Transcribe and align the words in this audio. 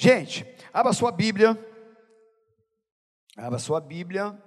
Gente, 0.00 0.46
abra 0.72 0.92
sua 0.92 1.10
Bíblia. 1.10 1.58
Abra 3.36 3.58
sua 3.58 3.80
Bíblia. 3.80 4.40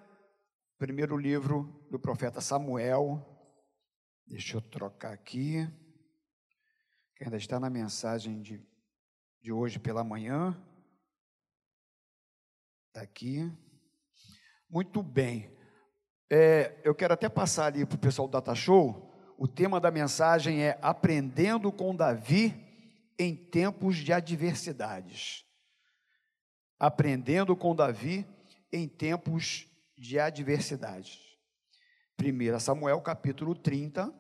Primeiro 0.78 1.18
livro 1.18 1.86
do 1.92 2.00
profeta 2.00 2.40
Samuel. 2.40 3.22
Deixa 4.26 4.56
eu 4.56 4.62
trocar 4.62 5.12
aqui. 5.12 5.68
Que 7.18 7.26
ainda 7.26 7.36
está 7.36 7.60
na 7.60 7.70
mensagem 7.70 8.42
de, 8.42 8.66
de 9.42 9.52
hoje 9.52 9.78
pela 9.78 10.06
manhã. 10.06 10.58
Está 12.88 13.02
aqui. 13.02 13.52
Muito 14.70 15.04
bem. 15.04 15.54
É, 16.32 16.80
eu 16.82 16.96
quero 16.96 17.14
até 17.14 17.28
passar 17.28 17.66
ali 17.66 17.86
para 17.86 17.98
o 17.98 18.00
pessoal 18.00 18.26
do 18.26 18.32
Data 18.32 18.56
Show. 18.56 19.14
O 19.38 19.50
tema 19.50 19.82
da 19.82 19.92
mensagem 19.92 20.64
é 20.64 20.80
Aprendendo 20.82 21.74
com 21.74 21.94
Davi 21.94 22.71
em 23.18 23.36
tempos 23.36 23.98
de 23.98 24.14
adversidades. 24.14 25.46
Aprendendo 26.80 27.56
com 27.56 27.76
Davi 27.76 28.26
em 28.72 28.88
tempos 28.88 29.68
de 29.98 30.20
adversidades. 30.20 31.20
1 32.20 32.60
Samuel 32.60 33.02
capítulo 33.02 33.56
30. 33.56 34.14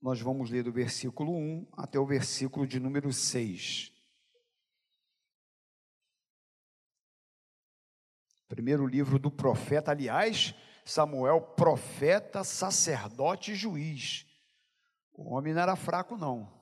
Nós 0.00 0.20
vamos 0.20 0.50
ler 0.50 0.62
do 0.62 0.72
versículo 0.72 1.32
1 1.36 1.66
até 1.76 1.98
o 1.98 2.06
versículo 2.06 2.66
de 2.66 2.78
número 2.78 3.12
6. 3.12 3.92
Primeiro 8.48 8.86
livro 8.86 9.18
do 9.18 9.30
profeta, 9.30 9.90
aliás, 9.90 10.54
Samuel, 10.84 11.40
profeta, 11.40 12.42
sacerdote 12.42 13.52
e 13.52 13.54
juiz. 13.54 14.26
O 15.12 15.34
homem 15.34 15.52
não 15.52 15.60
era 15.60 15.76
fraco, 15.76 16.16
não. 16.16 16.57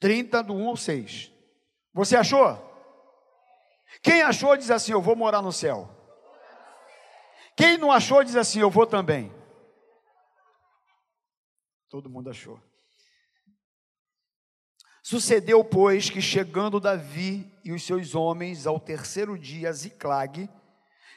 30 0.00 0.42
do 0.42 0.54
1 0.54 0.68
ao 0.68 0.76
6. 0.76 1.32
Você 1.92 2.16
achou? 2.16 2.62
Quem 4.02 4.22
achou 4.22 4.56
diz 4.56 4.70
assim: 4.70 4.92
Eu 4.92 5.00
vou 5.00 5.16
morar 5.16 5.42
no 5.42 5.52
céu. 5.52 5.90
Quem 7.56 7.78
não 7.78 7.90
achou 7.90 8.22
diz 8.22 8.36
assim: 8.36 8.60
Eu 8.60 8.70
vou 8.70 8.86
também. 8.86 9.32
Todo 11.88 12.10
mundo 12.10 12.30
achou. 12.30 12.60
Sucedeu, 15.02 15.64
pois, 15.64 16.10
que 16.10 16.20
chegando 16.20 16.80
Davi 16.80 17.48
e 17.64 17.72
os 17.72 17.84
seus 17.84 18.16
homens 18.16 18.66
ao 18.66 18.80
terceiro 18.80 19.38
dia 19.38 19.68
a 19.68 19.72
Ziclag, 19.72 20.50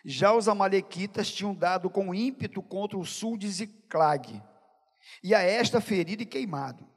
já 0.06 0.32
os 0.32 0.48
amalequitas 0.48 1.32
tinham 1.32 1.56
dado 1.56 1.90
com 1.90 2.14
ímpeto 2.14 2.62
contra 2.62 2.98
o 2.98 3.06
sul 3.06 3.36
de 3.36 3.50
Ziclag, 3.50 4.42
e 5.24 5.34
a 5.34 5.42
esta 5.42 5.82
ferido 5.82 6.22
e 6.22 6.26
queimado. 6.26 6.88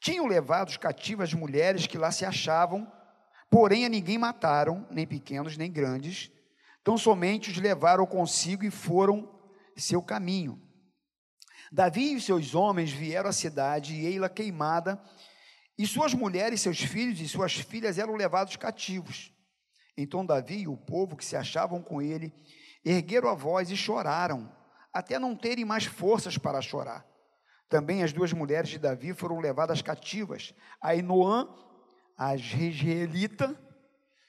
Tinham 0.00 0.26
levado 0.26 0.76
cativas 0.78 1.28
as 1.28 1.34
mulheres 1.34 1.86
que 1.86 1.98
lá 1.98 2.10
se 2.10 2.24
achavam, 2.24 2.90
porém 3.50 3.84
a 3.84 3.88
ninguém 3.88 4.18
mataram, 4.18 4.86
nem 4.90 5.06
pequenos 5.06 5.56
nem 5.56 5.70
grandes, 5.70 6.30
tão 6.82 6.96
somente 6.98 7.50
os 7.50 7.58
levaram 7.58 8.06
consigo 8.06 8.64
e 8.64 8.70
foram 8.70 9.28
seu 9.76 10.02
caminho. 10.02 10.60
Davi 11.70 12.14
e 12.14 12.20
seus 12.20 12.54
homens 12.54 12.90
vieram 12.92 13.30
à 13.30 13.32
cidade, 13.32 13.94
e 13.94 14.06
ei-la 14.06 14.28
queimada, 14.28 15.02
e 15.78 15.86
suas 15.86 16.12
mulheres, 16.12 16.60
seus 16.60 16.80
filhos 16.80 17.20
e 17.20 17.28
suas 17.28 17.54
filhas 17.54 17.98
eram 17.98 18.14
levados 18.14 18.56
cativos. 18.56 19.32
Então 19.96 20.24
Davi 20.24 20.62
e 20.62 20.68
o 20.68 20.76
povo 20.76 21.16
que 21.16 21.24
se 21.24 21.36
achavam 21.36 21.82
com 21.82 22.00
ele 22.00 22.32
ergueram 22.84 23.28
a 23.28 23.34
voz 23.34 23.70
e 23.70 23.76
choraram, 23.76 24.50
até 24.92 25.18
não 25.18 25.36
terem 25.36 25.64
mais 25.64 25.84
forças 25.84 26.36
para 26.36 26.60
chorar. 26.60 27.06
Também 27.72 28.02
as 28.02 28.12
duas 28.12 28.34
mulheres 28.34 28.68
de 28.68 28.78
Davi 28.78 29.14
foram 29.14 29.40
levadas 29.40 29.80
cativas, 29.80 30.52
Ainoã, 30.78 31.48
a 32.18 32.32
Regielita, 32.36 33.58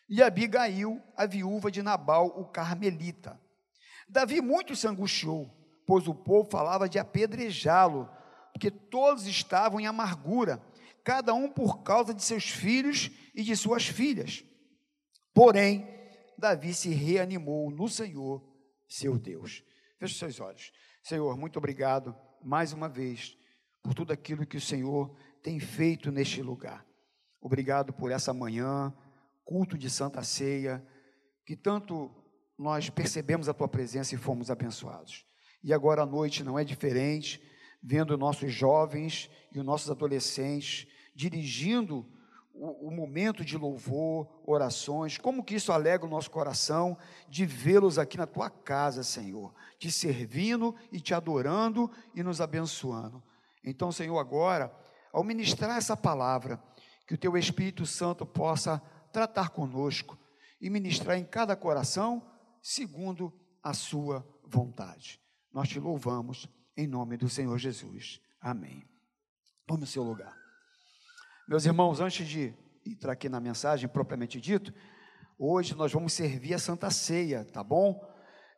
e 0.08 0.24
Abigail, 0.24 1.02
a 1.14 1.26
viúva 1.26 1.70
de 1.70 1.84
Nabal, 1.84 2.28
o 2.28 2.46
Carmelita. 2.46 3.38
Davi 4.08 4.40
muito 4.40 4.78
se 4.78 4.88
angustiou, 4.88 5.54
pois 5.86 6.08
o 6.08 6.16
povo 6.16 6.50
falava 6.50 6.88
de 6.88 6.98
apedrejá-lo, 6.98 8.10
porque 8.54 8.72
todos 8.72 9.28
estavam 9.28 9.78
em 9.78 9.88
amargura 9.88 10.64
cada 11.04 11.34
um 11.34 11.50
por 11.50 11.84
causa 11.84 12.14
de 12.14 12.24
seus 12.24 12.46
filhos 12.46 13.12
e 13.36 13.44
de 13.44 13.58
suas 13.58 13.86
filhas. 13.86 14.42
Porém, 15.34 15.86
Davi 16.38 16.74
se 16.74 16.94
reanimou 16.94 17.70
no 17.70 17.90
Senhor, 17.90 18.42
seu 18.88 19.20
Deus. 19.20 19.66
Feche 20.00 20.18
seus 20.18 20.40
olhos. 20.40 20.72
Senhor, 21.04 21.38
muito 21.38 21.58
obrigado 21.58 22.16
mais 22.44 22.74
uma 22.74 22.90
vez 22.90 23.38
por 23.82 23.94
tudo 23.94 24.12
aquilo 24.12 24.46
que 24.46 24.58
o 24.58 24.62
Senhor 24.62 25.16
tem 25.42 25.60
feito 25.60 26.12
neste 26.12 26.42
lugar. 26.42 26.86
Obrigado 27.42 27.92
por 27.92 28.12
essa 28.12 28.34
manhã, 28.34 28.94
culto 29.44 29.78
de 29.78 29.90
Santa 29.90 30.24
Ceia, 30.24 30.86
que 31.46 31.56
tanto 31.56 32.10
nós 32.58 32.90
percebemos 32.90 33.50
a 33.50 33.54
tua 33.54 33.68
presença 33.68 34.16
e 34.16 34.18
fomos 34.18 34.50
abençoados. 34.50 35.26
E 35.64 35.74
agora 35.74 36.04
à 36.04 36.06
noite 36.06 36.44
não 36.44 36.58
é 36.58 36.64
diferente, 36.64 37.42
vendo 37.82 38.18
nossos 38.18 38.54
jovens 38.54 39.30
e 39.54 39.60
os 39.60 39.66
nossos 39.66 39.90
adolescentes 39.90 40.88
dirigindo 41.16 42.10
o, 42.54 42.88
o, 42.88 42.92
momento 42.92 43.44
de 43.44 43.58
louvor, 43.58 44.28
orações, 44.46 45.18
como 45.18 45.44
que 45.44 45.56
isso 45.56 45.72
alegra 45.72 46.06
o 46.06 46.10
nosso 46.10 46.30
coração 46.30 46.98
de 47.28 47.46
vê-los 47.46 47.98
aqui 47.98 48.18
na 48.18 48.28
tua 48.28 48.50
casa, 48.50 49.04
Senhor, 49.04 49.54
te 49.80 49.92
servindo 49.92 50.76
e 50.92 51.00
te 51.00 51.14
adorando 51.14 51.92
e 52.14 52.22
nos 52.22 52.40
abençoando. 52.40 53.24
Então, 53.64 53.92
Senhor, 53.92 54.20
agora, 54.20 54.72
ao 55.12 55.24
ministrar 55.24 55.78
essa 55.78 55.98
palavra, 55.98 56.62
que 57.08 57.14
o 57.14 57.18
teu 57.18 57.36
Espírito 57.36 57.86
Santo 57.86 58.26
possa 58.26 58.82
tratar 59.12 59.50
conosco 59.50 60.18
e 60.62 60.70
ministrar 60.70 61.18
em 61.18 61.26
cada 61.26 61.56
coração 61.56 62.26
segundo 62.62 63.34
a 63.62 63.74
sua 63.74 64.26
vontade. 64.46 65.20
Nós 65.52 65.70
te 65.70 65.80
louvamos 65.80 66.48
em 66.76 66.88
nome 66.88 67.18
do 67.18 67.30
Senhor 67.30 67.58
Jesus. 67.58 68.22
Amém. 68.40 68.84
Tome 69.66 69.84
o 69.84 69.88
seu 69.88 70.04
lugar. 70.04 70.43
Meus 71.46 71.66
irmãos, 71.66 72.00
antes 72.00 72.26
de 72.26 72.54
entrar 72.86 73.12
aqui 73.12 73.28
na 73.28 73.38
mensagem 73.38 73.90
propriamente 73.90 74.40
dito, 74.40 74.74
hoje 75.38 75.76
nós 75.76 75.92
vamos 75.92 76.14
servir 76.14 76.54
a 76.54 76.58
Santa 76.58 76.90
Ceia, 76.90 77.44
tá 77.44 77.62
bom? 77.62 78.02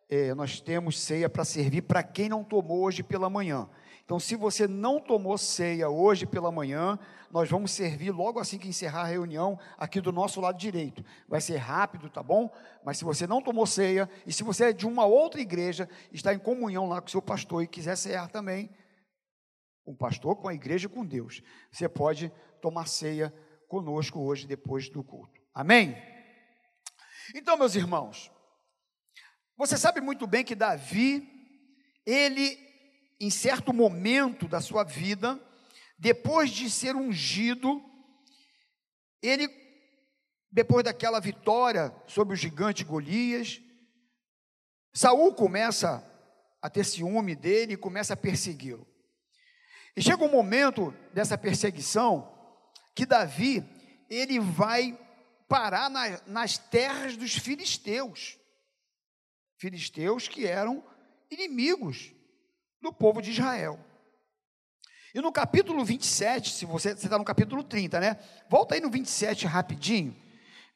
É, 0.07 0.35
nós 0.35 0.62
temos 0.62 1.00
ceia 1.00 1.28
para 1.28 1.44
servir 1.44 1.81
para 1.81 2.03
quem 2.03 2.29
não 2.29 2.44
tomou 2.44 2.84
hoje 2.84 3.01
pela 3.01 3.28
manhã. 3.28 3.68
Então, 4.03 4.19
se 4.19 4.35
você 4.35 4.68
não 4.68 5.00
tomou 5.00 5.35
ceia 5.35 5.90
hoje 5.90 6.28
pela 6.28 6.51
manhã, 6.51 7.00
nós 7.31 7.50
vamos 7.50 7.72
servir 7.72 8.12
logo 8.12 8.40
assim 8.40 8.59
que 8.59 8.68
encerrar 8.68 9.02
a 9.02 9.07
reunião 9.07 9.57
aqui 9.79 10.00
do 10.00 10.12
nosso 10.12 10.40
lado 10.40 10.59
direito. 10.59 11.03
Vai 11.28 11.41
ser 11.41 11.57
rápido, 11.57 12.07
tá 12.07 12.22
bom? 12.22 12.53
Mas 12.85 13.00
se 13.00 13.03
você 13.03 13.25
não 13.25 13.41
tomou 13.41 13.66
ceia 13.66 14.07
e 14.28 14.31
se 14.31 14.44
você 14.44 14.66
é 14.66 14.73
de 14.73 14.85
uma 14.85 15.06
outra 15.06 15.41
igreja, 15.41 15.90
está 16.13 16.35
em 16.35 16.40
comunhão 16.40 16.88
lá 16.88 17.02
com 17.02 17.07
o 17.07 17.12
seu 17.12 17.22
pastor 17.22 17.63
e 17.63 17.67
quiser 17.67 17.97
cear 17.97 18.29
também, 18.29 18.69
um 19.88 19.96
pastor 19.96 20.35
com 20.35 20.47
a 20.47 20.53
igreja 20.53 20.90
com 20.90 21.06
Deus, 21.06 21.41
você 21.72 21.88
pode 21.88 22.31
tomar 22.66 22.88
ceia 22.88 23.31
conosco 23.68 24.20
hoje, 24.20 24.48
depois 24.48 24.90
do 24.90 25.03
culto. 25.03 25.40
Amém? 25.53 25.96
Então, 27.36 27.56
meus 27.56 27.76
irmãos, 27.76 28.31
você 29.56 29.78
sabe 29.78 30.02
muito 30.02 30.26
bem 30.26 30.44
que 30.44 30.56
Davi, 30.56 31.30
ele, 32.03 32.58
em 33.20 33.30
certo 33.30 33.72
momento 33.72 34.48
da 34.48 34.59
sua 34.62 34.84
vida, 34.84 35.40
depois 35.96 36.50
de 36.50 36.68
ser 36.68 36.96
ungido, 36.96 37.84
ele, 39.22 39.47
depois 40.52 40.84
daquela 40.84 41.20
vitória 41.20 41.96
sobre 42.08 42.34
o 42.34 42.38
gigante 42.38 42.84
Golias, 42.84 43.62
Saul 44.92 45.36
começa 45.36 46.03
a 46.59 46.68
ter 46.68 46.84
ciúme 46.84 47.36
dele 47.36 47.74
e 47.74 47.78
começa 47.78 48.16
a 48.16 48.18
persegui-lo. 48.18 48.88
E 49.96 50.02
chega 50.02 50.26
um 50.26 50.32
momento 50.32 50.92
dessa 51.14 51.38
perseguição 51.38 52.34
que 52.95 53.06
Davi, 53.06 53.63
ele 54.09 54.40
vai 54.40 54.97
parar 55.47 55.90
na, 55.90 56.22
nas 56.25 56.58
terras 56.58 57.17
dos 57.17 57.35
filisteus. 57.35 58.40
Filisteus 59.58 60.28
que 60.28 60.47
eram 60.47 60.84
inimigos 61.29 62.14
do 62.81 62.93
povo 62.93 63.22
de 63.22 63.31
Israel. 63.31 63.79
E 65.14 65.22
no 65.22 65.31
capítulo 65.31 65.84
27, 65.84 66.52
se 66.52 66.66
você 66.66 66.91
está 66.91 67.17
no 67.17 67.25
capítulo 67.25 67.64
30, 67.64 67.99
né? 67.99 68.20
Volta 68.49 68.75
aí 68.75 68.81
no 68.81 68.90
27 68.90 69.46
rapidinho. 69.46 70.16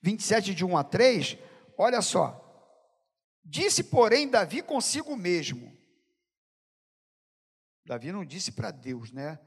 27 0.01 0.55
de 0.55 0.63
1 0.63 0.77
a 0.77 0.83
3, 0.83 1.37
olha 1.77 2.01
só. 2.01 2.45
Disse, 3.43 3.83
porém, 3.83 4.29
Davi 4.29 4.61
consigo 4.61 5.15
mesmo. 5.15 5.77
Davi 7.85 8.11
não 8.11 8.23
disse 8.23 8.51
para 8.51 8.71
Deus, 8.71 9.11
né? 9.11 9.39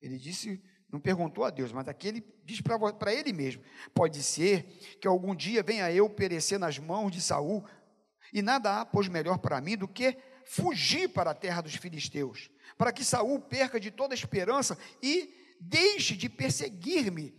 Ele 0.00 0.18
disse 0.18 0.60
não 0.92 0.98
perguntou 1.00 1.44
a 1.44 1.50
Deus, 1.50 1.72
mas 1.72 1.86
aqui 1.88 2.08
ele 2.08 2.24
diz 2.44 2.60
para 2.60 3.14
ele 3.14 3.32
mesmo: 3.32 3.62
pode 3.94 4.22
ser 4.22 4.64
que 5.00 5.06
algum 5.06 5.34
dia 5.34 5.62
venha 5.62 5.90
eu 5.92 6.08
perecer 6.10 6.58
nas 6.58 6.78
mãos 6.78 7.10
de 7.10 7.20
Saul, 7.20 7.64
e 8.32 8.42
nada 8.42 8.80
há, 8.80 8.86
pois, 8.86 9.08
melhor 9.08 9.38
para 9.38 9.60
mim 9.60 9.76
do 9.76 9.88
que 9.88 10.16
fugir 10.44 11.08
para 11.08 11.30
a 11.30 11.34
terra 11.34 11.60
dos 11.60 11.76
filisteus, 11.76 12.50
para 12.76 12.92
que 12.92 13.04
Saul 13.04 13.40
perca 13.40 13.78
de 13.78 13.90
toda 13.90 14.14
esperança 14.14 14.76
e 15.02 15.32
deixe 15.60 16.16
de 16.16 16.28
perseguir-me 16.28 17.34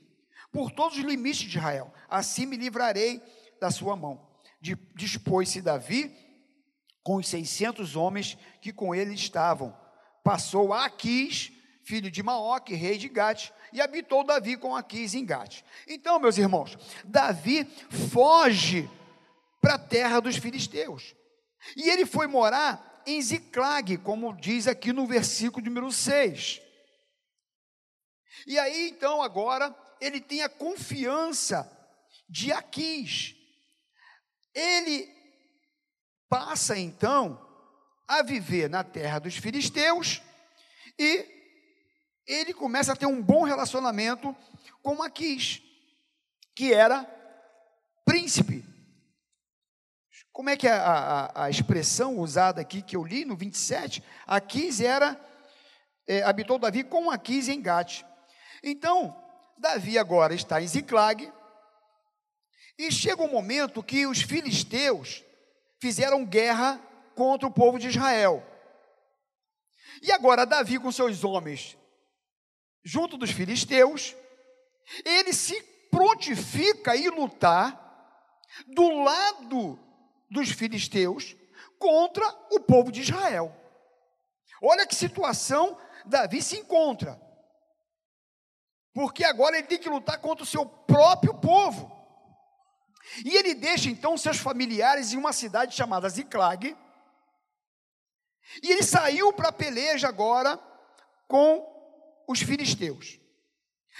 por 0.51 0.71
todos 0.71 0.97
os 0.97 1.03
limites 1.03 1.41
de 1.41 1.57
Israel, 1.57 1.93
assim 2.09 2.45
me 2.45 2.57
livrarei 2.57 3.21
da 3.59 3.71
sua 3.71 3.95
mão. 3.95 4.27
Dispôs-se 4.95 5.61
Davi 5.61 6.15
com 7.03 7.15
os 7.15 7.27
600 7.27 7.95
homens 7.95 8.37
que 8.61 8.71
com 8.71 8.93
ele 8.93 9.13
estavam. 9.13 9.75
Passou 10.23 10.71
a 10.71 10.85
Aquis, 10.85 11.51
filho 11.83 12.11
de 12.11 12.21
Maoque, 12.23 12.73
rei 12.73 12.97
de 12.97 13.07
Gate, 13.07 13.51
e 13.73 13.81
habitou 13.81 14.23
Davi 14.23 14.57
com 14.57 14.75
Aquis 14.75 15.13
em 15.13 15.25
Gate. 15.25 15.61
Então, 15.87 16.19
meus 16.19 16.37
irmãos, 16.37 16.77
Davi 17.03 17.65
foge 18.11 18.89
para 19.59 19.75
a 19.75 19.79
terra 19.79 20.19
dos 20.19 20.37
filisteus. 20.37 21.15
E 21.75 21.89
ele 21.89 22.05
foi 22.05 22.27
morar 22.27 23.03
em 23.05 23.21
Ziclag, 23.21 23.97
como 23.99 24.35
diz 24.35 24.67
aqui 24.67 24.91
no 24.91 25.05
versículo 25.07 25.65
número 25.65 25.91
6. 25.91 26.61
E 28.47 28.57
aí, 28.57 28.89
então, 28.89 29.21
agora, 29.21 29.75
ele 29.99 30.19
tem 30.19 30.41
a 30.43 30.49
confiança 30.49 31.69
de 32.27 32.51
Aquis. 32.51 33.35
Ele 34.53 35.07
passa, 36.27 36.77
então, 36.77 37.39
a 38.07 38.21
viver 38.23 38.69
na 38.69 38.83
terra 38.83 39.19
dos 39.19 39.37
filisteus 39.37 40.21
e 40.99 41.40
ele 42.27 42.53
começa 42.53 42.93
a 42.93 42.95
ter 42.95 43.05
um 43.05 43.21
bom 43.21 43.43
relacionamento 43.43 44.35
com 44.81 45.01
Aquis, 45.01 45.61
que 46.55 46.73
era 46.73 47.03
príncipe. 48.05 48.65
Como 50.31 50.49
é 50.49 50.55
que 50.55 50.67
é 50.67 50.71
a, 50.71 50.91
a, 50.91 51.45
a, 51.45 51.49
expressão 51.49 52.17
usada 52.17 52.61
aqui 52.61 52.81
que 52.81 52.95
eu 52.95 53.03
li 53.03 53.25
no 53.25 53.35
27? 53.35 54.03
Aquis 54.25 54.79
era, 54.79 55.19
é, 56.07 56.23
habitou 56.23 56.57
Davi 56.57 56.83
com 56.83 57.11
Aquis 57.11 57.49
em 57.49 57.61
Gate. 57.61 58.03
Então, 58.63 59.15
Davi 59.57 59.97
agora 59.97 60.33
está 60.33 60.61
em 60.61 60.67
Ziclag, 60.67 61.31
e 62.77 62.91
chega 62.91 63.21
um 63.21 63.31
momento 63.31 63.83
que 63.83 64.07
os 64.07 64.21
filisteus 64.21 65.23
fizeram 65.79 66.25
guerra 66.25 66.81
contra 67.15 67.47
o 67.47 67.51
povo 67.51 67.77
de 67.77 67.89
Israel. 67.89 68.43
E 70.01 70.11
agora 70.11 70.45
Davi 70.45 70.79
com 70.79 70.91
seus 70.91 71.23
homens 71.23 71.77
junto 72.83 73.17
dos 73.17 73.31
filisteus, 73.31 74.15
ele 75.05 75.33
se 75.33 75.61
prontifica 75.89 76.91
a 76.91 76.95
ir 76.95 77.09
lutar 77.09 77.79
do 78.67 79.03
lado 79.03 79.79
dos 80.29 80.49
filisteus 80.49 81.35
contra 81.77 82.25
o 82.51 82.59
povo 82.59 82.91
de 82.91 83.01
Israel. 83.01 83.55
Olha 84.61 84.85
que 84.85 84.95
situação 84.95 85.77
Davi 86.05 86.41
se 86.41 86.57
encontra. 86.57 87.19
Porque 88.93 89.23
agora 89.23 89.57
ele 89.57 89.67
tem 89.67 89.79
que 89.79 89.89
lutar 89.89 90.19
contra 90.19 90.43
o 90.43 90.47
seu 90.47 90.65
próprio 90.65 91.33
povo. 91.33 91.91
E 93.25 93.35
ele 93.35 93.53
deixa 93.53 93.89
então 93.89 94.17
seus 94.17 94.37
familiares 94.37 95.13
em 95.13 95.17
uma 95.17 95.33
cidade 95.33 95.75
chamada 95.75 96.09
Ziclag. 96.09 96.77
E 98.61 98.71
ele 98.71 98.83
saiu 98.83 99.31
para 99.33 99.49
a 99.49 99.53
peleja 99.53 100.07
agora 100.07 100.57
com 101.27 101.70
os 102.31 102.41
filisteus. 102.41 103.19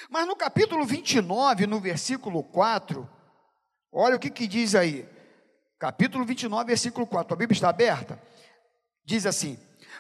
Mas 0.10 0.26
no 0.26 0.36
capítulo 0.36 0.86
29, 0.86 1.68
no 1.68 1.80
versículo 1.80 2.44
4, 2.44 3.08
olha 3.92 4.16
o 4.16 4.20
que, 4.20 4.30
que 4.30 4.48
diz 4.48 4.74
aí. 4.74 5.08
Capítulo 5.78 6.26
29, 6.26 6.66
versículo 6.66 7.06
4. 7.06 7.34
A 7.34 7.38
Bíblia 7.38 7.56
está 7.56 7.70
aberta? 7.70 8.22
Diz 9.04 9.26
assim: 9.26 9.60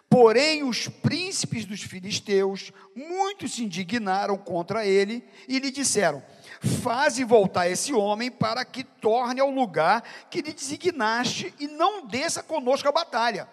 Porém, 0.09 0.63
os 0.63 0.87
príncipes 0.87 1.65
dos 1.65 1.81
filisteus, 1.81 2.71
muitos 2.95 3.53
se 3.53 3.63
indignaram 3.63 4.37
contra 4.37 4.85
ele 4.85 5.27
e 5.47 5.59
lhe 5.59 5.71
disseram: 5.71 6.23
Faze 6.81 7.23
voltar 7.23 7.69
esse 7.69 7.93
homem 7.93 8.31
para 8.31 8.63
que 8.63 8.83
torne 8.83 9.41
ao 9.41 9.49
lugar 9.49 10.01
que 10.29 10.41
lhe 10.41 10.53
designaste 10.53 11.53
e 11.59 11.67
não 11.67 12.07
desça 12.07 12.41
conosco 12.41 12.87
a 12.87 12.91
batalha 12.91 13.47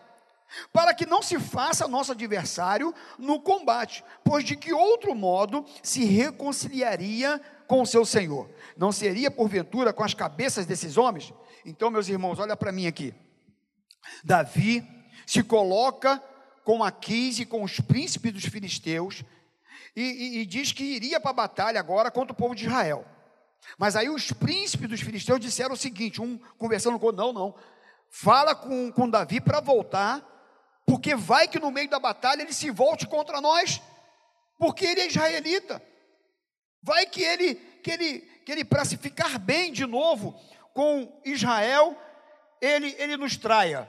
para 0.72 0.94
que 0.94 1.06
não 1.06 1.22
se 1.22 1.38
faça 1.38 1.88
nosso 1.88 2.12
adversário 2.12 2.94
no 3.18 3.40
combate, 3.40 4.04
pois 4.24 4.44
de 4.44 4.56
que 4.56 4.72
outro 4.72 5.14
modo 5.14 5.64
se 5.82 6.04
reconciliaria 6.04 7.40
com 7.66 7.82
o 7.82 7.86
seu 7.86 8.04
Senhor? 8.04 8.50
Não 8.76 8.90
seria 8.90 9.30
porventura 9.30 9.92
com 9.92 10.02
as 10.02 10.14
cabeças 10.14 10.66
desses 10.66 10.96
homens? 10.96 11.32
Então, 11.64 11.90
meus 11.90 12.08
irmãos, 12.08 12.38
olha 12.38 12.56
para 12.56 12.72
mim 12.72 12.86
aqui. 12.86 13.14
Davi 14.24 14.86
se 15.26 15.42
coloca 15.42 16.22
com 16.64 16.82
Aquis 16.82 17.38
e 17.38 17.46
com 17.46 17.62
os 17.62 17.80
príncipes 17.80 18.32
dos 18.32 18.44
filisteus 18.44 19.24
e, 19.94 20.02
e, 20.02 20.38
e 20.38 20.46
diz 20.46 20.72
que 20.72 20.84
iria 20.84 21.20
para 21.20 21.30
a 21.30 21.34
batalha 21.34 21.80
agora 21.80 22.10
contra 22.10 22.32
o 22.32 22.36
povo 22.36 22.54
de 22.54 22.66
Israel. 22.66 23.04
Mas 23.76 23.96
aí 23.96 24.08
os 24.08 24.32
príncipes 24.32 24.88
dos 24.88 25.00
filisteus 25.00 25.40
disseram 25.40 25.74
o 25.74 25.76
seguinte: 25.76 26.22
um 26.22 26.38
conversando 26.56 26.98
com, 26.98 27.12
não, 27.12 27.32
não, 27.32 27.54
fala 28.08 28.54
com, 28.54 28.90
com 28.92 29.08
Davi 29.08 29.40
para 29.40 29.60
voltar 29.60 30.37
porque 30.88 31.14
vai 31.14 31.46
que 31.46 31.60
no 31.60 31.70
meio 31.70 31.90
da 31.90 32.00
batalha 32.00 32.40
ele 32.40 32.52
se 32.54 32.70
volte 32.70 33.06
contra 33.06 33.42
nós, 33.42 33.82
porque 34.58 34.86
ele 34.86 35.02
é 35.02 35.06
israelita. 35.06 35.82
Vai 36.82 37.04
que 37.04 37.22
ele, 37.22 37.56
que 37.82 37.90
ele, 37.90 38.20
que 38.20 38.50
ele 38.50 38.64
para 38.64 38.86
se 38.86 38.96
ficar 38.96 39.38
bem 39.38 39.70
de 39.70 39.84
novo 39.84 40.34
com 40.72 41.20
Israel, 41.26 41.94
ele, 42.58 42.96
ele 42.98 43.18
nos 43.18 43.36
traia. 43.36 43.88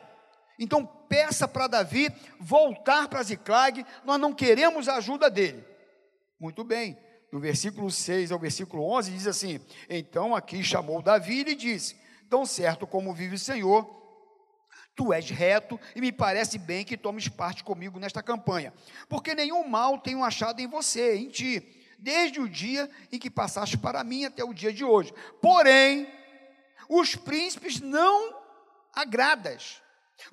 Então 0.60 0.86
peça 0.86 1.48
para 1.48 1.68
Davi 1.68 2.14
voltar 2.38 3.08
para 3.08 3.24
Ziclag, 3.24 3.86
nós 4.04 4.20
não 4.20 4.34
queremos 4.34 4.90
a 4.90 4.98
ajuda 4.98 5.30
dele. 5.30 5.64
Muito 6.38 6.66
bem, 6.66 7.00
do 7.32 7.40
versículo 7.40 7.90
6 7.90 8.34
ao 8.34 8.40
versículo 8.40 8.84
11 8.84 9.12
diz 9.12 9.26
assim: 9.26 9.62
Então 9.90 10.36
aqui 10.36 10.62
chamou 10.66 11.02
Davi 11.02 11.40
e 11.40 11.44
lhe 11.44 11.56
disse: 11.56 11.96
Tão 12.30 12.46
certo 12.46 12.86
como 12.86 13.14
vive 13.14 13.36
o 13.36 13.40
Senhor, 13.40 13.99
Tu 15.00 15.14
és 15.14 15.30
reto 15.30 15.80
e 15.96 16.02
me 16.02 16.12
parece 16.12 16.58
bem 16.58 16.84
que 16.84 16.98
tomes 16.98 17.30
parte 17.30 17.64
comigo 17.64 17.98
nesta 18.02 18.22
campanha, 18.22 18.74
porque 19.08 19.34
nenhum 19.34 19.66
mal 19.66 19.98
tenho 19.98 20.26
achado 20.26 20.60
em 20.60 20.68
você, 20.68 21.16
em 21.16 21.30
ti, 21.30 21.66
desde 21.98 22.42
o 22.42 22.50
dia 22.50 22.90
em 23.10 23.18
que 23.18 23.30
passaste 23.30 23.78
para 23.78 24.04
mim 24.04 24.26
até 24.26 24.44
o 24.44 24.54
dia 24.54 24.74
de 24.74 24.84
hoje. 24.84 25.14
Porém, 25.42 26.06
os 26.90 27.16
príncipes 27.16 27.80
não 27.80 28.38
agradas. 28.94 29.82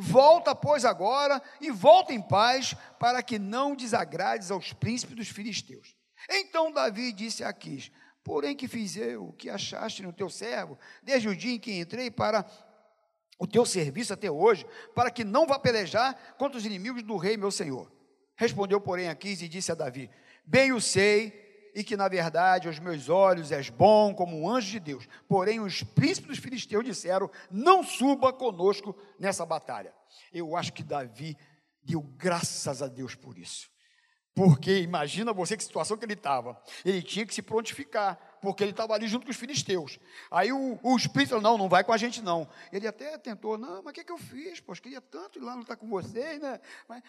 Volta, 0.01 0.53
pois, 0.53 0.85
agora 0.85 1.41
e 1.61 1.71
volta 1.71 2.13
em 2.13 2.21
paz, 2.21 2.75
para 2.99 3.23
que 3.23 3.39
não 3.39 3.77
desagrades 3.77 4.51
aos 4.51 4.73
príncipes 4.73 5.15
dos 5.15 5.29
filisteus. 5.29 5.95
Então 6.29 6.73
Davi 6.73 7.13
disse 7.13 7.45
a 7.45 7.51
Aquis: 7.51 7.93
Porém, 8.25 8.57
que 8.57 8.67
fiz 8.67 8.97
eu, 8.97 9.29
o 9.29 9.33
que 9.33 9.49
achaste 9.49 10.03
no 10.03 10.13
teu 10.13 10.29
servo, 10.29 10.77
desde 11.05 11.29
o 11.29 11.37
dia 11.37 11.55
em 11.55 11.61
que 11.61 11.79
entrei 11.79 12.11
para 12.11 12.45
o 13.39 13.47
teu 13.47 13.65
serviço 13.67 14.13
até 14.13 14.31
hoje, 14.31 14.67
para 14.95 15.11
que 15.11 15.25
não 15.25 15.47
vá 15.47 15.59
pelejar 15.59 16.37
contra 16.39 16.59
os 16.59 16.65
inimigos 16.65 17.03
do 17.03 17.17
rei, 17.17 17.37
meu 17.37 17.51
senhor. 17.51 17.91
Respondeu, 18.37 18.81
porém, 18.81 19.09
Aquis 19.09 19.43
e 19.43 19.49
disse 19.49 19.73
a 19.73 19.75
Davi: 19.75 20.11
Bem 20.45 20.73
o 20.73 20.81
sei, 20.81 21.47
e 21.75 21.85
que 21.85 21.95
na 21.95 22.09
verdade 22.09 22.69
aos 22.69 22.79
meus 22.79 23.11
olhos 23.11 23.53
és 23.53 23.69
bom 23.69 24.15
como 24.15 24.41
um 24.41 24.49
anjo 24.49 24.71
de 24.71 24.81
Deus. 24.81 25.07
Porém, 25.29 25.61
os 25.61 25.83
príncipes 25.83 26.29
dos 26.31 26.39
filisteus 26.39 26.85
disseram: 26.85 27.31
Não 27.51 27.83
suba 27.83 28.33
conosco 28.33 28.97
nessa 29.19 29.45
batalha. 29.45 29.95
Eu 30.33 30.57
acho 30.57 30.73
que 30.73 30.83
Davi 30.83 31.37
deu 31.83 32.01
graças 32.01 32.81
a 32.81 32.89
Deus 32.89 33.15
por 33.15 33.37
isso. 33.39 33.69
Porque 34.35 34.81
imagina 34.81 35.33
você 35.33 35.57
que 35.57 35.65
situação 35.65 35.97
que 35.97 36.05
ele 36.05 36.13
estava. 36.15 36.61
Ele 36.85 37.03
tinha 37.03 37.27
que 37.27 37.35
se 37.35 37.41
prontificar 37.43 38.36
porque 38.47 38.63
ele 38.63 38.71
estava 38.71 38.95
ali 38.95 39.09
junto 39.09 39.25
com 39.25 39.33
os 39.33 39.37
filisteus. 39.37 39.99
Aí 40.31 40.53
o, 40.53 40.79
o 40.81 40.97
espírito 40.97 41.41
não, 41.41 41.59
não 41.59 41.69
vai 41.69 41.83
com 41.83 41.93
a 41.93 41.97
gente 41.97 42.23
não. 42.23 42.49
Ele 42.73 42.87
até 42.87 43.19
tentou: 43.19 43.59
não, 43.59 43.83
mas 43.83 43.91
o 43.91 43.93
que, 43.93 44.03
é 44.03 44.05
que 44.05 44.13
eu 44.13 44.19
fiz? 44.19 44.61
Poxa, 44.61 44.81
queria 44.81 45.01
tanto 45.01 45.41
ir 45.41 45.43
lá 45.43 45.57
lutar 45.57 45.77
com 45.77 45.89
vocês, 45.89 46.41
né? 46.41 46.61
Mas, 46.89 47.03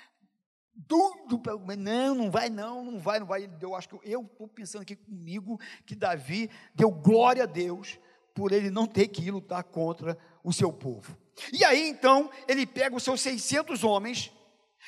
tudo 0.88 1.40
não, 1.78 2.16
não 2.16 2.32
vai, 2.32 2.50
não, 2.50 2.84
não 2.84 3.00
vai, 3.00 3.20
não 3.20 3.28
vai. 3.28 3.46
Deu, 3.46 3.76
acho 3.76 3.88
que 3.88 4.00
eu 4.04 4.24
estou 4.24 4.48
pensando 4.48 4.82
aqui 4.82 4.96
comigo 4.96 5.60
que 5.86 5.94
Davi 5.94 6.50
deu 6.74 6.90
glória 6.90 7.44
a 7.44 7.46
Deus 7.46 8.00
por 8.34 8.52
ele 8.52 8.72
não 8.72 8.88
ter 8.88 9.08
que 9.08 9.22
ir 9.22 9.30
lutar 9.30 9.64
contra 9.64 10.18
o 10.44 10.52
seu 10.52 10.74
povo. 10.74 11.16
E 11.54 11.64
aí 11.64 11.88
então 11.88 12.32
ele 12.48 12.66
pega 12.66 12.96
os 12.96 13.04
seus 13.04 13.22
600 13.22 13.84
homens 13.84 14.32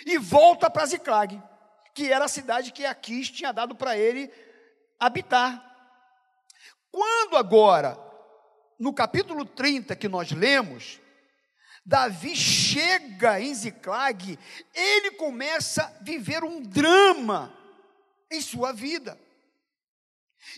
e 0.03 0.18
volta 0.18 0.68
para 0.68 0.88
Ziclag, 0.88 1.39
que 1.94 2.12
era 2.12 2.25
a 2.25 2.27
cidade 2.27 2.72
que 2.72 2.88
Aquis 2.88 3.29
tinha 3.29 3.51
dado 3.51 3.75
para 3.75 3.96
ele 3.96 4.32
habitar. 5.00 5.69
Quando 7.00 7.38
agora, 7.38 7.98
no 8.77 8.91
capítulo 8.91 9.46
30 9.46 9.96
que 9.96 10.10
nós 10.10 10.34
lemos, 10.34 11.00
Davi 11.86 12.36
chega 12.36 13.39
em 13.39 13.56
Ziclag, 13.56 14.38
ele 14.74 15.12
começa 15.12 15.84
a 15.84 16.03
viver 16.03 16.44
um 16.44 16.62
drama 16.62 17.58
em 18.29 18.41
sua 18.41 18.74
vida. 18.74 19.18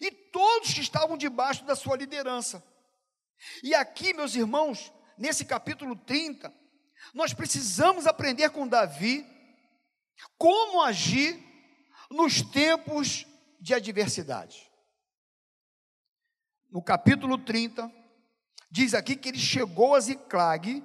E 0.01 0.10
todos 0.10 0.74
que 0.74 0.81
estavam 0.81 1.15
debaixo 1.15 1.63
da 1.63 1.75
sua 1.75 1.95
liderança. 1.95 2.65
E 3.62 3.75
aqui, 3.75 4.12
meus 4.12 4.33
irmãos, 4.33 4.91
nesse 5.19 5.45
capítulo 5.45 5.95
30, 5.95 6.51
nós 7.13 7.36
precisamos 7.36 8.07
aprender 8.07 8.50
com 8.50 8.67
Davi 8.67 9.24
como 10.39 10.81
agir 10.81 11.39
nos 12.10 12.41
tempos 12.41 13.27
de 13.60 13.75
adversidade. 13.75 14.71
No 16.72 16.82
capítulo 16.82 17.38
30, 17.38 17.92
diz 18.72 18.94
aqui 18.94 19.18
que 19.18 19.28
ele 19.28 19.38
chegou 19.38 19.94
a 19.94 20.00
Ziclag 20.00 20.82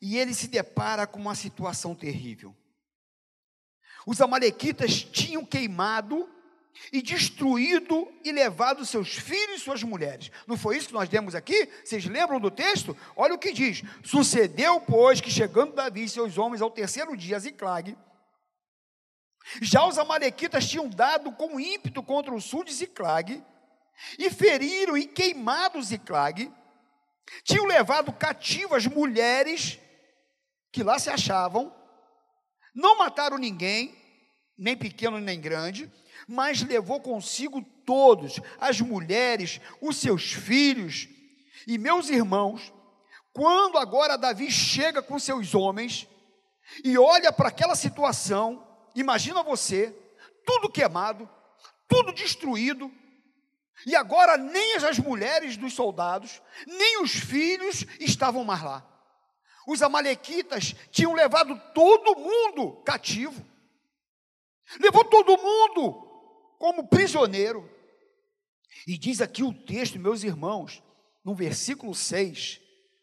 e 0.00 0.16
ele 0.16 0.32
se 0.32 0.46
depara 0.46 1.06
com 1.08 1.18
uma 1.18 1.34
situação 1.34 1.92
terrível. 1.92 2.54
Os 4.06 4.20
amalequitas 4.20 5.02
tinham 5.02 5.44
queimado 5.44 6.28
e 6.92 7.02
destruído 7.02 8.10
e 8.24 8.30
levado 8.30 8.86
seus 8.86 9.14
filhos 9.14 9.60
e 9.60 9.64
suas 9.64 9.82
mulheres. 9.82 10.30
Não 10.46 10.56
foi 10.56 10.76
isso 10.76 10.88
que 10.88 10.94
nós 10.94 11.08
demos 11.08 11.34
aqui? 11.34 11.68
Vocês 11.84 12.04
lembram 12.04 12.40
do 12.40 12.50
texto? 12.50 12.96
Olha 13.16 13.34
o 13.34 13.38
que 13.38 13.52
diz: 13.52 13.82
Sucedeu, 14.04 14.80
pois, 14.80 15.20
que 15.20 15.30
chegando 15.30 15.74
Davi 15.74 16.04
e 16.04 16.08
seus 16.08 16.38
homens 16.38 16.62
ao 16.62 16.70
terceiro 16.70 17.16
dia 17.16 17.36
a 17.36 17.40
Ziclag, 17.40 17.96
já 19.60 19.84
os 19.84 19.98
amalequitas 19.98 20.68
tinham 20.68 20.88
dado 20.88 21.32
com 21.32 21.58
ímpeto 21.58 22.02
contra 22.02 22.32
o 22.32 22.40
sul 22.40 22.64
de 22.64 22.72
Ziclag, 22.72 23.42
e 24.18 24.30
feriram 24.30 24.96
e 24.96 25.06
queimado 25.06 25.82
Ziclag, 25.82 26.52
tinham 27.44 27.64
levado 27.64 28.12
cativo 28.12 28.74
as 28.74 28.86
mulheres 28.86 29.78
que 30.70 30.82
lá 30.82 30.98
se 30.98 31.10
achavam, 31.10 31.74
não 32.74 32.96
mataram 32.96 33.36
ninguém, 33.36 33.94
nem 34.56 34.76
pequeno 34.76 35.18
nem 35.18 35.40
grande, 35.40 35.90
mas 36.26 36.62
levou 36.62 37.00
consigo 37.00 37.62
todos, 37.84 38.40
as 38.58 38.80
mulheres, 38.80 39.60
os 39.80 39.96
seus 39.96 40.32
filhos 40.32 41.08
e 41.66 41.76
meus 41.78 42.08
irmãos. 42.08 42.72
Quando 43.32 43.78
agora 43.78 44.18
Davi 44.18 44.50
chega 44.50 45.02
com 45.02 45.18
seus 45.18 45.54
homens 45.54 46.06
e 46.84 46.96
olha 46.96 47.32
para 47.32 47.48
aquela 47.48 47.74
situação, 47.74 48.66
imagina 48.94 49.42
você, 49.42 49.94
tudo 50.46 50.70
queimado, 50.70 51.28
tudo 51.88 52.12
destruído, 52.12 52.90
e 53.86 53.96
agora 53.96 54.36
nem 54.36 54.76
as 54.76 54.98
mulheres 54.98 55.56
dos 55.56 55.72
soldados, 55.72 56.40
nem 56.66 57.02
os 57.02 57.12
filhos 57.12 57.84
estavam 57.98 58.44
mais 58.44 58.62
lá. 58.62 58.88
Os 59.66 59.82
amalequitas 59.82 60.74
tinham 60.90 61.12
levado 61.12 61.60
todo 61.72 62.18
mundo 62.18 62.82
cativo. 62.82 63.44
Levou 64.80 65.04
todo 65.04 65.38
mundo 65.38 66.56
como 66.58 66.88
prisioneiro. 66.88 67.68
E 68.86 68.96
diz 68.96 69.20
aqui 69.20 69.42
o 69.42 69.52
texto, 69.52 69.98
meus 69.98 70.22
irmãos, 70.22 70.82
no 71.24 71.34
versículo 71.34 71.94
6, 71.94 72.60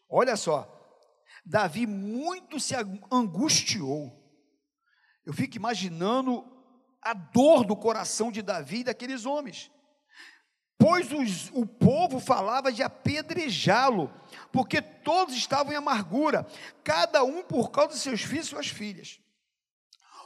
olha 0.08 0.36
só, 0.36 0.68
Davi 1.44 1.86
muito 1.86 2.60
se 2.60 2.74
angustiou. 3.10 4.18
Eu 5.24 5.32
fico 5.32 5.56
imaginando 5.56 6.44
a 7.00 7.14
dor 7.14 7.64
do 7.64 7.76
coração 7.76 8.30
de 8.30 8.42
Davi 8.42 8.80
e 8.80 8.84
daqueles 8.84 9.24
homens. 9.24 9.70
Pois 10.80 11.12
os, 11.12 11.50
o 11.52 11.66
povo 11.66 12.18
falava 12.18 12.72
de 12.72 12.82
apedrejá-lo, 12.82 14.10
porque 14.50 14.80
todos 14.80 15.34
estavam 15.34 15.74
em 15.74 15.76
amargura, 15.76 16.46
cada 16.82 17.22
um 17.22 17.42
por 17.42 17.70
causa 17.70 17.92
de 17.92 17.98
seus 17.98 18.22
filhos 18.22 18.46
e 18.46 18.48
suas 18.48 18.68
filhas. 18.68 19.20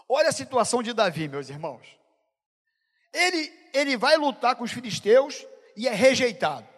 Olha 0.09 0.29
a 0.29 0.33
situação 0.33 0.81
de 0.81 0.93
Davi, 0.93 1.27
meus 1.27 1.49
irmãos. 1.49 1.85
Ele, 3.13 3.53
ele 3.73 3.97
vai 3.97 4.17
lutar 4.17 4.55
com 4.55 4.63
os 4.63 4.71
filisteus 4.71 5.45
e 5.77 5.89
é 5.89 5.93
rejeitado. 5.93 6.69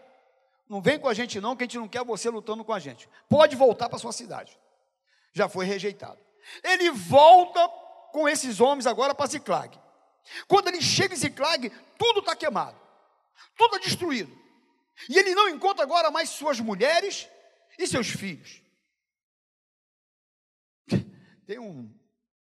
Não 0.67 0.81
vem 0.81 0.99
com 0.99 1.07
a 1.07 1.15
gente 1.15 1.39
não, 1.39 1.55
que 1.55 1.65
a 1.65 1.67
gente 1.67 1.77
não 1.77 1.87
quer 1.87 2.03
você 2.03 2.31
lutando 2.31 2.65
com 2.65 2.73
a 2.73 2.79
gente. 2.79 3.07
Pode 3.29 3.57
voltar 3.57 3.91
para 3.91 3.99
sua 3.99 4.13
cidade. 4.13 4.59
Já 5.35 5.51
foi 5.51 5.67
rejeitado. 5.67 6.19
Ele 6.65 6.91
volta 6.91 7.69
com 8.11 8.27
esses 8.27 8.59
homens 8.59 8.87
agora 8.87 9.15
para 9.15 9.27
Ziclag. 9.27 9.79
Quando 10.49 10.69
ele 10.69 10.81
chega 10.81 11.13
em 11.13 11.19
Ziclag, 11.19 11.71
tudo 11.99 12.21
está 12.21 12.35
queimado. 12.35 12.86
Tudo 13.57 13.77
está 13.77 13.89
destruído. 13.89 14.37
E 15.09 15.19
ele 15.19 15.35
não 15.35 15.49
encontra 15.49 15.83
agora 15.83 16.11
mais 16.11 16.31
suas 16.31 16.61
mulheres 16.61 17.29
e 17.79 17.87
seus 17.87 18.09
filhos. 18.09 18.63
Tem 21.47 21.59
um, 21.59 21.93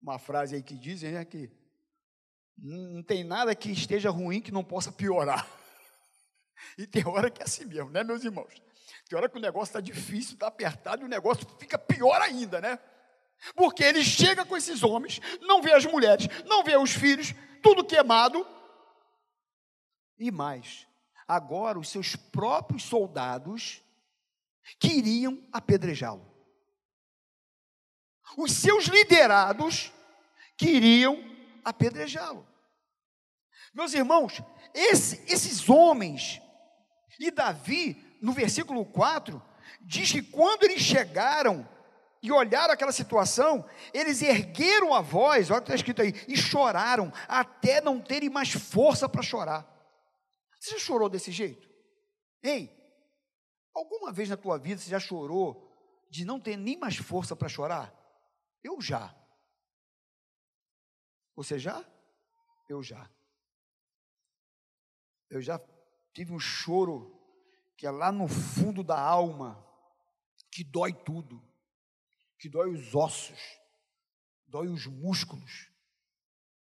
uma 0.01 0.17
frase 0.17 0.55
aí 0.55 0.63
que 0.63 0.75
dizem 0.75 1.11
né, 1.11 1.25
que 1.25 1.49
não 2.57 3.03
tem 3.03 3.23
nada 3.23 3.53
que 3.53 3.69
esteja 3.69 4.09
ruim 4.09 4.41
que 4.41 4.51
não 4.51 4.63
possa 4.63 4.91
piorar. 4.91 5.45
E 6.77 6.87
tem 6.87 7.05
hora 7.05 7.29
que 7.29 7.41
é 7.41 7.45
assim 7.45 7.65
mesmo, 7.65 7.89
né, 7.91 8.03
meus 8.03 8.23
irmãos? 8.23 8.53
Tem 9.07 9.17
hora 9.17 9.29
que 9.29 9.37
o 9.37 9.41
negócio 9.41 9.71
está 9.71 9.81
difícil, 9.81 10.33
está 10.33 10.47
apertado 10.47 11.03
e 11.03 11.05
o 11.05 11.07
negócio 11.07 11.45
fica 11.59 11.77
pior 11.77 12.19
ainda, 12.21 12.59
né? 12.59 12.79
Porque 13.55 13.83
ele 13.83 14.03
chega 14.03 14.45
com 14.45 14.57
esses 14.57 14.83
homens, 14.83 15.19
não 15.41 15.61
vê 15.61 15.73
as 15.73 15.85
mulheres, 15.85 16.27
não 16.45 16.63
vê 16.63 16.75
os 16.75 16.91
filhos, 16.91 17.33
tudo 17.61 17.83
queimado. 17.83 18.45
E 20.17 20.31
mais, 20.31 20.87
agora 21.27 21.79
os 21.79 21.89
seus 21.89 22.15
próprios 22.15 22.83
soldados 22.83 23.83
queriam 24.79 25.43
apedrejá-lo. 25.51 26.25
Os 28.37 28.51
seus 28.51 28.85
liderados 28.85 29.91
queriam 30.57 31.23
apedrejá-lo. 31.63 32.47
Meus 33.73 33.93
irmãos, 33.93 34.41
esse, 34.73 35.21
esses 35.31 35.69
homens, 35.69 36.41
e 37.19 37.29
Davi, 37.29 38.17
no 38.21 38.31
versículo 38.31 38.85
4, 38.85 39.41
diz 39.81 40.11
que 40.11 40.21
quando 40.21 40.63
eles 40.63 40.81
chegaram 40.81 41.67
e 42.21 42.31
olharam 42.31 42.73
aquela 42.73 42.91
situação, 42.91 43.63
eles 43.93 44.21
ergueram 44.21 44.93
a 44.93 45.01
voz, 45.01 45.51
olha 45.51 45.59
o 45.59 45.61
que 45.61 45.65
está 45.65 45.75
escrito 45.75 46.01
aí, 46.01 46.13
e 46.27 46.35
choraram, 46.35 47.11
até 47.27 47.81
não 47.81 47.99
terem 47.99 48.29
mais 48.29 48.51
força 48.51 49.07
para 49.07 49.21
chorar. 49.21 49.74
Você 50.65 50.71
já 50.71 50.79
chorou 50.79 51.07
desse 51.07 51.31
jeito? 51.31 51.69
Ei, 52.41 52.75
alguma 53.71 54.11
vez 54.11 54.29
na 54.29 54.35
tua 54.35 54.57
vida 54.57 54.81
você 54.81 54.89
já 54.89 54.99
chorou 54.99 56.07
de 56.09 56.25
não 56.25 56.39
ter 56.39 56.57
nem 56.57 56.75
mais 56.75 56.95
força 56.97 57.35
para 57.35 57.47
chorar? 57.47 57.93
Eu 58.63 58.81
já. 58.81 59.15
Você 61.35 61.59
já? 61.59 61.85
Eu 62.67 62.81
já. 62.81 63.07
Eu 65.29 65.39
já 65.39 65.61
tive 66.11 66.33
um 66.33 66.39
choro 66.39 67.15
que 67.77 67.85
é 67.85 67.91
lá 67.91 68.11
no 68.11 68.27
fundo 68.27 68.83
da 68.83 68.99
alma, 68.99 69.63
que 70.49 70.63
dói 70.63 70.93
tudo, 70.93 71.47
que 72.39 72.49
dói 72.49 72.71
os 72.71 72.95
ossos, 72.95 73.39
dói 74.47 74.67
os 74.67 74.87
músculos. 74.87 75.69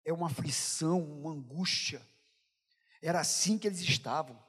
É 0.04 0.12
uma 0.12 0.26
aflição, 0.26 1.00
uma 1.00 1.32
angústia. 1.32 2.06
Era 3.04 3.20
assim 3.20 3.58
que 3.58 3.66
eles 3.66 3.82
estavam. 3.82 4.42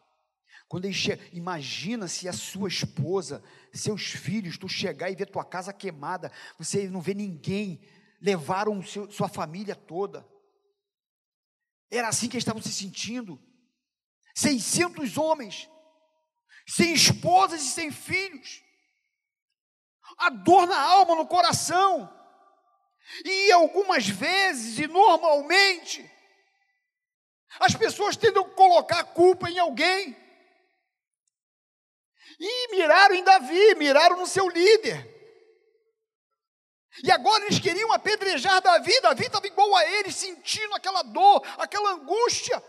Quando 0.69 0.85
eles 0.85 0.95
chegam, 0.95 1.27
imagina 1.33 2.07
se 2.07 2.25
a 2.29 2.31
sua 2.31 2.69
esposa, 2.69 3.43
seus 3.74 4.03
filhos, 4.03 4.57
tu 4.57 4.69
chegar 4.69 5.12
e 5.12 5.15
ver 5.15 5.25
tua 5.25 5.43
casa 5.43 5.74
queimada, 5.74 6.31
você 6.57 6.88
não 6.88 7.01
vê 7.01 7.13
ninguém, 7.13 7.85
levaram 8.21 8.81
seu, 8.81 9.12
sua 9.12 9.27
família 9.27 9.75
toda. 9.75 10.25
Era 11.91 12.07
assim 12.07 12.29
que 12.29 12.38
eles 12.38 12.43
estavam 12.43 12.62
se 12.62 12.71
sentindo. 12.71 13.38
600 14.33 15.17
homens, 15.17 15.69
sem 16.65 16.93
esposas 16.93 17.62
e 17.62 17.67
sem 17.67 17.91
filhos. 17.91 18.63
A 20.17 20.29
dor 20.29 20.65
na 20.65 20.79
alma, 20.79 21.13
no 21.15 21.27
coração. 21.27 22.09
E 23.25 23.51
algumas 23.51 24.07
vezes, 24.07 24.79
e 24.79 24.88
normalmente, 24.88 26.09
as 27.59 27.75
pessoas 27.75 28.15
tendem 28.15 28.41
a 28.43 28.50
colocar 28.50 29.03
culpa 29.03 29.50
em 29.50 29.59
alguém. 29.59 30.15
E 32.39 32.71
miraram 32.71 33.15
em 33.15 33.24
Davi, 33.24 33.75
miraram 33.75 34.17
no 34.17 34.27
seu 34.27 34.50
líder. 34.50 35.13
E 37.03 37.12
agora 37.12 37.45
eles 37.45 37.59
queriam 37.59 37.91
apedrejar 37.91 38.62
Davi, 38.62 39.00
Davi 39.01 39.25
estava 39.25 39.47
igual 39.47 39.75
a 39.75 39.85
eles, 39.85 40.15
sentindo 40.15 40.74
aquela 40.75 41.01
dor, 41.01 41.45
aquela 41.57 41.91
angústia. 41.91 42.62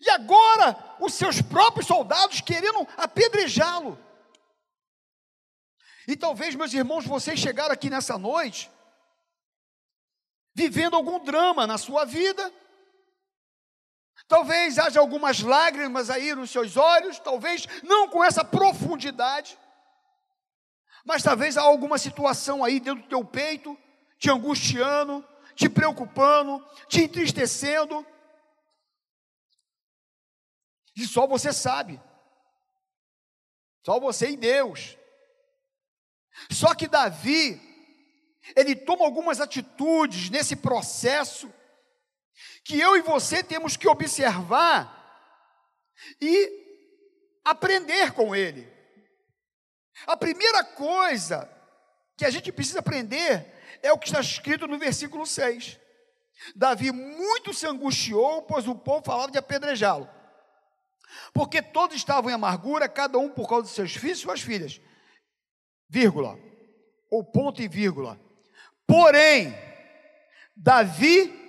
E 0.00 0.10
agora 0.10 0.96
os 1.00 1.14
seus 1.14 1.40
próprios 1.40 1.86
soldados 1.86 2.40
querendo 2.40 2.86
apedrejá-lo. 2.96 3.98
E 6.06 6.16
talvez, 6.16 6.54
meus 6.54 6.72
irmãos, 6.72 7.04
vocês 7.04 7.40
chegaram 7.40 7.72
aqui 7.72 7.90
nessa 7.90 8.16
noite 8.16 8.70
vivendo 10.54 10.96
algum 10.96 11.18
drama 11.22 11.66
na 11.66 11.76
sua 11.76 12.06
vida. 12.06 12.52
Talvez 14.28 14.78
haja 14.78 14.98
algumas 14.98 15.40
lágrimas 15.40 16.10
aí 16.10 16.34
nos 16.34 16.50
seus 16.50 16.76
olhos, 16.76 17.18
talvez 17.18 17.66
não 17.82 18.08
com 18.08 18.24
essa 18.24 18.44
profundidade. 18.44 19.56
Mas 21.04 21.22
talvez 21.22 21.56
há 21.56 21.62
alguma 21.62 21.96
situação 21.96 22.64
aí 22.64 22.80
dentro 22.80 23.02
do 23.02 23.08
teu 23.08 23.24
peito, 23.24 23.78
te 24.18 24.28
angustiando, 24.28 25.24
te 25.54 25.68
preocupando, 25.68 26.64
te 26.88 27.04
entristecendo. 27.04 28.04
E 30.96 31.06
só 31.06 31.26
você 31.26 31.52
sabe. 31.52 32.00
Só 33.84 34.00
você 34.00 34.30
e 34.30 34.36
Deus. 34.36 34.98
Só 36.50 36.74
que 36.74 36.88
Davi, 36.88 37.60
ele 38.56 38.74
toma 38.74 39.04
algumas 39.04 39.40
atitudes 39.40 40.30
nesse 40.30 40.56
processo 40.56 41.52
que 42.64 42.78
eu 42.78 42.96
e 42.96 43.02
você 43.02 43.42
temos 43.42 43.76
que 43.76 43.88
observar 43.88 44.92
e 46.20 46.66
aprender 47.44 48.12
com 48.12 48.34
ele. 48.34 48.70
A 50.06 50.16
primeira 50.16 50.62
coisa 50.64 51.50
que 52.16 52.24
a 52.24 52.30
gente 52.30 52.52
precisa 52.52 52.80
aprender 52.80 53.54
é 53.82 53.92
o 53.92 53.98
que 53.98 54.06
está 54.06 54.20
escrito 54.20 54.66
no 54.66 54.78
versículo 54.78 55.26
6. 55.26 55.78
Davi 56.54 56.92
muito 56.92 57.54
se 57.54 57.66
angustiou, 57.66 58.42
pois 58.42 58.68
o 58.68 58.74
povo 58.74 59.04
falava 59.04 59.32
de 59.32 59.38
apedrejá-lo. 59.38 60.08
Porque 61.32 61.62
todos 61.62 61.96
estavam 61.96 62.30
em 62.30 62.34
amargura, 62.34 62.88
cada 62.88 63.18
um 63.18 63.30
por 63.30 63.48
causa 63.48 63.68
de 63.68 63.74
seus 63.74 63.94
filhos 63.94 64.18
e 64.18 64.22
suas 64.22 64.40
filhas. 64.40 64.80
Vírgula. 65.88 66.38
Ou 67.10 67.24
ponto 67.24 67.62
e 67.62 67.68
vírgula. 67.68 68.20
Porém, 68.86 69.54
Davi 70.54 71.45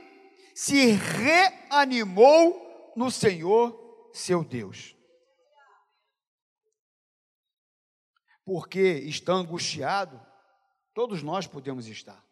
se 0.58 0.94
reanimou 0.94 2.92
no 2.96 3.12
Senhor, 3.12 4.10
seu 4.12 4.44
Deus. 4.44 4.96
Porque 8.44 8.80
está 8.80 9.34
angustiado, 9.34 10.20
todos 10.96 11.22
nós 11.22 11.46
podemos 11.46 11.86
estar. 11.86 12.26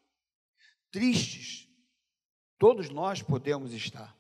Tristes, 0.90 1.70
todos 2.58 2.90
nós 2.90 3.22
podemos 3.22 3.74
estar. 3.74 4.18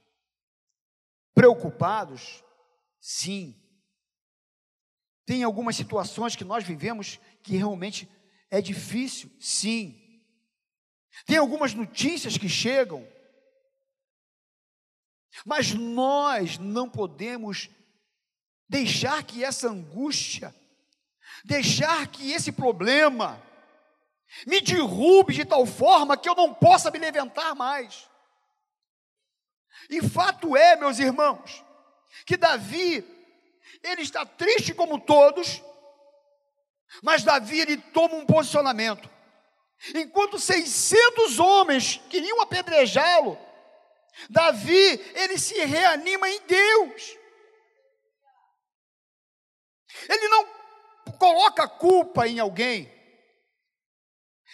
Preocupados, 1.33 2.43
sim. 3.01 3.59
Tem 5.25 5.43
algumas 5.43 5.75
situações 5.75 6.35
que 6.35 6.43
nós 6.43 6.63
vivemos 6.63 7.19
que 7.41 7.57
realmente 7.57 8.07
é 8.51 8.61
difícil, 8.61 9.31
sim. 9.39 10.21
Tem 11.25 11.37
algumas 11.37 11.73
notícias 11.73 12.37
que 12.37 12.47
chegam, 12.47 13.14
mas 15.43 15.73
nós 15.73 16.57
não 16.57 16.89
podemos 16.89 17.69
deixar 18.69 19.23
que 19.23 19.43
essa 19.43 19.67
angústia, 19.67 20.55
deixar 21.43 22.07
que 22.07 22.31
esse 22.31 22.51
problema 22.51 23.41
me 24.45 24.61
derrube 24.61 25.33
de 25.33 25.45
tal 25.45 25.65
forma 25.65 26.17
que 26.17 26.29
eu 26.29 26.35
não 26.35 26.53
possa 26.53 26.91
me 26.91 26.99
levantar 26.99 27.55
mais. 27.55 28.09
E 29.89 30.01
fato 30.01 30.55
é, 30.55 30.75
meus 30.75 30.99
irmãos, 30.99 31.63
que 32.25 32.37
Davi, 32.37 33.03
ele 33.83 34.01
está 34.01 34.25
triste 34.25 34.73
como 34.73 34.99
todos, 34.99 35.61
mas 37.03 37.23
Davi 37.23 37.59
ele 37.59 37.77
toma 37.77 38.15
um 38.15 38.25
posicionamento. 38.25 39.09
Enquanto 39.93 40.39
600 40.39 41.39
homens 41.39 42.01
queriam 42.09 42.41
apedrejá-lo, 42.41 43.37
Davi, 44.29 44.99
ele 45.13 45.37
se 45.37 45.53
reanima 45.65 46.29
em 46.29 46.41
Deus. 46.45 47.17
Ele 50.09 50.27
não 50.27 50.47
coloca 51.17 51.67
culpa 51.67 52.27
em 52.27 52.39
alguém. 52.39 52.91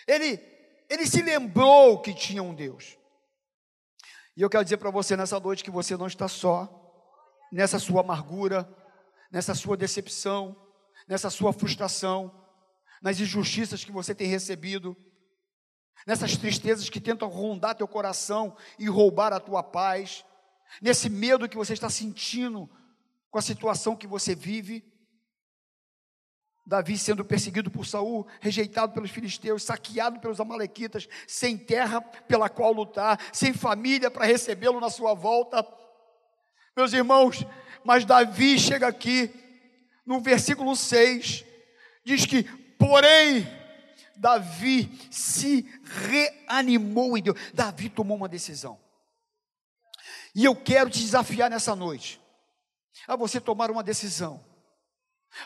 Ele, 0.08 0.39
ele 0.89 1.06
se 1.06 1.22
lembrou 1.22 2.01
que 2.01 2.13
tinha 2.13 2.41
um 2.41 2.53
Deus. 2.53 2.98
E 4.36 4.41
eu 4.41 4.50
quero 4.50 4.63
dizer 4.63 4.77
para 4.77 4.89
você 4.89 5.15
nessa 5.15 5.39
noite 5.39 5.63
que 5.63 5.72
você 5.72 5.96
não 5.96 6.08
está 6.08 6.27
só, 6.27 6.70
nessa 7.51 7.80
sua 7.80 8.01
amargura, 8.01 8.68
nessa 9.32 9.53
sua 9.53 9.77
decepção, 9.77 10.56
nessa 11.08 11.30
sua 11.30 11.53
frustração, 11.53 12.32
nas 13.01 13.20
injustiças 13.20 13.84
que 13.84 13.91
você 13.91 14.15
tem 14.15 14.27
recebido 14.27 14.96
nessas 16.05 16.38
tristezas 16.38 16.89
que 16.89 17.00
tentam 17.00 17.29
rondar 17.29 17.75
teu 17.75 17.88
coração 17.88 18.55
e 18.79 18.88
roubar 18.88 19.34
a 19.34 19.39
tua 19.39 19.63
paz, 19.63 20.25
nesse 20.81 21.10
medo 21.10 21.50
que 21.50 21.58
você 21.58 21.74
está 21.74 21.89
sentindo 21.89 22.70
com 23.29 23.39
a 23.39 23.41
situação 23.41 23.96
que 23.96 24.08
você 24.08 24.36
vive. 24.36 24.84
Davi 26.65 26.98
sendo 26.98 27.25
perseguido 27.25 27.71
por 27.71 27.86
Saul, 27.86 28.28
rejeitado 28.39 28.93
pelos 28.93 29.10
filisteus, 29.10 29.63
saqueado 29.63 30.19
pelos 30.19 30.39
amalequitas, 30.39 31.08
sem 31.28 31.58
terra 31.58 32.02
pela 32.02 32.49
qual 32.49 32.71
lutar, 32.71 33.19
sem 33.34 33.54
família 33.54 34.12
para 34.12 34.26
recebê-lo 34.26 34.80
na 34.80 34.89
sua 34.89 35.13
volta. 35.13 35.65
Meus 36.76 36.93
irmãos, 36.93 37.45
mas 37.84 38.06
Davi 38.06 38.60
chega 38.60 38.88
aqui 38.88 39.32
no 40.06 40.19
versículo 40.21 40.76
6, 40.76 41.43
diz 42.06 42.26
que, 42.26 42.43
porém, 42.78 43.47
Davi 44.15 44.91
se 45.12 45.67
reanimou 45.84 47.17
em 47.17 47.21
Deus. 47.21 47.38
Davi 47.54 47.89
tomou 47.89 48.17
uma 48.17 48.30
decisão. 48.30 48.80
E 50.34 50.45
eu 50.45 50.56
quero 50.56 50.89
te 50.89 51.00
desafiar 51.00 51.50
nessa 51.50 51.76
noite 51.76 52.21
a 53.08 53.15
você 53.15 53.39
tomar 53.39 53.69
uma 53.71 53.84
decisão. 53.84 54.43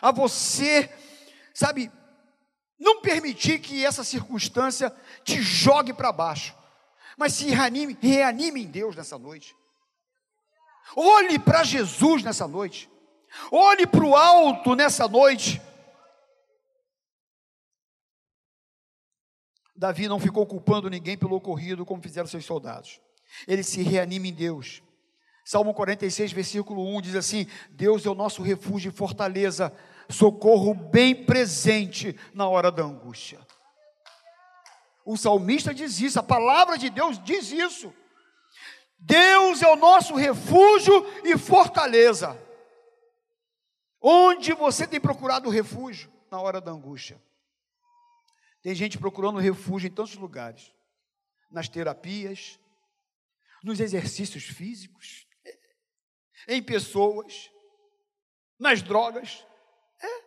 A 0.00 0.10
você, 0.10 0.92
sabe, 1.54 1.90
não 2.78 3.00
permitir 3.00 3.60
que 3.60 3.84
essa 3.84 4.04
circunstância 4.04 4.94
te 5.24 5.40
jogue 5.40 5.92
para 5.92 6.12
baixo, 6.12 6.54
mas 7.16 7.32
se 7.32 7.46
reanime, 7.46 7.96
reanime 8.00 8.62
em 8.62 8.66
Deus 8.66 8.94
nessa 8.94 9.18
noite. 9.18 9.56
Olhe 10.94 11.38
para 11.38 11.64
Jesus 11.64 12.22
nessa 12.22 12.46
noite. 12.46 12.90
Olhe 13.50 13.86
para 13.86 14.04
o 14.04 14.14
alto 14.14 14.74
nessa 14.74 15.08
noite. 15.08 15.60
Davi 19.76 20.08
não 20.08 20.18
ficou 20.18 20.46
culpando 20.46 20.88
ninguém 20.88 21.16
pelo 21.16 21.36
ocorrido, 21.36 21.84
como 21.84 22.02
fizeram 22.02 22.26
seus 22.26 22.44
soldados. 22.44 23.00
Ele 23.46 23.62
se 23.62 23.82
reanima 23.82 24.26
em 24.26 24.32
Deus. 24.32 24.82
Salmo 25.44 25.74
46, 25.74 26.32
versículo 26.32 26.84
1 26.96 27.02
diz 27.02 27.14
assim: 27.14 27.46
Deus 27.70 28.04
é 28.04 28.10
o 28.10 28.14
nosso 28.14 28.42
refúgio 28.42 28.90
e 28.90 28.94
fortaleza, 28.94 29.72
socorro 30.08 30.74
bem 30.74 31.14
presente 31.14 32.16
na 32.34 32.48
hora 32.48 32.70
da 32.72 32.82
angústia. 32.82 33.38
O 35.04 35.16
salmista 35.16 35.72
diz 35.72 36.00
isso, 36.00 36.18
a 36.18 36.22
palavra 36.22 36.76
de 36.76 36.90
Deus 36.90 37.22
diz 37.22 37.52
isso. 37.52 37.94
Deus 38.98 39.62
é 39.62 39.68
o 39.68 39.76
nosso 39.76 40.14
refúgio 40.14 41.06
e 41.22 41.36
fortaleza. 41.38 42.36
Onde 44.00 44.52
você 44.52 44.86
tem 44.86 45.00
procurado 45.00 45.48
refúgio 45.48 46.10
na 46.30 46.40
hora 46.40 46.60
da 46.60 46.72
angústia? 46.72 47.20
Tem 48.66 48.74
gente 48.74 48.98
procurando 48.98 49.38
refúgio 49.38 49.86
em 49.86 49.92
tantos 49.92 50.16
lugares, 50.16 50.74
nas 51.48 51.68
terapias, 51.68 52.58
nos 53.62 53.78
exercícios 53.78 54.42
físicos, 54.42 55.24
em 56.48 56.60
pessoas, 56.60 57.48
nas 58.58 58.82
drogas, 58.82 59.46
é, 60.02 60.24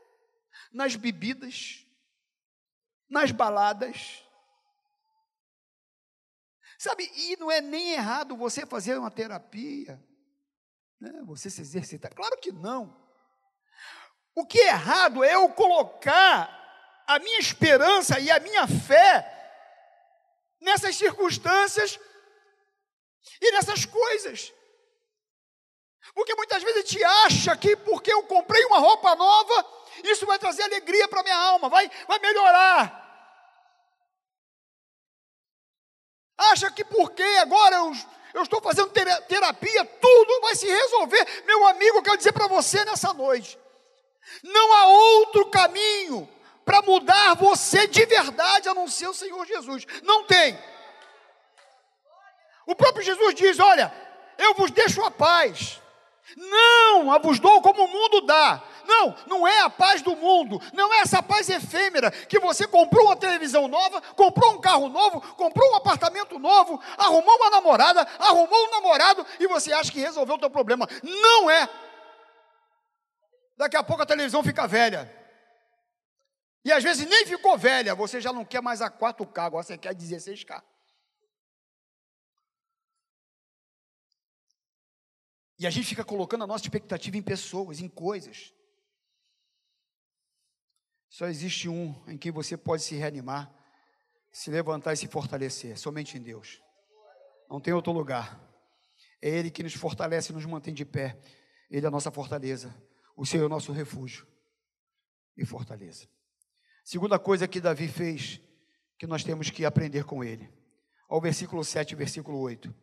nas 0.72 0.96
bebidas, 0.96 1.86
nas 3.10 3.30
baladas. 3.30 4.24
Sabe, 6.78 7.12
e 7.14 7.36
não 7.36 7.52
é 7.52 7.60
nem 7.60 7.92
errado 7.92 8.38
você 8.38 8.66
fazer 8.66 8.98
uma 8.98 9.12
terapia, 9.12 10.02
né, 10.98 11.24
você 11.26 11.50
se 11.50 11.60
exercitar, 11.60 12.16
claro 12.16 12.40
que 12.40 12.54
não. 12.54 13.06
O 14.34 14.46
que 14.46 14.62
é 14.62 14.68
errado 14.70 15.26
é 15.26 15.36
eu 15.36 15.50
colocar 15.50 16.59
a 17.10 17.18
minha 17.18 17.40
esperança 17.40 18.20
e 18.20 18.30
a 18.30 18.40
minha 18.40 18.68
fé 18.68 19.26
nessas 20.62 20.96
circunstâncias 20.96 22.00
e 23.42 23.52
nessas 23.52 23.84
coisas. 23.84 24.54
Porque 26.14 26.36
muitas 26.36 26.62
vezes 26.62 26.78
a 26.78 26.86
gente 26.86 27.04
acha 27.04 27.58
que 27.58 27.76
porque 27.78 28.14
eu 28.14 28.22
comprei 28.28 28.64
uma 28.66 28.78
roupa 28.78 29.16
nova, 29.16 29.66
isso 30.04 30.28
vai 30.28 30.38
trazer 30.38 30.62
alegria 30.62 31.08
para 31.08 31.24
minha 31.24 31.36
alma, 31.36 31.68
vai, 31.68 31.90
vai 32.08 32.20
melhorar. 32.20 32.96
Acha 36.38 36.72
que 36.72 36.86
porque 36.86 37.24
agora 37.24 37.76
eu, 37.76 37.92
eu 38.36 38.44
estou 38.44 38.62
fazendo 38.62 38.92
terapia, 38.92 39.84
tudo 39.84 40.42
vai 40.42 40.54
se 40.54 40.68
resolver. 40.68 41.44
Meu 41.44 41.66
amigo, 41.66 41.98
eu 41.98 42.04
quero 42.04 42.18
dizer 42.18 42.34
para 42.34 42.48
você 42.48 42.86
nessa 42.86 43.12
noite: 43.16 43.58
não 44.44 44.74
há 44.74 44.86
outro 44.86 45.50
caminho 45.50 46.38
para 46.70 46.84
mudar 46.84 47.34
você 47.34 47.88
de 47.88 48.06
verdade 48.06 48.70
a 48.70 48.76
não 48.76 48.88
ser 48.88 49.08
o 49.08 49.14
Senhor 49.14 49.44
Jesus. 49.44 49.88
Não 50.04 50.24
tem. 50.26 50.56
O 52.64 52.76
próprio 52.76 53.04
Jesus 53.04 53.34
diz: 53.34 53.58
Olha, 53.58 53.92
eu 54.38 54.54
vos 54.54 54.70
deixo 54.70 55.04
a 55.04 55.10
paz. 55.10 55.82
Não, 56.38 57.12
a 57.12 57.18
vos 57.18 57.40
dou 57.40 57.60
como 57.64 57.86
o 57.86 57.88
mundo 57.88 58.22
dá. 58.22 58.62
Não, 58.86 59.16
não 59.26 59.48
é 59.48 59.62
a 59.62 59.70
paz 59.72 60.04
do 60.04 60.16
mundo, 60.16 60.62
não 60.72 60.94
é 60.94 61.00
essa 61.00 61.24
paz 61.24 61.50
efêmera 61.50 62.12
que 62.12 62.40
você 62.40 62.68
comprou 62.68 63.08
uma 63.08 63.16
televisão 63.16 63.68
nova, 63.68 64.00
comprou 64.16 64.54
um 64.54 64.62
carro 64.62 64.90
novo, 64.90 65.22
comprou 65.36 65.72
um 65.72 65.76
apartamento 65.76 66.38
novo, 66.38 66.80
arrumou 67.00 67.36
uma 67.36 67.50
namorada, 67.50 68.08
arrumou 68.20 68.68
um 68.68 68.72
namorado 68.72 69.26
e 69.40 69.48
você 69.48 69.74
acha 69.74 69.92
que 69.92 70.00
resolveu 70.00 70.36
o 70.36 70.40
teu 70.40 70.52
problema. 70.52 70.88
Não 71.02 71.50
é. 71.50 71.68
Daqui 73.58 73.76
a 73.76 73.84
pouco 73.84 74.04
a 74.04 74.06
televisão 74.06 74.44
fica 74.44 74.68
velha. 74.68 75.19
E 76.64 76.72
às 76.72 76.84
vezes 76.84 77.08
nem 77.08 77.26
ficou 77.26 77.58
velha, 77.58 77.96
você 77.96 78.20
já 78.20 78.34
não 78.34 78.44
quer 78.44 78.62
mais 78.62 78.82
a 78.82 78.92
4K, 78.92 79.46
agora 79.46 79.64
você 79.64 79.78
quer 79.78 79.96
16K. 79.96 80.62
E 85.58 85.68
a 85.68 85.70
gente 85.70 85.88
fica 85.88 86.06
colocando 86.06 86.44
a 86.44 86.48
nossa 86.48 86.64
expectativa 86.64 87.18
em 87.18 87.22
pessoas, 87.22 87.82
em 87.82 87.90
coisas. 87.90 88.54
Só 91.10 91.28
existe 91.28 91.68
um 91.68 91.94
em 92.08 92.18
que 92.18 92.32
você 92.32 92.56
pode 92.56 92.84
se 92.84 92.96
reanimar, 92.96 93.54
se 94.32 94.50
levantar 94.52 94.94
e 94.94 94.98
se 94.98 95.08
fortalecer, 95.08 95.78
somente 95.78 96.18
em 96.18 96.22
Deus. 96.22 96.62
Não 97.50 97.60
tem 97.60 97.74
outro 97.74 97.92
lugar. 97.92 98.40
É 99.22 99.28
Ele 99.28 99.52
que 99.52 99.64
nos 99.64 99.74
fortalece 99.74 100.32
e 100.32 100.36
nos 100.36 100.46
mantém 100.46 100.74
de 100.74 100.86
pé. 100.86 101.20
Ele 101.70 101.86
é 101.86 101.88
a 101.88 101.92
nossa 101.92 102.12
fortaleza. 102.12 102.74
O 103.16 103.26
Senhor 103.26 103.44
é 103.44 103.46
o 103.48 103.50
nosso 103.50 103.72
refúgio 103.74 104.26
e 105.36 105.46
fortaleza. 105.46 106.08
Segunda 106.90 107.20
coisa 107.20 107.48
que 107.48 107.62
Davi 107.62 107.88
fez, 107.88 108.42
que 108.98 109.06
nós 109.06 109.24
temos 109.24 109.52
que 109.52 109.64
aprender 109.64 110.06
com 110.06 110.24
ele. 110.24 110.52
Ao 111.08 111.22
versículo 111.22 111.64
7 111.64 111.94
versículo 111.94 112.40
8. 112.40 112.74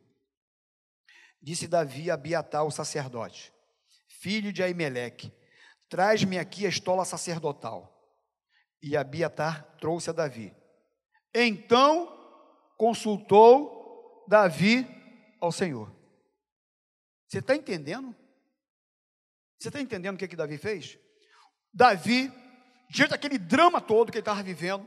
Disse 1.43 1.67
Davi 1.67 2.09
a 2.09 2.15
Abiatar, 2.15 2.65
o 2.65 2.71
sacerdote, 2.71 3.53
filho 4.07 4.53
de 4.53 4.63
Aimeleque, 4.63 5.33
traz-me 5.89 6.39
aqui 6.39 6.65
a 6.65 6.69
estola 6.69 7.05
sacerdotal. 7.05 8.01
E 8.81 8.97
Abiatar 8.97 9.77
trouxe 9.81 10.11
a 10.11 10.13
Davi. 10.13 10.55
Então 11.35 12.07
consultou 12.79 14.25
Davi 14.29 14.87
ao 15.41 15.51
Senhor. 15.51 15.93
Você 17.27 17.41
está 17.41 17.57
entendendo? 17.57 18.15
Você 19.59 19.67
está 19.67 19.81
entendendo 19.81 20.15
o 20.15 20.19
que, 20.19 20.29
que 20.29 20.37
Davi 20.37 20.59
fez? 20.59 20.97
Davi, 21.75 22.33
diante 22.89 23.11
daquele 23.11 23.39
drama 23.39 23.81
todo 23.81 24.11
que 24.11 24.19
ele 24.19 24.23
estava 24.23 24.43
vivendo, 24.43 24.87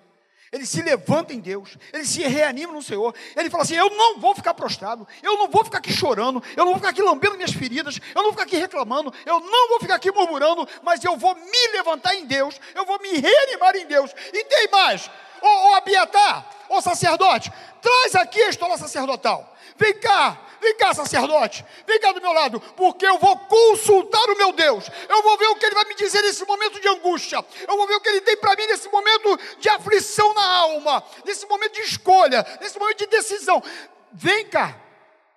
ele 0.51 0.65
se 0.65 0.81
levanta 0.81 1.31
em 1.31 1.39
Deus, 1.39 1.77
ele 1.93 2.03
se 2.05 2.21
reanima 2.23 2.73
no 2.73 2.81
Senhor, 2.81 3.13
ele 3.35 3.49
fala 3.49 3.63
assim: 3.63 3.75
Eu 3.75 3.89
não 3.91 4.19
vou 4.19 4.33
ficar 4.33 4.53
prostrado, 4.53 5.07
eu 5.21 5.37
não 5.37 5.47
vou 5.47 5.63
ficar 5.63 5.77
aqui 5.77 5.93
chorando, 5.93 6.41
eu 6.57 6.65
não 6.65 6.71
vou 6.71 6.75
ficar 6.77 6.89
aqui 6.89 7.01
lambendo 7.03 7.35
minhas 7.35 7.51
feridas, 7.51 7.99
eu 8.15 8.15
não 8.15 8.23
vou 8.23 8.31
ficar 8.31 8.43
aqui 8.43 8.57
reclamando, 8.57 9.13
eu 9.25 9.39
não 9.39 9.69
vou 9.69 9.79
ficar 9.79 9.95
aqui 9.95 10.11
murmurando, 10.11 10.67
mas 10.81 11.03
eu 11.03 11.15
vou 11.17 11.35
me 11.35 11.67
levantar 11.73 12.15
em 12.15 12.25
Deus, 12.25 12.59
eu 12.73 12.85
vou 12.85 12.99
me 12.99 13.09
reanimar 13.19 13.75
em 13.75 13.85
Deus. 13.85 14.11
E 14.33 14.43
tem 14.43 14.67
mais, 14.71 15.09
ô, 15.41 15.71
ô 15.71 15.75
Abiatar, 15.75 16.45
ô 16.69 16.81
sacerdote, 16.81 17.51
traz 17.81 18.15
aqui 18.15 18.41
a 18.41 18.49
estola 18.49 18.77
sacerdotal, 18.77 19.55
vem 19.77 19.99
cá, 19.99 20.37
Vem 20.61 20.75
cá, 20.75 20.93
sacerdote, 20.93 21.65
vem 21.87 21.99
cá 21.99 22.11
do 22.11 22.21
meu 22.21 22.33
lado, 22.33 22.59
porque 22.75 23.05
eu 23.05 23.17
vou 23.17 23.37
consultar 23.37 24.29
o 24.29 24.37
meu 24.37 24.51
Deus. 24.51 24.89
Eu 25.07 25.23
vou 25.23 25.37
ver 25.37 25.47
o 25.47 25.55
que 25.55 25.65
ele 25.65 25.75
vai 25.75 25.85
me 25.85 25.95
dizer 25.95 26.21
nesse 26.21 26.45
momento 26.45 26.81
de 26.81 26.87
angústia. 26.87 27.43
Eu 27.67 27.77
vou 27.77 27.87
ver 27.87 27.95
o 27.95 28.01
que 28.01 28.09
ele 28.09 28.21
tem 28.21 28.35
para 28.37 28.55
mim 28.55 28.67
nesse 28.67 28.89
momento 28.89 29.39
de 29.59 29.69
aflição 29.69 30.33
na 30.33 30.45
alma, 30.45 31.03
nesse 31.25 31.45
momento 31.47 31.73
de 31.73 31.81
escolha, 31.81 32.45
nesse 32.59 32.77
momento 32.77 32.97
de 32.97 33.07
decisão. 33.07 33.63
Vem 34.11 34.47
cá, 34.49 34.77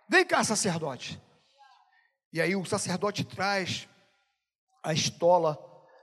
vem 0.09 0.25
cá, 0.25 0.43
sacerdote. 0.43 1.21
E 2.33 2.41
aí 2.41 2.57
o 2.57 2.65
sacerdote 2.65 3.25
traz 3.25 3.89
a 4.83 4.93
estola 4.93 5.57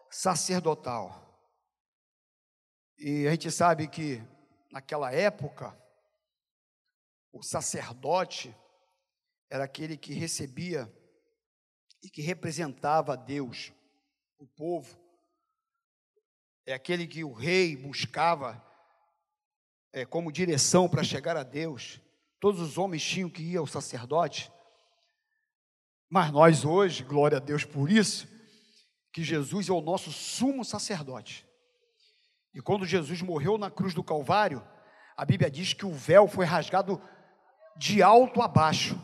sacerdotal. 0.10 1.29
E 3.02 3.26
a 3.26 3.32
gente 3.32 3.50
sabe 3.50 3.88
que 3.88 4.22
naquela 4.70 5.10
época, 5.10 5.74
o 7.32 7.42
sacerdote 7.42 8.54
era 9.50 9.64
aquele 9.64 9.96
que 9.96 10.14
recebia 10.14 10.94
e 12.04 12.10
que 12.10 12.22
representava 12.22 13.14
a 13.14 13.16
Deus, 13.16 13.72
o 14.38 14.46
povo. 14.46 15.00
É 16.66 16.74
aquele 16.74 17.08
que 17.08 17.24
o 17.24 17.32
rei 17.32 17.78
buscava 17.78 18.62
é, 19.94 20.06
como 20.06 20.30
direção 20.30 20.90
para 20.90 21.02
chegar 21.02 21.38
a 21.38 21.44
Deus. 21.44 22.02
Todos 22.38 22.60
os 22.60 22.78
homens 22.78 23.02
tinham 23.02 23.30
que 23.30 23.42
ir 23.42 23.56
ao 23.56 23.66
sacerdote. 23.66 24.52
Mas 26.10 26.32
nós 26.32 26.66
hoje, 26.66 27.02
glória 27.02 27.38
a 27.38 27.42
Deus 27.42 27.64
por 27.64 27.90
isso, 27.90 28.28
que 29.14 29.24
Jesus 29.24 29.70
é 29.70 29.72
o 29.72 29.80
nosso 29.80 30.12
sumo 30.12 30.66
sacerdote. 30.66 31.49
E 32.54 32.62
quando 32.62 32.86
Jesus 32.86 33.22
morreu 33.22 33.58
na 33.58 33.70
cruz 33.70 33.94
do 33.94 34.04
Calvário, 34.04 34.66
a 35.16 35.24
Bíblia 35.26 35.50
diz 35.50 35.74
que 35.74 35.86
o 35.86 35.94
véu 35.94 36.28
foi 36.28 36.46
rasgado 36.46 37.02
de 37.78 38.02
alto 38.02 38.42
a 38.42 38.48
baixo 38.48 39.00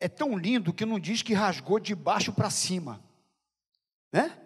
é 0.00 0.08
tão 0.08 0.36
lindo 0.36 0.72
que 0.72 0.86
não 0.86 0.98
diz 0.98 1.20
que 1.20 1.34
rasgou 1.34 1.78
de 1.78 1.94
baixo 1.94 2.32
para 2.32 2.48
cima, 2.48 3.04
né? 4.10 4.36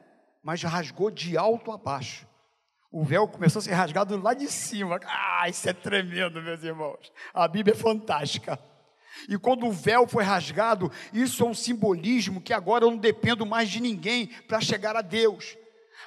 Mas 0.43 0.63
rasgou 0.63 1.11
de 1.11 1.39
alto 1.39 1.71
a 1.71 1.79
baixo. 1.79 2.27
O 2.91 3.05
véu 3.05 3.27
começou 3.27 3.61
a 3.61 3.63
ser 3.63 3.73
rasgado 3.73 4.21
lá 4.21 4.35
de 4.35 4.49
cima. 4.51 5.01
Ah, 5.07 5.49
isso 5.49 5.69
é 5.69 5.73
tremendo, 5.73 6.43
meus 6.43 6.63
irmãos. 6.63 7.13
A 7.33 7.49
Bíblia 7.49 7.75
é 7.75 7.79
fantástica. 7.79 8.59
E 9.29 9.39
quando 9.39 9.67
o 9.67 9.73
véu 9.73 10.07
foi 10.07 10.25
rasgado, 10.25 10.91
isso 11.13 11.45
é 11.45 11.47
um 11.47 11.55
simbolismo 11.55 12.41
que 12.41 12.53
agora 12.53 12.85
eu 12.85 12.91
não 12.91 12.99
dependo 12.99 13.47
mais 13.47 13.71
de 13.71 13.81
ninguém 13.81 14.27
para 14.27 14.61
chegar 14.61 14.97
a 14.97 15.03
Deus. 15.03 15.57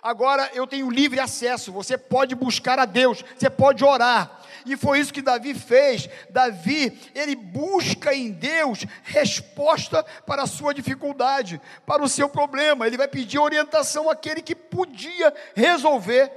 Agora 0.01 0.49
eu 0.53 0.67
tenho 0.67 0.89
livre 0.89 1.19
acesso, 1.19 1.71
você 1.71 1.97
pode 1.97 2.35
buscar 2.35 2.79
a 2.79 2.85
Deus, 2.85 3.23
você 3.37 3.49
pode 3.49 3.83
orar. 3.83 4.41
E 4.65 4.75
foi 4.75 4.99
isso 4.99 5.13
que 5.13 5.21
Davi 5.21 5.53
fez. 5.53 6.09
Davi, 6.29 6.97
ele 7.15 7.35
busca 7.35 8.13
em 8.13 8.31
Deus 8.31 8.85
resposta 9.03 10.03
para 10.25 10.43
a 10.43 10.47
sua 10.47 10.73
dificuldade, 10.73 11.61
para 11.85 12.03
o 12.03 12.09
seu 12.09 12.27
problema. 12.29 12.85
Ele 12.85 12.97
vai 12.97 13.07
pedir 13.07 13.39
orientação 13.39 14.09
àquele 14.09 14.41
que 14.41 14.55
podia 14.55 15.33
resolver 15.55 16.31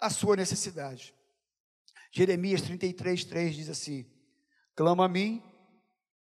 a 0.00 0.10
sua 0.10 0.34
necessidade. 0.34 1.14
Jeremias 2.10 2.62
33, 2.62 3.24
3 3.24 3.54
diz 3.54 3.68
assim: 3.68 4.06
Clama 4.74 5.04
a 5.04 5.08
mim 5.08 5.42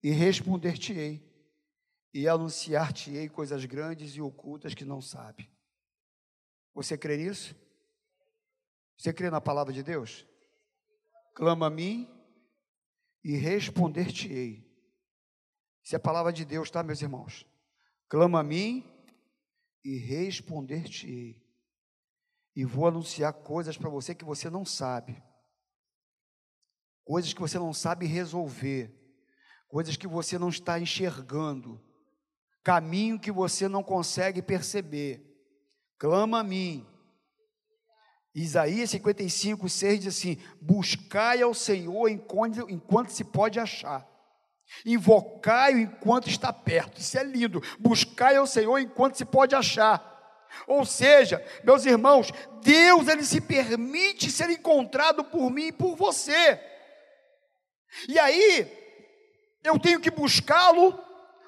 e 0.02 0.10
responder-te-ei, 0.12 1.24
e 2.14 2.28
anunciar-te-ei 2.28 3.30
coisas 3.30 3.64
grandes 3.66 4.16
e 4.16 4.22
ocultas 4.22 4.74
que 4.74 4.84
não 4.84 5.02
sabe. 5.02 5.50
Você 6.80 6.98
crê 6.98 7.18
nisso? 7.18 7.54
Você 8.98 9.12
crê 9.12 9.30
na 9.30 9.42
palavra 9.42 9.74
de 9.74 9.84
Deus? 9.84 10.26
Clama 11.36 11.68
a 11.68 11.70
mim 11.70 12.10
e 13.22 13.36
responder-te-ei. 13.36 14.66
Isso 15.84 15.94
é 15.94 15.98
a 15.98 16.00
palavra 16.00 16.32
de 16.32 16.46
Deus, 16.46 16.72
tá, 16.72 16.82
meus 16.82 17.02
irmãos? 17.02 17.46
Clama 18.08 18.40
a 18.40 18.44
mim 18.44 18.90
e 19.84 19.98
responder-te-ei. 19.98 21.46
E 22.56 22.64
vou 22.64 22.88
anunciar 22.88 23.34
coisas 23.34 23.78
para 23.78 23.90
você 23.90 24.16
que 24.16 24.24
você 24.24 24.50
não 24.50 24.64
sabe. 24.64 25.22
Coisas 27.04 27.34
que 27.34 27.42
você 27.42 27.60
não 27.60 27.74
sabe 27.74 28.06
resolver. 28.06 28.90
Coisas 29.68 29.98
que 29.98 30.08
você 30.08 30.40
não 30.40 30.48
está 30.48 30.80
enxergando. 30.80 31.84
Caminho 32.64 33.20
que 33.20 33.34
você 33.34 33.68
não 33.68 33.84
consegue 33.84 34.42
perceber 34.42 35.29
clama 36.00 36.40
a 36.40 36.44
mim. 36.44 36.88
Isaías 38.34 38.90
55, 38.92 39.68
6 39.68 40.00
diz 40.00 40.16
assim: 40.16 40.38
Buscai 40.62 41.42
ao 41.42 41.54
Senhor 41.54 42.08
enquanto, 42.08 42.70
enquanto 42.70 43.10
se 43.10 43.24
pode 43.24 43.60
achar, 43.60 44.08
invocai-o 44.86 45.80
enquanto 45.80 46.30
está 46.30 46.54
perto. 46.54 47.00
Isso 47.00 47.18
é 47.18 47.24
lindo. 47.24 47.62
Buscai 47.78 48.38
ao 48.38 48.48
Senhor 48.48 48.80
enquanto 48.80 49.18
se 49.18 49.26
pode 49.26 49.56
achar. 49.56 50.08
Ou 50.66 50.86
seja, 50.86 51.46
meus 51.64 51.86
irmãos, 51.86 52.32
Deus 52.62 53.08
ele 53.08 53.24
se 53.24 53.42
permite 53.42 54.32
ser 54.32 54.50
encontrado 54.50 55.24
por 55.24 55.52
mim 55.52 55.68
e 55.68 55.72
por 55.72 55.96
você. 55.96 56.60
E 58.08 58.18
aí, 58.18 58.68
eu 59.64 59.78
tenho 59.80 60.00
que 60.00 60.10
buscá-lo, 60.10 60.98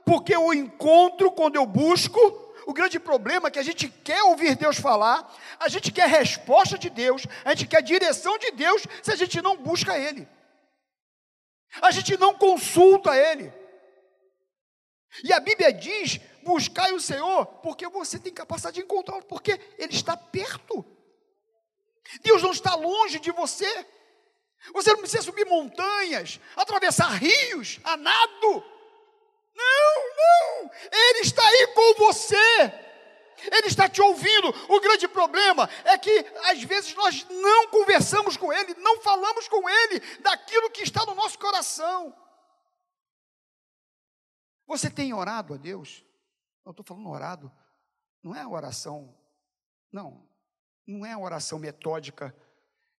porque 0.06 0.36
eu 0.36 0.54
encontro 0.54 1.32
quando 1.32 1.56
eu 1.56 1.66
busco, 1.66 2.20
o 2.65 2.74
grande 2.74 3.00
problema 3.00 3.47
é 3.47 3.52
que 3.52 3.60
a 3.60 3.63
gente 3.63 3.89
quer 3.89 4.21
ouvir 4.24 4.56
Deus 4.56 4.78
falar, 4.78 5.34
a 5.60 5.67
gente 5.67 5.91
quer 5.91 6.08
resposta 6.08 6.78
de 6.78 6.89
Deus, 6.89 7.26
a 7.43 7.54
gente 7.54 7.67
quer 7.67 7.82
direção 7.82 8.38
de 8.38 8.52
Deus, 8.52 8.86
se 9.02 9.12
a 9.12 9.15
gente 9.15 9.41
não 9.41 9.58
busca 9.58 9.97
Ele. 9.97 10.28
A 11.82 11.91
gente 11.91 12.17
não 12.17 12.34
consulta 12.34 13.15
Ele. 13.15 13.52
E 15.24 15.34
a 15.34 15.39
Bíblia 15.39 15.74
diz: 15.74 16.19
buscai 16.43 16.91
o 16.93 17.00
Senhor, 17.00 17.45
porque 17.45 17.88
você 17.88 18.19
tem 18.19 18.34
capacidade 18.34 18.76
de 18.76 18.82
encontrá-lo, 18.82 19.24
porque 19.24 19.60
Ele 19.78 19.93
está 19.93 20.15
perto. 20.15 20.86
Deus 22.21 22.41
não 22.41 22.52
está 22.52 22.76
longe 22.76 23.19
de 23.19 23.32
você. 23.32 23.86
Você 24.74 24.91
não 24.91 25.00
precisa 25.00 25.24
subir 25.24 25.45
montanhas, 25.45 26.39
atravessar 26.56 27.10
rios, 27.10 27.80
a 27.84 27.97
nado. 27.97 28.63
Não, 29.62 30.63
não, 30.63 30.71
Ele 30.91 31.19
está 31.19 31.45
aí 31.47 31.67
com 31.67 31.93
você. 32.06 32.82
Ele 33.52 33.67
está 33.67 33.89
te 33.89 34.02
ouvindo. 34.02 34.50
O 34.69 34.80
grande 34.80 35.08
problema 35.08 35.69
é 35.84 35.97
que 35.97 36.12
às 36.45 36.62
vezes 36.63 36.93
nós 36.93 37.26
não 37.30 37.67
conversamos 37.69 38.38
com 38.38 38.54
Ele, 38.54 38.76
não 38.76 39.02
falamos 39.02 39.47
com 39.47 39.67
Ele 39.67 40.00
daquilo 40.19 40.69
que 40.69 40.84
está 40.84 41.06
no 41.06 41.15
nosso 41.15 41.39
coração. 41.39 42.15
Você 44.67 44.89
tem 44.89 45.13
orado 45.13 45.54
a 45.54 45.58
Deus? 45.58 46.06
Eu 46.65 46.71
estou 46.71 46.86
falando 46.86 47.10
orado, 47.10 47.52
não 48.24 48.36
é 48.36 48.45
oração, 48.45 49.17
não, 49.91 50.30
não 50.88 51.06
é 51.06 51.17
oração 51.17 51.58
metódica 51.58 52.36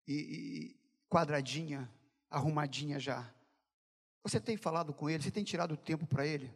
e, 0.07 0.13
e 0.13 0.83
quadradinha, 1.09 1.91
arrumadinha 2.29 2.99
já. 2.99 3.33
Você 4.23 4.39
tem 4.39 4.55
falado 4.55 4.93
com 4.93 5.09
Ele, 5.09 5.21
você 5.21 5.31
tem 5.31 5.43
tirado 5.43 5.75
tempo 5.75 6.07
para 6.07 6.25
Ele? 6.25 6.51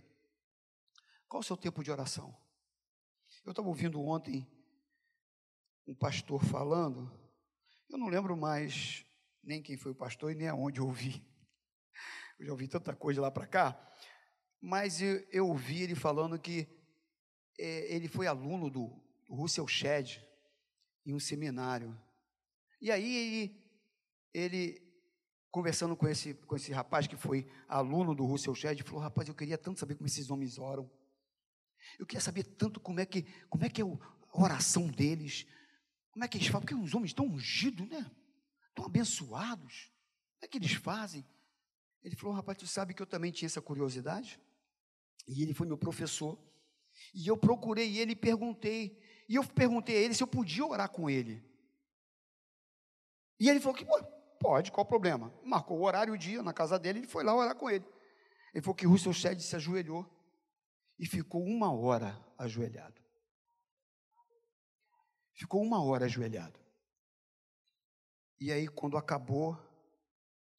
Qual 1.27 1.41
o 1.41 1.43
seu 1.43 1.57
tempo 1.57 1.83
de 1.83 1.91
oração? 1.91 2.35
Eu 3.45 3.51
estava 3.51 3.67
ouvindo 3.67 4.01
ontem 4.01 4.47
um 5.85 5.93
pastor 5.93 6.43
falando, 6.43 7.11
eu 7.89 7.97
não 7.97 8.07
lembro 8.07 8.35
mais 8.35 9.05
nem 9.43 9.61
quem 9.61 9.77
foi 9.77 9.91
o 9.91 9.95
pastor 9.95 10.31
e 10.31 10.35
nem 10.35 10.47
aonde 10.47 10.79
eu 10.79 10.85
ouvi. 10.85 11.25
Eu 12.39 12.45
já 12.45 12.51
ouvi 12.51 12.67
tanta 12.67 12.95
coisa 12.95 13.21
lá 13.21 13.31
para 13.31 13.47
cá, 13.47 13.91
mas 14.61 15.01
eu, 15.01 15.25
eu, 15.31 15.47
ouvi 15.47 15.81
ele 15.81 15.95
falando 15.95 16.37
que 16.37 16.67
é, 17.57 17.93
ele 17.95 18.07
foi 18.07 18.27
aluno 18.27 18.69
do, 18.69 18.89
do 19.25 19.35
Russell 19.35 19.67
Shedd 19.67 20.21
em 21.05 21.13
um 21.13 21.19
seminário. 21.19 21.99
E 22.81 22.91
aí 22.91 23.15
ele, 23.15 23.63
ele 24.33 24.86
conversando 25.51 25.95
com 25.95 26.07
esse, 26.07 26.33
com 26.33 26.55
esse 26.55 26.71
rapaz 26.71 27.07
que 27.07 27.15
foi 27.15 27.49
aluno 27.67 28.13
do 28.13 28.25
Russell 28.25 28.55
Shedd, 28.55 28.81
falou: 28.83 29.01
Rapaz, 29.01 29.27
eu 29.27 29.35
queria 29.35 29.57
tanto 29.57 29.79
saber 29.79 29.95
como 29.95 30.07
esses 30.07 30.29
homens 30.29 30.57
oram. 30.57 30.89
Eu 31.97 32.05
queria 32.05 32.21
saber 32.21 32.43
tanto 32.43 32.79
como 32.79 32.99
é 32.99 33.05
que, 33.05 33.23
como 33.49 33.63
é, 33.63 33.69
que 33.69 33.81
é 33.81 33.85
a 33.85 34.41
oração 34.41 34.87
deles. 34.87 35.45
Como 36.11 36.25
é 36.25 36.27
que 36.27 36.37
eles 36.37 36.47
falam? 36.47 36.61
Porque 36.61 36.75
os 36.75 36.93
homens 36.93 37.11
estão 37.11 37.25
ungidos, 37.25 37.87
né? 37.87 38.09
Estão 38.69 38.85
abençoados. 38.85 39.91
Como 40.35 40.43
é 40.43 40.47
que 40.47 40.57
eles 40.57 40.73
fazem? 40.73 41.25
Ele 42.03 42.15
falou: 42.15 42.35
Rapaz, 42.35 42.57
tu 42.57 42.67
sabe 42.67 42.93
que 42.93 43.01
eu 43.01 43.07
também 43.07 43.31
tinha 43.31 43.47
essa 43.47 43.61
curiosidade? 43.61 44.39
E 45.27 45.41
ele 45.41 45.53
foi 45.53 45.67
meu 45.67 45.77
professor. 45.77 46.37
E 47.13 47.27
eu 47.27 47.37
procurei 47.37 47.97
ele 47.97 48.13
e 48.13 48.15
perguntei. 48.15 48.99
E 49.29 49.35
eu 49.35 49.43
perguntei 49.43 49.97
a 49.97 49.99
ele 49.99 50.13
se 50.13 50.23
eu 50.23 50.27
podia 50.27 50.65
orar 50.65 50.89
com 50.89 51.09
ele. 51.09 51.43
E 53.39 53.49
ele 53.49 53.59
falou 53.59 53.77
que 53.77 53.85
pode, 54.39 54.71
qual 54.71 54.85
o 54.85 54.87
problema? 54.87 55.33
Marcou 55.43 55.79
o 55.79 55.83
horário 55.83 56.13
e 56.13 56.15
o 56.15 56.19
dia 56.19 56.41
na 56.41 56.53
casa 56.53 56.77
dele, 56.79 56.99
ele 56.99 57.07
foi 57.07 57.23
lá 57.23 57.35
orar 57.35 57.55
com 57.55 57.69
ele. 57.69 57.85
Ele 58.53 58.61
falou 58.61 58.75
que 58.75 58.85
Russell 58.85 59.13
Shedd 59.13 59.39
se 59.41 59.55
ajoelhou 59.55 60.05
e 60.97 61.05
ficou 61.05 61.43
uma 61.43 61.71
hora 61.71 62.17
ajoelhado. 62.37 63.01
Ficou 65.33 65.61
uma 65.61 65.83
hora 65.83 66.05
ajoelhado. 66.05 66.59
E 68.39 68.51
aí, 68.51 68.67
quando 68.67 68.97
acabou, 68.97 69.57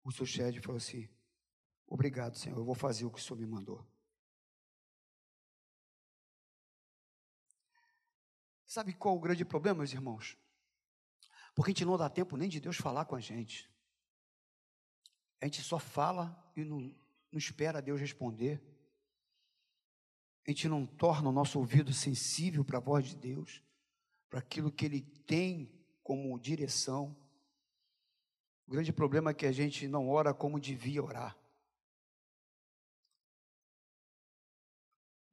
o 0.04 0.12
seu 0.12 0.26
Shedd 0.26 0.60
falou 0.60 0.78
assim: 0.78 1.08
Obrigado, 1.86 2.36
Senhor, 2.36 2.58
eu 2.58 2.64
vou 2.64 2.74
fazer 2.74 3.04
o 3.04 3.10
que 3.10 3.18
o 3.18 3.22
Senhor 3.22 3.38
me 3.38 3.46
mandou. 3.46 3.84
Sabe 8.66 8.92
qual 8.92 9.16
o 9.16 9.20
grande 9.20 9.44
problema, 9.44 9.78
meus 9.78 9.92
irmãos? 9.92 10.36
Porque 11.59 11.73
a 11.73 11.75
gente 11.75 11.85
não 11.85 11.99
dá 11.99 12.09
tempo 12.09 12.37
nem 12.37 12.49
de 12.49 12.61
Deus 12.61 12.77
falar 12.77 13.05
com 13.05 13.16
a 13.16 13.21
gente. 13.21 13.68
A 15.40 15.47
gente 15.47 15.61
só 15.61 15.77
fala 15.77 16.40
e 16.55 16.62
não, 16.62 16.79
não 17.33 17.37
espera 17.37 17.83
Deus 17.83 18.01
responder. 18.01 18.62
A 20.47 20.53
gente 20.53 20.68
não 20.68 20.87
torna 20.87 21.31
o 21.31 21.33
nosso 21.33 21.59
ouvido 21.59 21.92
sensível 21.92 22.64
para 22.64 22.79
a 22.79 22.81
voz 22.81 23.07
de 23.07 23.16
Deus, 23.16 23.61
para 24.31 24.38
aquilo 24.38 24.71
que 24.71 24.85
Ele 24.85 25.01
tem 25.27 25.68
como 26.01 26.38
direção. 26.38 27.16
O 28.68 28.71
grande 28.71 28.92
problema 28.92 29.33
é 29.33 29.35
que 29.35 29.47
a 29.47 29.51
gente 29.51 29.88
não 29.88 30.09
ora 30.09 30.33
como 30.33 30.61
devia 30.61 31.03
orar. 31.03 31.37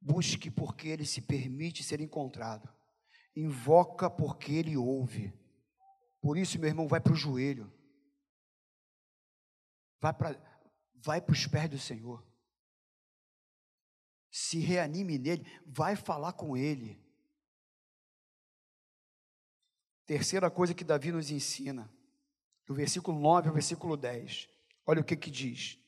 Busque 0.00 0.50
porque 0.50 0.88
Ele 0.88 1.06
se 1.06 1.22
permite 1.22 1.84
ser 1.84 2.00
encontrado 2.00 2.68
invoca 3.36 4.08
porque 4.08 4.52
ele 4.52 4.76
ouve. 4.76 5.32
Por 6.26 6.36
isso, 6.36 6.58
meu 6.58 6.68
irmão, 6.68 6.88
vai 6.88 6.98
para 6.98 7.12
o 7.12 7.16
joelho. 7.16 7.72
Vai 10.00 10.12
para 10.12 10.36
vai 10.96 11.24
os 11.28 11.46
pés 11.46 11.70
do 11.70 11.78
Senhor. 11.78 12.20
Se 14.28 14.58
reanime 14.58 15.18
nele, 15.18 15.46
vai 15.64 15.94
falar 15.94 16.32
com 16.32 16.56
ele. 16.56 17.00
Terceira 20.04 20.50
coisa 20.50 20.74
que 20.74 20.82
Davi 20.82 21.12
nos 21.12 21.30
ensina, 21.30 21.88
do 22.66 22.74
versículo 22.74 23.20
9 23.20 23.46
ao 23.46 23.54
versículo 23.54 23.96
10. 23.96 24.48
Olha 24.84 25.02
o 25.02 25.04
que 25.04 25.16
que 25.16 25.30
diz. 25.30 25.78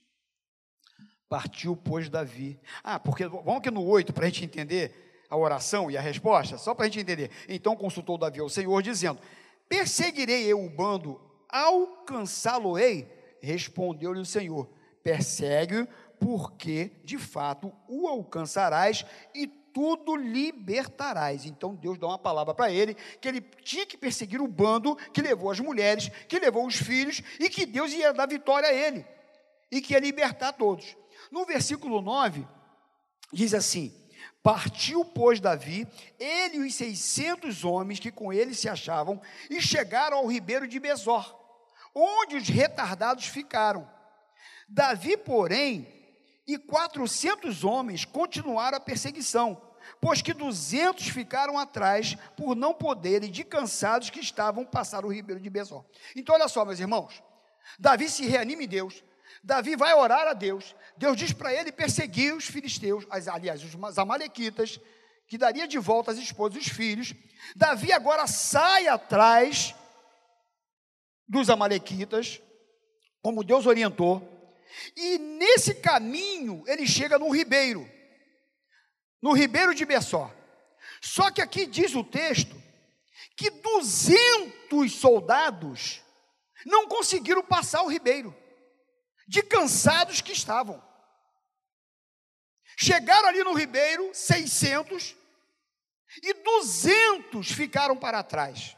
Partiu, 1.28 1.76
pois, 1.76 2.08
Davi. 2.08 2.60
Ah, 2.84 3.00
porque 3.00 3.26
vamos 3.26 3.56
aqui 3.56 3.72
no 3.72 3.84
8 3.84 4.12
para 4.12 4.26
a 4.26 4.30
gente 4.30 4.44
entender 4.44 5.26
a 5.28 5.36
oração 5.36 5.90
e 5.90 5.96
a 5.96 6.00
resposta? 6.00 6.56
Só 6.56 6.76
para 6.76 6.84
a 6.84 6.88
gente 6.88 7.00
entender. 7.00 7.32
Então 7.48 7.74
consultou 7.74 8.16
Davi 8.16 8.38
ao 8.38 8.48
Senhor, 8.48 8.80
dizendo: 8.84 9.20
Perseguirei 9.68 10.46
eu 10.46 10.64
o 10.64 10.70
bando, 10.70 11.20
alcançá-lo-ei? 11.48 13.06
Respondeu-lhe 13.40 14.20
o 14.20 14.26
Senhor: 14.26 14.68
Persegue-o, 15.02 15.86
porque 16.18 16.92
de 17.04 17.18
fato 17.18 17.72
o 17.88 18.08
alcançarás 18.08 19.04
e 19.34 19.46
tudo 19.46 20.16
libertarás. 20.16 21.44
Então 21.44 21.74
Deus 21.74 21.98
dá 21.98 22.08
uma 22.08 22.18
palavra 22.18 22.54
para 22.54 22.72
ele 22.72 22.94
que 23.20 23.28
ele 23.28 23.40
tinha 23.62 23.86
que 23.86 23.96
perseguir 23.96 24.40
o 24.40 24.48
bando 24.48 24.96
que 25.12 25.22
levou 25.22 25.50
as 25.50 25.60
mulheres, 25.60 26.10
que 26.26 26.38
levou 26.38 26.66
os 26.66 26.76
filhos 26.76 27.22
e 27.38 27.48
que 27.48 27.64
Deus 27.64 27.92
ia 27.92 28.12
dar 28.12 28.26
vitória 28.26 28.68
a 28.68 28.72
ele 28.72 29.06
e 29.70 29.80
que 29.80 29.92
ia 29.92 30.00
libertar 30.00 30.52
todos. 30.52 30.96
No 31.30 31.44
versículo 31.44 32.00
9 32.00 32.46
diz 33.32 33.54
assim: 33.54 33.94
Partiu, 34.42 35.04
pois, 35.04 35.40
Davi, 35.40 35.86
ele 36.18 36.58
e 36.58 36.66
os 36.66 36.74
seiscentos 36.74 37.64
homens 37.64 37.98
que 37.98 38.10
com 38.10 38.32
ele 38.32 38.54
se 38.54 38.68
achavam, 38.68 39.20
e 39.50 39.60
chegaram 39.60 40.18
ao 40.18 40.26
ribeiro 40.26 40.66
de 40.66 40.78
Besor, 40.78 41.36
onde 41.94 42.36
os 42.36 42.48
retardados 42.48 43.26
ficaram. 43.26 43.88
Davi, 44.68 45.16
porém, 45.16 45.86
e 46.46 46.56
quatrocentos 46.56 47.64
homens 47.64 48.04
continuaram 48.04 48.78
a 48.78 48.80
perseguição, 48.80 49.60
pois 50.00 50.22
que 50.22 50.32
duzentos 50.32 51.08
ficaram 51.08 51.58
atrás, 51.58 52.16
por 52.36 52.54
não 52.54 52.72
poderem, 52.72 53.30
de 53.30 53.44
cansados 53.44 54.08
que 54.08 54.20
estavam, 54.20 54.64
passar 54.64 55.04
o 55.04 55.12
ribeiro 55.12 55.40
de 55.40 55.50
Besor. 55.50 55.84
Então, 56.14 56.34
olha 56.34 56.48
só, 56.48 56.64
meus 56.64 56.80
irmãos, 56.80 57.22
Davi 57.78 58.08
se 58.08 58.26
reanima 58.26 58.62
em 58.62 58.68
Deus, 58.68 59.02
Davi 59.42 59.76
vai 59.76 59.94
orar 59.94 60.26
a 60.26 60.32
Deus. 60.32 60.74
Deus 60.96 61.16
diz 61.16 61.32
para 61.32 61.52
ele 61.52 61.70
perseguir 61.70 62.34
os 62.34 62.46
filisteus, 62.46 63.06
aliás, 63.10 63.62
os 63.62 63.98
amalequitas, 63.98 64.80
que 65.26 65.38
daria 65.38 65.68
de 65.68 65.78
volta 65.78 66.10
as 66.10 66.18
esposas 66.18 66.56
e 66.56 66.60
os 66.60 66.68
filhos. 66.68 67.14
Davi 67.54 67.92
agora 67.92 68.26
sai 68.26 68.88
atrás 68.88 69.74
dos 71.28 71.50
amalequitas, 71.50 72.40
como 73.22 73.44
Deus 73.44 73.66
orientou. 73.66 74.36
E 74.96 75.18
nesse 75.18 75.74
caminho 75.74 76.62
ele 76.66 76.86
chega 76.86 77.18
no 77.18 77.30
ribeiro, 77.30 77.88
no 79.22 79.32
ribeiro 79.32 79.74
de 79.74 79.84
Bessó. 79.84 80.32
Só 81.00 81.30
que 81.30 81.40
aqui 81.40 81.66
diz 81.66 81.94
o 81.94 82.02
texto 82.02 82.56
que 83.36 83.50
200 83.50 84.92
soldados 84.92 86.02
não 86.66 86.88
conseguiram 86.88 87.42
passar 87.42 87.82
o 87.82 87.88
ribeiro 87.88 88.34
de 89.28 89.42
cansados 89.42 90.22
que 90.22 90.32
estavam. 90.32 90.82
Chegaram 92.78 93.28
ali 93.28 93.44
no 93.44 93.52
Ribeiro, 93.52 94.10
600, 94.14 95.14
e 96.22 96.32
200 96.32 97.52
ficaram 97.52 97.96
para 97.96 98.22
trás. 98.22 98.76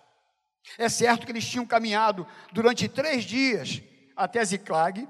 É 0.77 0.89
certo 0.89 1.25
que 1.25 1.33
eles 1.33 1.47
tinham 1.47 1.65
caminhado 1.65 2.27
durante 2.53 2.89
três 2.89 3.25
dias 3.25 3.81
até 4.17 4.45
Ziclag, 4.45 5.09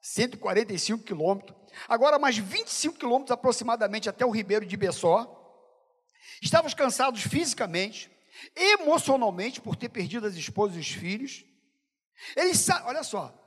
145 0.00 1.04
quilômetros, 1.04 1.56
agora 1.88 2.18
mais 2.18 2.36
25 2.36 2.98
quilômetros 2.98 3.30
aproximadamente 3.30 4.08
até 4.08 4.26
o 4.26 4.30
Ribeiro 4.30 4.66
de 4.66 4.76
Bessó. 4.76 5.38
Estavam 6.40 6.70
cansados 6.72 7.22
fisicamente, 7.22 8.10
emocionalmente, 8.56 9.60
por 9.60 9.76
ter 9.76 9.88
perdido 9.88 10.26
as 10.26 10.34
esposas 10.34 10.76
e 10.76 10.80
os 10.80 10.90
filhos. 10.90 11.44
Eles, 12.36 12.68
olha 12.84 13.04
só, 13.04 13.41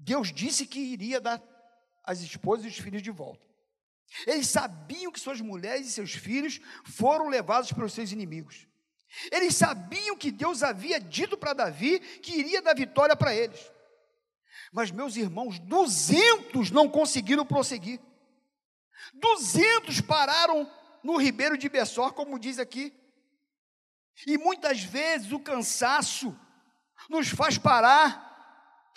Deus 0.00 0.32
disse 0.32 0.66
que 0.66 0.80
iria 0.80 1.20
dar 1.20 1.42
as 2.02 2.20
esposas 2.22 2.64
e 2.64 2.68
os 2.68 2.78
filhos 2.78 3.02
de 3.02 3.10
volta. 3.10 3.46
Eles 4.26 4.48
sabiam 4.48 5.12
que 5.12 5.20
suas 5.20 5.40
mulheres 5.40 5.86
e 5.86 5.92
seus 5.92 6.12
filhos 6.12 6.58
foram 6.84 7.28
levados 7.28 7.70
pelos 7.70 7.92
seus 7.92 8.10
inimigos. 8.10 8.66
Eles 9.30 9.54
sabiam 9.54 10.16
que 10.16 10.30
Deus 10.30 10.62
havia 10.62 10.98
dito 10.98 11.36
para 11.36 11.52
Davi 11.52 12.00
que 12.20 12.32
iria 12.32 12.62
dar 12.62 12.74
vitória 12.74 13.14
para 13.14 13.34
eles. 13.34 13.60
Mas, 14.72 14.90
meus 14.90 15.16
irmãos, 15.16 15.58
duzentos 15.58 16.70
não 16.70 16.88
conseguiram 16.88 17.44
prosseguir. 17.44 18.00
Duzentos 19.12 20.00
pararam 20.00 20.70
no 21.02 21.16
ribeiro 21.18 21.58
de 21.58 21.68
Bessor, 21.68 22.12
como 22.14 22.38
diz 22.38 22.58
aqui. 22.58 22.94
E 24.26 24.38
muitas 24.38 24.82
vezes 24.82 25.30
o 25.32 25.40
cansaço 25.40 26.38
nos 27.08 27.28
faz 27.28 27.58
parar 27.58 28.29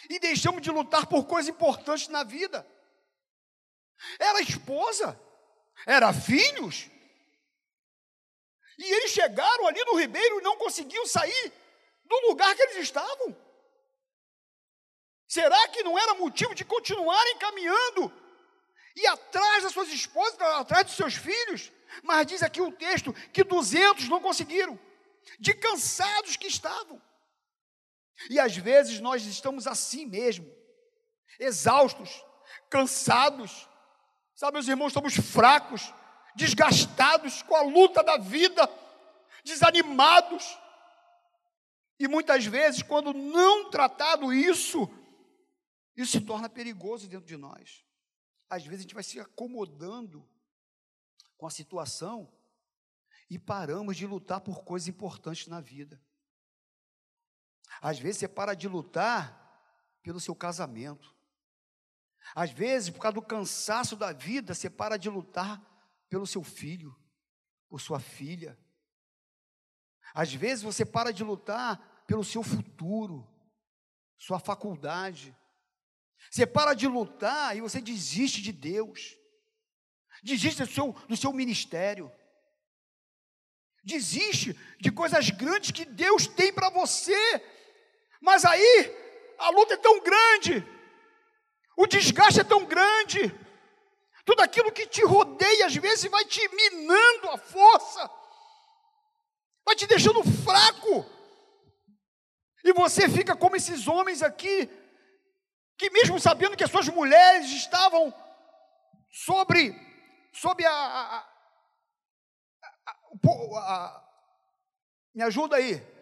e 0.09 0.19
deixamos 0.19 0.61
de 0.61 0.71
lutar 0.71 1.05
por 1.07 1.25
coisas 1.25 1.49
importantes 1.49 2.07
na 2.07 2.23
vida. 2.23 2.65
Era 4.19 4.41
esposa, 4.41 5.19
era 5.85 6.13
filhos. 6.13 6.89
E 8.77 8.83
eles 8.83 9.11
chegaram 9.11 9.67
ali 9.67 9.83
no 9.85 9.97
Ribeiro 9.97 10.39
e 10.39 10.43
não 10.43 10.57
conseguiam 10.57 11.05
sair 11.05 11.53
do 12.05 12.27
lugar 12.27 12.53
que 12.55 12.61
eles 12.63 12.77
estavam. 12.77 13.35
Será 15.27 15.67
que 15.69 15.83
não 15.83 15.97
era 15.97 16.15
motivo 16.15 16.53
de 16.53 16.65
continuarem 16.65 17.37
caminhando 17.37 18.23
e 18.95 19.07
atrás 19.07 19.63
das 19.63 19.73
suas 19.73 19.89
esposas, 19.89 20.39
atrás 20.39 20.85
dos 20.85 20.95
seus 20.95 21.15
filhos. 21.15 21.71
Mas 22.03 22.25
diz 22.27 22.43
aqui 22.43 22.61
o 22.61 22.71
texto 22.71 23.13
que 23.31 23.43
200 23.43 24.07
não 24.09 24.19
conseguiram, 24.19 24.79
de 25.39 25.53
cansados 25.53 26.35
que 26.37 26.47
estavam. 26.47 27.01
E 28.29 28.39
às 28.39 28.55
vezes 28.55 28.99
nós 28.99 29.25
estamos 29.25 29.67
assim 29.67 30.05
mesmo, 30.05 30.49
exaustos, 31.39 32.23
cansados, 32.69 33.67
sabe, 34.35 34.53
meus 34.53 34.67
irmãos, 34.67 34.87
estamos 34.87 35.15
fracos, 35.15 35.93
desgastados 36.35 37.41
com 37.43 37.55
a 37.55 37.61
luta 37.61 38.03
da 38.03 38.17
vida, 38.17 38.69
desanimados. 39.43 40.57
E 41.99 42.07
muitas 42.07 42.45
vezes, 42.45 42.81
quando 42.81 43.13
não 43.13 43.69
tratado 43.69 44.33
isso, 44.33 44.89
isso 45.95 46.13
se 46.13 46.21
torna 46.21 46.49
perigoso 46.49 47.07
dentro 47.07 47.27
de 47.27 47.37
nós. 47.37 47.85
Às 48.49 48.63
vezes 48.63 48.79
a 48.79 48.83
gente 48.83 48.95
vai 48.95 49.03
se 49.03 49.19
acomodando 49.19 50.27
com 51.37 51.45
a 51.45 51.51
situação 51.51 52.31
e 53.29 53.37
paramos 53.37 53.97
de 53.97 54.05
lutar 54.05 54.41
por 54.41 54.63
coisas 54.63 54.87
importantes 54.87 55.47
na 55.47 55.59
vida. 55.59 56.01
Às 57.83 57.99
vezes 57.99 58.19
você 58.19 58.27
para 58.29 58.53
de 58.53 58.65
lutar 58.69 59.37
pelo 60.01 60.17
seu 60.17 60.33
casamento. 60.33 61.13
Às 62.33 62.49
vezes, 62.49 62.89
por 62.89 63.01
causa 63.01 63.15
do 63.15 63.21
cansaço 63.21 63.97
da 63.97 64.13
vida, 64.13 64.53
você 64.53 64.69
para 64.69 64.95
de 64.95 65.09
lutar 65.09 65.61
pelo 66.07 66.25
seu 66.25 66.41
filho, 66.45 66.95
por 67.67 67.81
sua 67.81 67.99
filha. 67.99 68.57
Às 70.13 70.33
vezes 70.33 70.63
você 70.63 70.85
para 70.85 71.11
de 71.11 71.25
lutar 71.25 72.05
pelo 72.07 72.23
seu 72.23 72.41
futuro, 72.41 73.29
sua 74.17 74.39
faculdade. 74.39 75.35
Você 76.31 76.47
para 76.47 76.73
de 76.73 76.87
lutar 76.87 77.57
e 77.57 77.59
você 77.59 77.81
desiste 77.81 78.41
de 78.41 78.53
Deus. 78.53 79.17
Desiste 80.23 80.63
do 80.63 80.71
seu, 80.71 80.93
do 80.93 81.17
seu 81.17 81.33
ministério. 81.33 82.09
Desiste 83.83 84.57
de 84.79 84.89
coisas 84.89 85.29
grandes 85.31 85.71
que 85.71 85.83
Deus 85.83 86.27
tem 86.27 86.53
para 86.53 86.69
você. 86.69 87.52
Mas 88.23 88.45
aí 88.45 89.35
a 89.37 89.49
luta 89.49 89.73
é 89.73 89.77
tão 89.77 89.99
grande, 89.99 90.65
o 91.75 91.85
desgaste 91.85 92.39
é 92.39 92.43
tão 92.45 92.63
grande, 92.63 93.29
tudo 94.23 94.41
aquilo 94.41 94.71
que 94.71 94.87
te 94.87 95.03
rodeia 95.03 95.65
às 95.65 95.75
vezes 95.75 96.09
vai 96.09 96.23
te 96.23 96.47
minando 96.55 97.31
a 97.31 97.37
força, 97.37 98.09
vai 99.65 99.75
te 99.75 99.85
deixando 99.85 100.23
fraco. 100.23 101.05
E 102.63 102.71
você 102.71 103.09
fica 103.09 103.35
como 103.35 103.57
esses 103.57 103.89
homens 103.89 104.23
aqui, 104.23 104.69
que 105.77 105.89
mesmo 105.89 106.17
sabendo 106.17 106.55
que 106.55 106.63
as 106.63 106.71
suas 106.71 106.87
mulheres 106.87 107.51
estavam 107.51 108.13
sobre, 109.11 109.75
sobre 110.31 110.65
a, 110.65 110.71
a, 110.71 111.17
a, 112.87 112.91
a 113.57 114.03
me 115.13 115.23
ajuda 115.23 115.57
aí. 115.57 115.92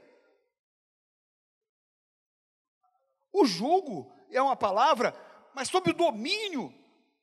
O 3.31 3.45
jugo 3.45 4.13
é 4.29 4.41
uma 4.41 4.55
palavra, 4.55 5.15
mas 5.53 5.67
sob 5.67 5.91
o 5.91 5.93
domínio 5.93 6.73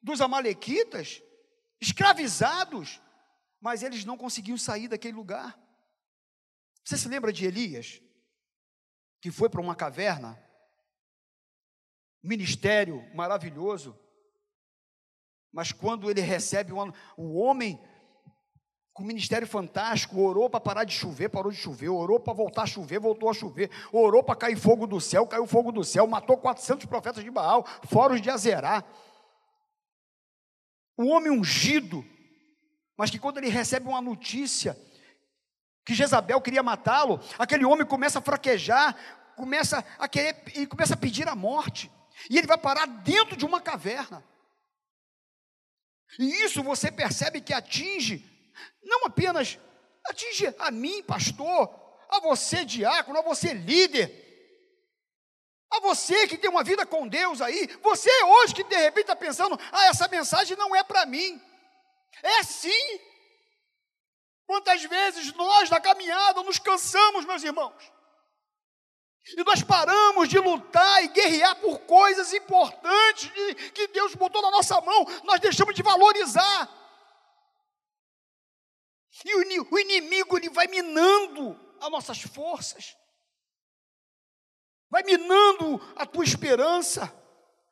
dos 0.02 0.20
amalequitas, 0.20 1.22
escravizados, 1.80 3.00
mas 3.60 3.82
eles 3.82 4.04
não 4.04 4.16
conseguiam 4.16 4.56
sair 4.56 4.88
daquele 4.88 5.16
lugar. 5.16 5.58
Você 6.84 6.96
se 6.96 7.08
lembra 7.08 7.32
de 7.32 7.44
Elias, 7.44 8.00
que 9.20 9.30
foi 9.30 9.48
para 9.48 9.60
uma 9.60 9.76
caverna, 9.76 10.42
ministério 12.22 13.04
maravilhoso, 13.14 13.98
mas 15.52 15.72
quando 15.72 16.10
ele 16.10 16.20
recebe 16.20 16.72
o 16.72 17.34
homem 17.34 17.80
com 18.98 19.04
ministério 19.04 19.46
fantástico, 19.46 20.20
orou 20.20 20.50
para 20.50 20.58
parar 20.58 20.82
de 20.82 20.92
chover, 20.92 21.28
parou 21.28 21.52
de 21.52 21.56
chover, 21.56 21.88
orou 21.88 22.18
para 22.18 22.32
voltar 22.32 22.62
a 22.62 22.66
chover, 22.66 22.98
voltou 22.98 23.30
a 23.30 23.32
chover, 23.32 23.70
orou 23.92 24.24
para 24.24 24.34
cair 24.34 24.56
fogo 24.56 24.88
do 24.88 25.00
céu, 25.00 25.24
caiu 25.24 25.46
fogo 25.46 25.70
do 25.70 25.84
céu, 25.84 26.04
matou 26.08 26.36
400 26.36 26.84
profetas 26.86 27.22
de 27.22 27.30
Baal, 27.30 27.64
fora 27.84 28.14
os 28.14 28.20
de 28.20 28.28
Azerá. 28.28 28.82
Um 30.98 31.12
homem 31.12 31.30
ungido, 31.30 32.04
mas 32.96 33.08
que 33.08 33.20
quando 33.20 33.38
ele 33.38 33.48
recebe 33.48 33.86
uma 33.86 34.02
notícia 34.02 34.76
que 35.86 35.94
Jezabel 35.94 36.40
queria 36.40 36.64
matá-lo, 36.64 37.20
aquele 37.38 37.64
homem 37.64 37.86
começa 37.86 38.18
a 38.18 38.22
fraquejar, 38.22 38.96
começa 39.36 39.84
a 39.96 40.08
querer 40.08 40.42
e 40.56 40.66
começa 40.66 40.94
a 40.94 40.96
pedir 40.96 41.28
a 41.28 41.36
morte. 41.36 41.88
E 42.28 42.36
ele 42.36 42.48
vai 42.48 42.58
parar 42.58 42.86
dentro 42.86 43.36
de 43.36 43.46
uma 43.46 43.60
caverna. 43.60 44.24
E 46.18 46.44
isso 46.44 46.64
você 46.64 46.90
percebe 46.90 47.40
que 47.40 47.54
atinge 47.54 48.27
não 48.82 49.06
apenas 49.06 49.58
atinge 50.06 50.54
a 50.58 50.70
mim, 50.70 51.02
pastor, 51.02 51.68
a 52.08 52.20
você, 52.20 52.64
diácono, 52.64 53.18
a 53.18 53.22
você, 53.22 53.52
líder, 53.52 54.26
a 55.70 55.80
você 55.80 56.26
que 56.26 56.38
tem 56.38 56.48
uma 56.48 56.64
vida 56.64 56.86
com 56.86 57.06
Deus 57.06 57.40
aí, 57.40 57.66
você 57.82 58.10
hoje 58.24 58.54
que 58.54 58.64
de 58.64 58.76
repente 58.76 59.02
está 59.02 59.16
pensando, 59.16 59.58
ah, 59.70 59.86
essa 59.86 60.08
mensagem 60.08 60.56
não 60.56 60.74
é 60.74 60.82
para 60.82 61.04
mim. 61.04 61.40
É 62.22 62.42
sim. 62.42 63.00
Quantas 64.46 64.82
vezes 64.84 65.32
nós 65.34 65.68
na 65.68 65.78
caminhada 65.78 66.42
nos 66.42 66.58
cansamos, 66.58 67.26
meus 67.26 67.44
irmãos, 67.44 67.92
e 69.36 69.44
nós 69.44 69.62
paramos 69.62 70.26
de 70.26 70.38
lutar 70.38 71.04
e 71.04 71.08
guerrear 71.08 71.56
por 71.56 71.80
coisas 71.80 72.32
importantes 72.32 73.30
que 73.74 73.88
Deus 73.88 74.14
botou 74.14 74.40
na 74.40 74.50
nossa 74.50 74.80
mão, 74.80 75.04
nós 75.24 75.38
deixamos 75.38 75.74
de 75.74 75.82
valorizar. 75.82 76.68
E 79.24 79.34
o 79.34 79.78
inimigo 79.78 80.36
ele 80.36 80.48
vai 80.48 80.66
minando 80.66 81.58
as 81.80 81.90
nossas 81.90 82.20
forças, 82.20 82.96
vai 84.88 85.02
minando 85.02 85.80
a 85.96 86.06
tua 86.06 86.24
esperança, 86.24 87.12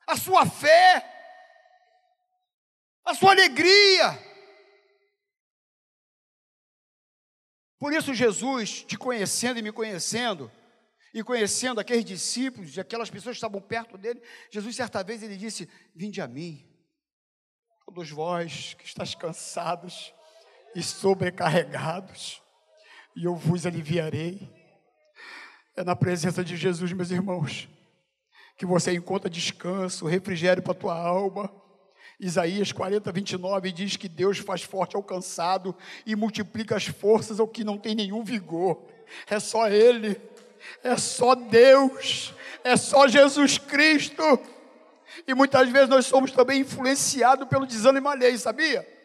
a 0.05 0.17
sua 0.17 0.45
fé, 0.45 1.13
a 3.05 3.13
sua 3.13 3.31
alegria. 3.31 4.27
Por 7.79 7.93
isso, 7.93 8.13
Jesus, 8.13 8.83
te 8.83 8.97
conhecendo 8.97 9.59
e 9.59 9.61
me 9.61 9.71
conhecendo, 9.71 10.51
e 11.13 11.23
conhecendo 11.23 11.79
aqueles 11.79 12.03
discípulos 12.03 12.75
e 12.75 12.81
aquelas 12.81 13.09
pessoas 13.09 13.35
que 13.35 13.37
estavam 13.37 13.61
perto 13.61 13.97
dele, 13.97 14.21
Jesus, 14.51 14.75
certa 14.75 15.03
vez, 15.03 15.23
ele 15.23 15.37
disse: 15.37 15.69
Vinde 15.95 16.21
a 16.21 16.27
mim, 16.27 16.67
todos 17.85 18.09
vós 18.09 18.73
que 18.73 18.85
estáis 18.85 19.15
cansados 19.15 20.13
e 20.75 20.83
sobrecarregados, 20.83 22.41
e 23.15 23.25
eu 23.25 23.35
vos 23.35 23.65
aliviarei. 23.65 24.49
É 25.75 25.83
na 25.83 25.95
presença 25.95 26.43
de 26.43 26.55
Jesus, 26.55 26.91
meus 26.93 27.11
irmãos, 27.11 27.69
que 28.57 28.65
você 28.65 28.93
encontra 28.93 29.29
descanso, 29.29 30.07
refrigério 30.07 30.63
para 30.63 30.71
a 30.71 30.75
tua 30.75 30.97
alma. 30.97 31.51
Isaías 32.19 32.71
40, 32.71 33.11
29 33.11 33.71
diz 33.71 33.95
que 33.95 34.09
Deus 34.09 34.39
faz 34.39 34.63
forte 34.63 34.95
ao 34.95 35.03
cansado 35.03 35.75
e 36.05 36.15
multiplica 36.15 36.75
as 36.75 36.87
forças 36.87 37.39
ao 37.39 37.47
que 37.47 37.63
não 37.63 37.77
tem 37.77 37.93
nenhum 37.93 38.23
vigor. 38.23 38.83
É 39.29 39.39
só 39.39 39.69
Ele, 39.69 40.19
é 40.83 40.97
só 40.97 41.35
Deus, 41.35 42.33
é 42.63 42.75
só 42.75 43.07
Jesus 43.07 43.59
Cristo. 43.59 44.23
E 45.27 45.33
muitas 45.33 45.69
vezes 45.69 45.89
nós 45.89 46.05
somos 46.05 46.31
também 46.31 46.61
influenciados 46.61 47.47
pelo 47.47 47.67
desânimo 47.67 48.09
alheio, 48.09 48.37
sabia? 48.39 48.96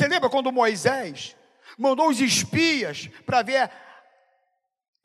Você 0.00 0.08
lembra 0.08 0.30
quando 0.30 0.50
Moisés 0.50 1.36
mandou 1.76 2.08
os 2.08 2.18
espias 2.18 3.06
para 3.26 3.42
ver 3.42 3.70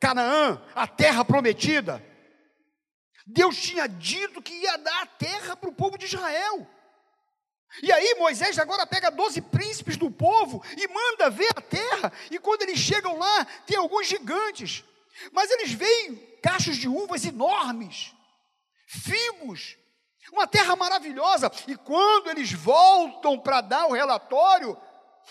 Canaã, 0.00 0.58
a 0.74 0.86
terra 0.86 1.22
prometida? 1.22 2.02
Deus 3.26 3.58
tinha 3.60 3.86
dito 3.86 4.40
que 4.40 4.54
ia 4.54 4.78
dar 4.78 5.02
a 5.02 5.06
terra 5.06 5.54
para 5.54 5.68
o 5.68 5.74
povo 5.74 5.98
de 5.98 6.06
Israel. 6.06 6.66
E 7.82 7.92
aí 7.92 8.14
Moisés 8.14 8.58
agora 8.58 8.86
pega 8.86 9.10
doze 9.10 9.42
príncipes 9.42 9.98
do 9.98 10.10
povo 10.10 10.64
e 10.78 10.88
manda 10.88 11.28
ver 11.28 11.50
a 11.54 11.60
terra. 11.60 12.10
E 12.30 12.38
quando 12.38 12.62
eles 12.62 12.78
chegam 12.78 13.18
lá, 13.18 13.44
tem 13.66 13.76
alguns 13.76 14.06
gigantes. 14.06 14.82
Mas 15.30 15.50
eles 15.50 15.72
veem 15.72 16.16
cachos 16.42 16.78
de 16.78 16.88
uvas 16.88 17.22
enormes, 17.22 18.14
figos, 18.86 19.76
uma 20.32 20.46
terra 20.46 20.74
maravilhosa. 20.74 21.52
E 21.68 21.76
quando 21.76 22.30
eles 22.30 22.50
voltam 22.50 23.38
para 23.38 23.60
dar 23.60 23.88
o 23.88 23.92
relatório, 23.92 24.74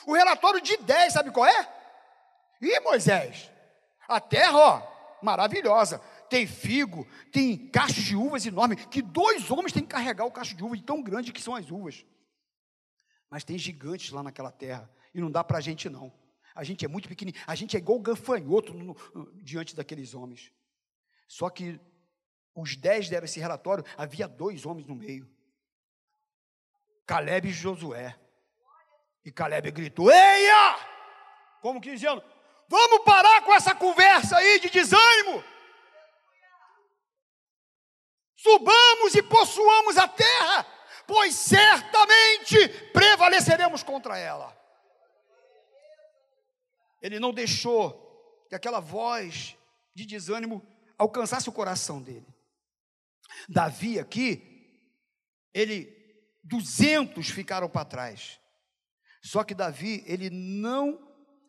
o 0.06 0.14
relatório 0.14 0.62
de 0.62 0.78
10, 0.78 1.14
sabe 1.14 1.32
qual 1.32 1.46
é? 1.46 1.70
E 2.62 2.80
Moisés, 2.80 3.52
a 4.08 4.20
terra, 4.20 4.58
ó, 4.58 5.20
maravilhosa. 5.22 6.00
Tem 6.30 6.48
figo, 6.48 7.08
tem 7.32 7.58
cachos 7.70 8.04
de 8.04 8.16
uvas 8.16 8.46
enormes, 8.46 8.86
que 8.88 9.02
dois 9.02 9.50
homens 9.52 9.72
têm 9.72 9.84
que 9.84 9.90
carregar 9.90 10.26
o 10.26 10.32
cacho 10.32 10.56
de 10.56 10.64
uvas, 10.64 10.80
de 10.80 10.86
tão 10.86 11.02
grande 11.02 11.32
que 11.32 11.42
são 11.42 11.56
as 11.56 11.70
uvas. 11.70 12.06
Mas 13.30 13.44
tem 13.44 13.58
gigantes 13.58 14.12
lá 14.12 14.24
naquela 14.24 14.52
terra, 14.52 14.90
e 15.14 15.22
não 15.22 15.30
dá 15.32 15.44
para 15.44 15.58
a 15.58 15.62
gente 15.62 15.90
não. 15.90 16.12
A 16.54 16.64
gente 16.64 16.86
é 16.86 16.88
muito 16.88 17.08
pequenininho, 17.08 17.44
a 17.46 17.54
gente 17.54 17.76
é 17.76 17.80
igual 17.80 18.00
gafanhoto 18.00 18.74
no, 18.74 18.96
no, 19.14 19.32
diante 19.44 19.76
daqueles 19.76 20.14
homens. 20.14 20.52
Só 21.28 21.50
que 21.50 21.80
os 22.56 22.76
dez 22.76 23.10
deram 23.10 23.26
esse 23.26 23.40
relatório, 23.40 23.84
havia 23.98 24.28
dois 24.28 24.66
homens 24.66 24.88
no 24.88 24.96
meio. 24.96 25.30
Caleb 27.06 27.50
e 27.50 27.52
Josué. 27.52 28.18
E 29.26 29.32
Caleb 29.32 29.72
gritou: 29.72 30.12
Eia! 30.12 30.80
Como 31.62 31.82
que 31.82 31.92
dizendo: 31.92 32.24
Vamos 32.70 33.04
parar 33.04 33.44
com 33.44 33.54
essa 33.54 33.74
conversa 33.74 34.38
aí 34.38 34.60
de 34.60 34.70
desânimo. 34.70 35.44
Subamos 38.38 39.16
e 39.16 39.24
possuamos 39.24 39.98
a 39.98 40.08
terra, 40.08 40.66
pois 41.08 41.34
certamente 41.34 42.70
prevaleceremos 42.94 43.82
contra 43.82 44.18
ela. 44.20 44.56
Ele 47.02 47.20
não 47.20 47.34
deixou 47.34 48.46
que 48.48 48.56
aquela 48.56 48.80
voz 48.80 49.58
de 49.96 50.06
desânimo 50.06 50.66
alcançasse 50.98 51.50
o 51.50 51.54
coração 51.54 52.02
dele. 52.02 52.28
Davi 53.50 54.00
aqui, 54.00 54.92
ele, 55.54 55.92
duzentos 56.44 57.30
ficaram 57.30 57.70
para 57.70 57.86
trás. 57.86 58.40
Só 59.26 59.44
que 59.44 59.56
Davi, 59.56 60.04
ele 60.06 60.30
não 60.30 61.00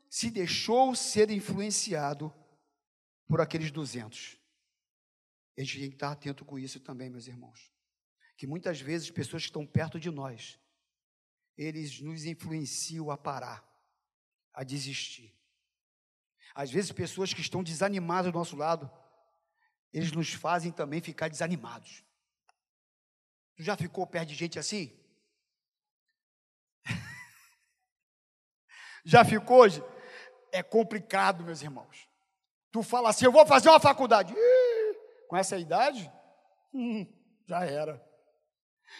se 0.09 0.31
deixou 0.31 0.95
ser 0.95 1.31
influenciado 1.31 2.33
por 3.29 3.39
aqueles 3.39 3.71
duzentos. 3.71 4.39
A 5.55 5.61
gente 5.61 5.81
tem 5.81 5.91
que 5.91 5.97
estar 5.97 6.11
atento 6.11 6.43
com 6.43 6.59
isso 6.59 6.81
também, 6.81 7.11
meus 7.11 7.27
irmãos. 7.27 7.71
Que 8.39 8.47
muitas 8.47 8.81
vezes 8.81 9.11
pessoas 9.11 9.43
que 9.43 9.51
estão 9.51 9.67
perto 9.67 10.01
de 10.01 10.11
nós, 10.11 10.59
eles 11.55 12.01
nos 12.01 12.25
influenciam 12.25 13.11
a 13.11 13.19
parar, 13.19 13.63
a 14.55 14.65
desistir. 14.65 15.39
Às 16.55 16.71
vezes, 16.71 16.93
pessoas 16.93 17.35
que 17.35 17.43
estão 17.43 17.63
desanimadas 17.63 18.33
do 18.33 18.39
nosso 18.39 18.57
lado, 18.57 18.91
eles 19.93 20.13
nos 20.13 20.33
fazem 20.33 20.73
também 20.73 21.03
ficar 21.03 21.29
desanimados. 21.29 22.03
Tu 23.55 23.63
já 23.63 23.77
ficou 23.77 24.07
perto 24.07 24.31
de 24.31 24.35
gente 24.35 24.59
assim? 24.59 24.99
Já 29.07 29.25
ficou? 29.25 29.65
É 30.53 30.63
complicado, 30.63 31.45
meus 31.45 31.63
irmãos. 31.63 32.09
Tu 32.73 32.83
fala 32.83 33.11
assim, 33.11 33.25
eu 33.25 33.33
vou 33.33 33.47
fazer 33.47 33.69
uma 33.69 33.79
faculdade. 33.79 34.35
Ih, 34.35 34.97
com 35.29 35.37
essa 35.37 35.57
idade? 35.57 36.13
Hum, 36.75 37.07
já 37.47 37.65
era. 37.65 38.05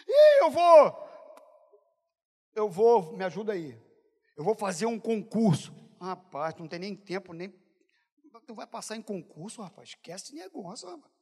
Ih, 0.09 0.45
eu 0.45 0.51
vou. 0.51 1.07
Eu 2.55 2.71
vou, 2.71 3.13
me 3.17 3.25
ajuda 3.25 3.53
aí. 3.53 3.79
Eu 4.37 4.45
vou 4.45 4.55
fazer 4.55 4.87
um 4.87 4.99
concurso. 4.99 5.75
Rapaz, 6.01 6.55
não 6.55 6.69
tem 6.69 6.79
nem 6.79 6.95
tempo, 6.95 7.33
nem 7.33 7.53
tu 8.47 8.55
vai 8.55 8.67
passar 8.67 8.97
em 8.97 9.03
concurso, 9.03 9.61
rapaz, 9.61 9.89
esquece 9.89 10.27
esse 10.27 10.35
negócio, 10.35 10.89
rapaz. 10.89 11.13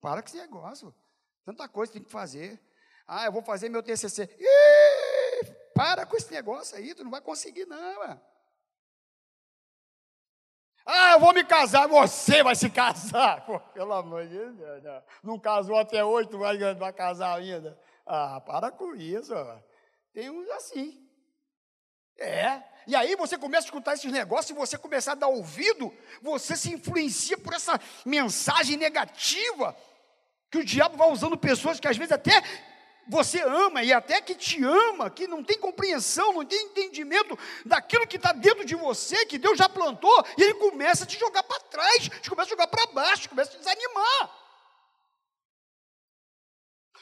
Para 0.00 0.20
com 0.20 0.28
esse 0.28 0.36
negócio. 0.36 0.94
Tanta 1.44 1.66
coisa 1.66 1.92
tem 1.92 2.02
que 2.02 2.10
fazer. 2.10 2.60
Ah, 3.06 3.24
eu 3.24 3.32
vou 3.32 3.42
fazer 3.42 3.68
meu 3.70 3.82
TCC. 3.82 4.28
Ih, 4.38 5.46
para 5.74 6.04
com 6.04 6.16
esse 6.16 6.30
negócio 6.30 6.76
aí, 6.76 6.94
tu 6.94 7.04
não 7.04 7.10
vai 7.10 7.22
conseguir 7.22 7.64
não, 7.66 7.98
mano. 7.98 8.20
Ah, 10.86 11.12
eu 11.12 11.20
vou 11.20 11.32
me 11.32 11.42
casar, 11.44 11.88
você 11.88 12.42
vai 12.42 12.54
se 12.54 12.68
casar. 12.68 13.44
Pô, 13.46 13.58
pelo 13.58 13.92
amor 13.92 14.26
de 14.26 14.36
Deus, 14.36 14.82
não, 14.82 15.02
não 15.22 15.38
casou 15.38 15.78
até 15.78 16.04
hoje, 16.04 16.28
tu 16.28 16.38
vai, 16.38 16.58
vai 16.74 16.92
casar 16.92 17.38
ainda. 17.38 17.78
Ah, 18.06 18.40
para 18.40 18.70
com 18.70 18.94
isso, 18.94 19.32
tem 20.12 20.28
uns 20.28 20.48
assim. 20.50 21.00
É, 22.18 22.62
e 22.86 22.94
aí 22.94 23.16
você 23.16 23.38
começa 23.38 23.66
a 23.66 23.68
escutar 23.68 23.94
esses 23.94 24.12
negócios, 24.12 24.50
e 24.50 24.58
você 24.58 24.76
começar 24.76 25.12
a 25.12 25.16
dar 25.16 25.28
ouvido, 25.28 25.92
você 26.22 26.54
se 26.54 26.72
influencia 26.72 27.36
por 27.38 27.54
essa 27.54 27.80
mensagem 28.04 28.76
negativa, 28.76 29.74
que 30.50 30.58
o 30.58 30.64
diabo 30.64 30.96
vai 30.96 31.10
usando 31.10 31.36
pessoas 31.36 31.80
que 31.80 31.88
às 31.88 31.96
vezes 31.96 32.12
até 32.12 32.42
você 33.08 33.40
ama, 33.42 33.82
e 33.82 33.92
até 33.92 34.20
que 34.20 34.34
te 34.34 34.62
ama, 34.64 35.10
que 35.10 35.26
não 35.26 35.42
tem 35.42 35.58
compreensão, 35.58 36.32
não 36.32 36.44
tem 36.44 36.66
entendimento 36.66 37.38
daquilo 37.64 38.06
que 38.06 38.16
está 38.16 38.32
dentro 38.32 38.64
de 38.64 38.74
você, 38.74 39.26
que 39.26 39.38
Deus 39.38 39.58
já 39.58 39.68
plantou, 39.68 40.24
e 40.38 40.42
ele 40.42 40.54
começa 40.54 41.04
a 41.04 41.06
te 41.06 41.18
jogar 41.18 41.42
para 41.42 41.60
trás, 41.60 42.08
te 42.20 42.30
começa 42.30 42.48
a 42.48 42.56
jogar 42.56 42.66
para 42.66 42.86
baixo, 42.92 43.28
começa 43.28 43.50
a 43.50 43.54
te 43.54 43.58
desanimar. 43.58 44.44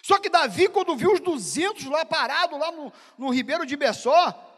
Só 0.03 0.19
que 0.19 0.29
Davi, 0.29 0.69
quando 0.69 0.97
viu 0.97 1.13
os 1.13 1.21
200 1.21 1.85
lá 1.87 2.05
parados, 2.05 2.59
lá 2.59 2.73
no, 2.73 2.93
no 3.17 3.31
Ribeiro 3.31 3.65
de 3.65 3.77
Bessó, 3.77 4.49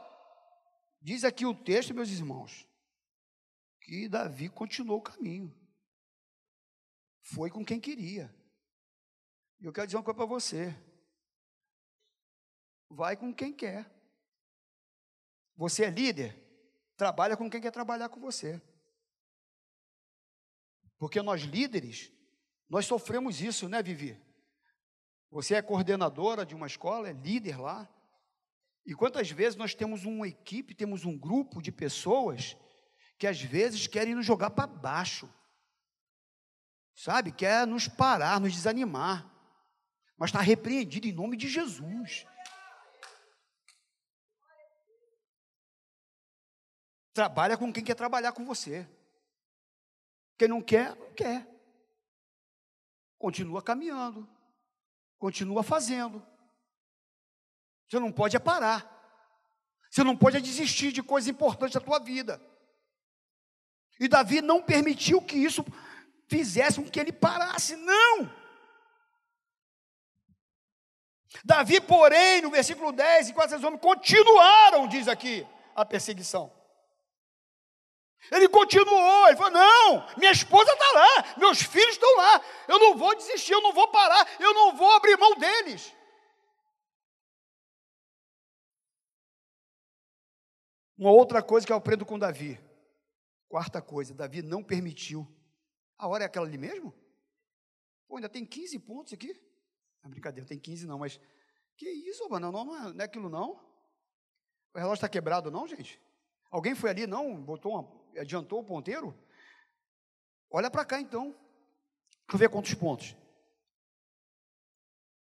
Diz 1.05 1.23
aqui 1.23 1.45
o 1.45 1.55
texto, 1.55 1.93
meus 1.93 2.09
irmãos, 2.09 2.67
que 3.83 4.09
Davi 4.09 4.49
continuou 4.49 5.01
o 5.01 5.03
caminho. 5.03 5.55
Foi 7.21 7.51
com 7.51 7.63
quem 7.63 7.79
queria. 7.79 8.35
E 9.61 9.67
eu 9.67 9.73
quero 9.73 9.87
dizer 9.87 9.99
uma 9.99 10.03
coisa 10.03 10.17
para 10.17 10.25
você. 10.25 10.75
Vai 12.95 13.17
com 13.17 13.35
quem 13.35 13.53
quer. 13.53 13.91
Você 15.57 15.85
é 15.85 15.91
líder? 15.91 16.41
Trabalha 16.97 17.37
com 17.37 17.51
quem 17.51 17.61
quer 17.61 17.73
trabalhar 17.73 18.09
com 18.09 18.21
você. 18.21 18.63
Porque 20.97 21.21
nós 21.21 21.43
líderes, 21.43 22.13
nós 22.69 22.87
sofremos 22.87 23.41
isso, 23.41 23.69
né, 23.69 23.83
Vivi? 23.83 24.21
Você 25.29 25.57
é 25.57 25.63
coordenadora 25.63 26.47
de 26.47 26.55
uma 26.55 26.69
escola, 26.69 27.09
é 27.09 27.13
líder 27.13 27.61
lá. 27.61 27.89
E 28.87 28.95
quantas 28.95 29.29
vezes 29.29 29.57
nós 29.57 29.75
temos 29.75 30.05
uma 30.05 30.29
equipe, 30.29 30.75
temos 30.75 31.05
um 31.05 31.19
grupo 31.19 31.61
de 31.61 31.73
pessoas 31.73 32.57
que 33.19 33.27
às 33.27 33.41
vezes 33.41 33.89
querem 33.89 34.15
nos 34.15 34.25
jogar 34.25 34.51
para 34.51 34.69
baixo, 34.69 35.29
sabe? 36.95 37.33
Quer 37.33 37.67
nos 37.67 37.89
parar, 37.89 38.41
nos 38.41 38.53
desanimar, 38.53 39.29
mas 40.17 40.29
está 40.29 40.41
repreendido 40.41 41.09
em 41.09 41.13
nome 41.13 41.37
de 41.37 41.49
Jesus. 41.49 42.25
Trabalha 47.15 47.57
com 47.57 47.73
quem 47.73 47.85
quer 47.85 47.95
trabalhar 47.95 48.33
com 48.33 48.45
você. 48.45 48.87
Quem 50.37 50.49
não 50.49 50.61
quer, 50.61 50.97
não 50.97 51.13
quer. 51.15 51.47
Continua 53.17 53.63
caminhando, 53.63 54.29
continua 55.17 55.63
fazendo. 55.63 56.27
Você 57.89 58.01
não 58.01 58.11
pode 58.11 58.37
é 58.37 58.41
parar. 58.41 58.91
Você 59.89 60.03
não 60.03 60.17
pode 60.17 60.37
é 60.37 60.41
desistir 60.41 60.91
de 60.91 61.05
coisas 61.05 61.29
importantes 61.29 61.75
da 61.75 61.81
tua 61.81 62.01
vida. 62.01 62.43
E 64.01 64.09
Davi 64.09 64.43
não 64.43 64.61
permitiu 64.61 65.23
que 65.23 65.37
isso 65.37 65.65
fizesse 66.29 66.83
com 66.83 66.91
que 66.91 66.99
ele 66.99 67.13
parasse, 67.13 67.77
não. 67.77 68.29
Davi, 71.45 71.81
porém, 71.81 72.43
no 72.43 72.51
versículo 72.51 72.91
10, 72.91 73.29
enquanto 73.29 73.53
esses 73.53 73.63
homens 73.63 73.81
continuaram, 73.81 74.89
diz 74.89 75.07
aqui, 75.07 75.47
a 75.77 75.85
perseguição. 75.85 76.64
Ele 78.31 78.49
continuou, 78.49 79.29
ele 79.29 79.37
falou: 79.37 79.53
Não, 79.53 80.17
minha 80.17 80.33
esposa 80.33 80.73
está 80.73 80.93
lá, 80.93 81.35
meus 81.37 81.63
filhos 81.63 81.95
estão 81.95 82.17
lá, 82.17 82.43
eu 82.69 82.79
não 82.79 82.97
vou 82.97 83.15
desistir, 83.15 83.53
eu 83.53 83.61
não 83.61 83.73
vou 83.73 83.89
parar, 83.89 84.29
eu 84.41 84.55
não 84.55 84.77
vou 84.77 84.91
abrir 84.93 85.17
mão 85.19 85.35
deles. 85.37 85.95
Uma 90.97 91.11
outra 91.11 91.43
coisa 91.43 91.67
que 91.67 91.73
eu 91.73 91.77
aprendo 91.77 92.07
com 92.07 92.19
Davi. 92.19 92.59
Quarta 93.49 93.83
coisa, 93.83 94.15
Davi 94.15 94.43
não 94.43 94.63
permitiu. 94.63 95.27
A 95.99 96.09
hora 96.09 96.25
é 96.25 96.27
aquela 96.27 96.47
ali 96.47 96.57
mesmo? 96.57 96.95
Pô, 98.09 98.17
ainda 98.17 98.29
tem 98.29 98.45
15 98.47 98.79
pontos 98.81 99.13
aqui? 99.13 99.33
Não, 100.03 100.11
brincadeira, 100.11 100.47
tem 100.47 100.59
15 100.59 100.87
não, 100.87 100.99
mas. 100.99 101.21
Que 101.77 101.89
isso, 101.89 102.29
mano? 102.29 102.53
Não, 102.53 102.65
não, 102.65 102.77
é, 102.77 102.93
não 102.93 103.01
é 103.01 103.05
aquilo 103.05 103.29
não? 103.29 103.53
O 104.73 104.79
relógio 104.79 104.95
está 104.95 105.09
quebrado, 105.09 105.51
não, 105.51 105.67
gente? 105.67 106.01
Alguém 106.51 106.75
foi 106.75 106.91
ali, 106.91 107.07
não? 107.07 107.43
Botou 107.43 107.73
uma, 107.73 108.04
adiantou 108.19 108.61
o 108.61 108.65
ponteiro? 108.65 109.17
Olha 110.51 110.71
para 110.71 110.85
cá 110.85 111.01
então. 111.01 111.31
Deixa 111.31 112.35
eu 112.35 112.39
ver 112.39 112.49
quantos 112.49 112.75
pontos. 112.75 113.17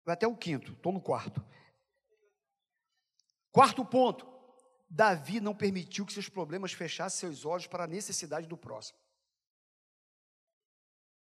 Vai 0.04 0.14
até 0.14 0.26
o 0.26 0.36
quinto, 0.36 0.72
estou 0.72 0.92
no 0.92 1.00
quarto. 1.00 1.44
Quarto 3.52 3.84
ponto. 3.84 4.28
Davi 4.88 5.40
não 5.40 5.54
permitiu 5.54 6.04
que 6.04 6.12
seus 6.12 6.28
problemas 6.28 6.72
fechassem 6.72 7.20
seus 7.20 7.44
olhos 7.44 7.66
para 7.66 7.84
a 7.84 7.86
necessidade 7.86 8.48
do 8.48 8.56
próximo. 8.56 8.98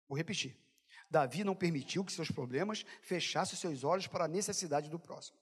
Vou 0.09 0.17
repetir. 0.17 0.59
Davi 1.09 1.45
não 1.45 1.55
permitiu 1.55 2.05
que 2.05 2.13
seus 2.13 2.31
problemas 2.31 2.85
fechassem 3.03 3.57
seus 3.57 3.85
olhos 3.85 4.07
para 4.07 4.25
a 4.25 4.29
necessidade 4.29 4.89
do 4.89 4.99
próximo. 4.99 5.39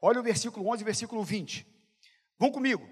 Olha 0.00 0.20
o 0.20 0.22
versículo 0.22 0.68
11 0.68 0.82
e 0.82 0.84
versículo 0.84 1.24
20. 1.24 1.66
Vão 2.38 2.50
comigo. 2.50 2.88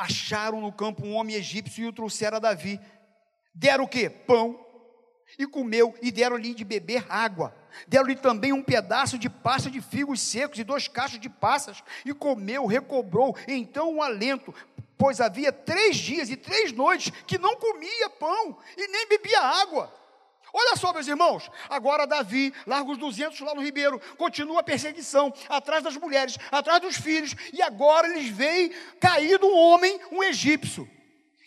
Acharam 0.00 0.62
no 0.62 0.72
campo 0.72 1.04
um 1.04 1.14
homem 1.14 1.36
egípcio 1.36 1.84
e 1.84 1.86
o 1.86 1.92
trouxeram 1.92 2.38
a 2.38 2.40
Davi. 2.40 2.80
Deram 3.54 3.84
o 3.84 3.88
quê? 3.88 4.08
Pão 4.08 4.58
e 5.38 5.46
comeu, 5.46 5.94
e 6.00 6.10
deram-lhe 6.10 6.54
de 6.54 6.64
beber 6.64 7.04
água. 7.06 7.54
Deram-lhe 7.86 8.16
também 8.16 8.50
um 8.50 8.62
pedaço 8.62 9.18
de 9.18 9.28
pasta 9.28 9.70
de 9.70 9.82
figos 9.82 10.22
secos 10.22 10.58
e 10.58 10.64
dois 10.64 10.88
cachos 10.88 11.20
de 11.20 11.28
passas, 11.28 11.84
e 12.02 12.14
comeu, 12.14 12.64
recobrou 12.64 13.36
então 13.46 13.92
um 13.92 14.02
alento, 14.02 14.54
pois 14.96 15.20
havia 15.20 15.52
três 15.52 15.98
dias 15.98 16.30
e 16.30 16.36
três 16.36 16.72
noites 16.72 17.12
que 17.26 17.36
não 17.36 17.56
comia 17.56 18.08
pão 18.08 18.56
e 18.78 18.88
nem 18.88 19.06
bebia 19.06 19.40
água. 19.40 19.99
Olha 20.52 20.76
só, 20.76 20.92
meus 20.92 21.06
irmãos, 21.06 21.50
agora 21.68 22.06
Davi 22.06 22.52
larga 22.66 22.90
os 22.90 22.98
200 22.98 23.40
lá 23.40 23.54
no 23.54 23.62
Ribeiro, 23.62 24.00
continua 24.16 24.60
a 24.60 24.64
perseguição, 24.64 25.32
atrás 25.48 25.82
das 25.82 25.96
mulheres, 25.96 26.36
atrás 26.50 26.80
dos 26.80 26.96
filhos, 26.96 27.34
e 27.52 27.62
agora 27.62 28.08
eles 28.08 28.28
veem 28.28 28.72
caído 28.98 29.46
um 29.46 29.56
homem, 29.56 30.00
um 30.10 30.22
egípcio, 30.22 30.88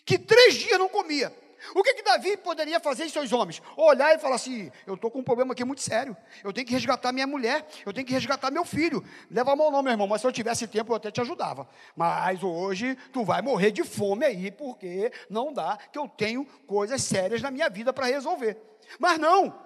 que 0.04 0.18
três 0.18 0.54
dias 0.54 0.78
não 0.78 0.88
comia. 0.88 1.32
O 1.74 1.82
que, 1.82 1.94
que 1.94 2.02
Davi 2.02 2.36
poderia 2.36 2.78
fazer 2.80 3.04
em 3.04 3.08
seus 3.08 3.32
homens? 3.32 3.62
Olhar 3.76 4.14
e 4.14 4.18
falar 4.18 4.36
assim: 4.36 4.70
eu 4.86 4.94
estou 4.94 5.10
com 5.10 5.20
um 5.20 5.22
problema 5.22 5.52
aqui 5.52 5.64
muito 5.64 5.80
sério. 5.80 6.16
Eu 6.42 6.52
tenho 6.52 6.66
que 6.66 6.72
resgatar 6.72 7.12
minha 7.12 7.26
mulher, 7.26 7.66
eu 7.86 7.92
tenho 7.92 8.06
que 8.06 8.12
resgatar 8.12 8.50
meu 8.50 8.64
filho. 8.64 9.02
Leva 9.30 9.52
a 9.52 9.56
mão, 9.56 9.70
não, 9.70 9.82
meu 9.82 9.92
irmão, 9.92 10.06
mas 10.06 10.20
se 10.20 10.26
eu 10.26 10.32
tivesse 10.32 10.66
tempo 10.66 10.92
eu 10.92 10.96
até 10.96 11.10
te 11.10 11.20
ajudava. 11.20 11.66
Mas 11.96 12.42
hoje 12.42 12.96
tu 13.12 13.24
vai 13.24 13.40
morrer 13.40 13.70
de 13.70 13.82
fome 13.84 14.26
aí, 14.26 14.50
porque 14.50 15.10
não 15.30 15.52
dá, 15.52 15.78
que 15.90 15.98
eu 15.98 16.08
tenho 16.08 16.44
coisas 16.66 17.02
sérias 17.02 17.40
na 17.40 17.50
minha 17.50 17.70
vida 17.70 17.92
para 17.92 18.06
resolver. 18.06 18.73
Mas 18.98 19.18
não. 19.18 19.62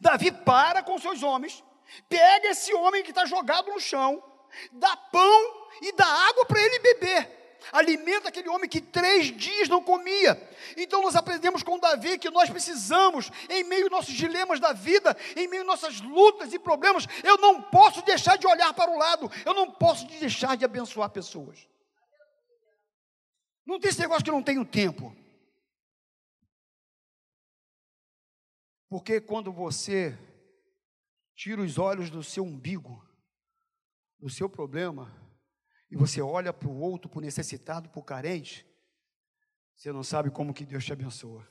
Davi 0.00 0.32
para 0.32 0.82
com 0.82 0.98
seus 0.98 1.22
homens, 1.22 1.62
pega 2.08 2.48
esse 2.48 2.72
homem 2.74 3.02
que 3.02 3.10
está 3.10 3.24
jogado 3.26 3.70
no 3.70 3.80
chão, 3.80 4.22
dá 4.72 4.96
pão 4.96 5.68
e 5.82 5.92
dá 5.92 6.06
água 6.06 6.44
para 6.46 6.60
ele 6.60 6.78
beber 6.80 7.44
alimenta 7.72 8.28
aquele 8.28 8.48
homem 8.48 8.68
que 8.68 8.80
três 8.80 9.26
dias 9.36 9.68
não 9.68 9.82
comia. 9.82 10.40
Então 10.76 11.02
nós 11.02 11.16
aprendemos 11.16 11.62
com 11.62 11.78
Davi 11.78 12.18
que 12.18 12.30
nós 12.30 12.50
precisamos, 12.50 13.30
em 13.48 13.64
meio 13.64 13.84
aos 13.84 13.90
nossos 13.90 14.14
dilemas 14.14 14.60
da 14.60 14.72
vida, 14.72 15.16
em 15.36 15.46
meio 15.48 15.62
às 15.62 15.66
nossas 15.66 16.00
lutas 16.00 16.52
e 16.52 16.58
problemas, 16.58 17.06
eu 17.22 17.38
não 17.38 17.62
posso 17.62 18.02
deixar 18.02 18.36
de 18.36 18.46
olhar 18.46 18.72
para 18.74 18.90
o 18.90 18.98
lado, 18.98 19.30
eu 19.44 19.54
não 19.54 19.70
posso 19.70 20.06
deixar 20.06 20.56
de 20.56 20.64
abençoar 20.64 21.10
pessoas. 21.10 21.66
Não 23.66 23.80
tem 23.80 23.90
esse 23.90 24.00
negócio 24.00 24.22
que 24.22 24.30
eu 24.30 24.34
não 24.34 24.42
tenho 24.42 24.64
tempo. 24.64 25.14
Porque 28.94 29.20
quando 29.20 29.52
você 29.52 30.16
tira 31.34 31.60
os 31.60 31.78
olhos 31.78 32.10
do 32.10 32.22
seu 32.22 32.44
umbigo, 32.44 33.04
do 34.20 34.30
seu 34.30 34.48
problema, 34.48 35.12
e 35.90 35.96
você 35.96 36.22
olha 36.22 36.52
para 36.52 36.68
o 36.68 36.78
outro, 36.78 37.08
para 37.08 37.18
o 37.18 37.20
necessitado, 37.20 37.88
para 37.88 37.98
o 37.98 38.04
carente, 38.04 38.64
você 39.74 39.90
não 39.90 40.04
sabe 40.04 40.30
como 40.30 40.54
que 40.54 40.64
Deus 40.64 40.84
te 40.84 40.92
abençoa. 40.92 41.44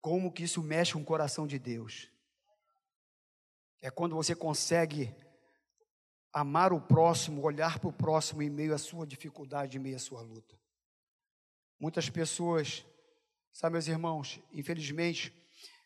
Como 0.00 0.32
que 0.32 0.42
isso 0.42 0.60
mexe 0.60 0.94
com 0.94 1.00
o 1.00 1.04
coração 1.04 1.46
de 1.46 1.60
Deus. 1.60 2.10
É 3.80 3.88
quando 3.88 4.16
você 4.16 4.34
consegue 4.34 5.14
amar 6.32 6.72
o 6.72 6.80
próximo, 6.80 7.40
olhar 7.42 7.78
para 7.78 7.90
o 7.90 7.92
próximo 7.92 8.42
em 8.42 8.50
meio 8.50 8.74
à 8.74 8.78
sua 8.78 9.06
dificuldade, 9.06 9.76
em 9.76 9.80
meio 9.80 9.94
à 9.94 10.00
sua 10.00 10.22
luta. 10.22 10.60
Muitas 11.78 12.10
pessoas, 12.10 12.84
sabe, 13.56 13.72
meus 13.72 13.88
irmãos, 13.88 14.38
infelizmente, 14.52 15.34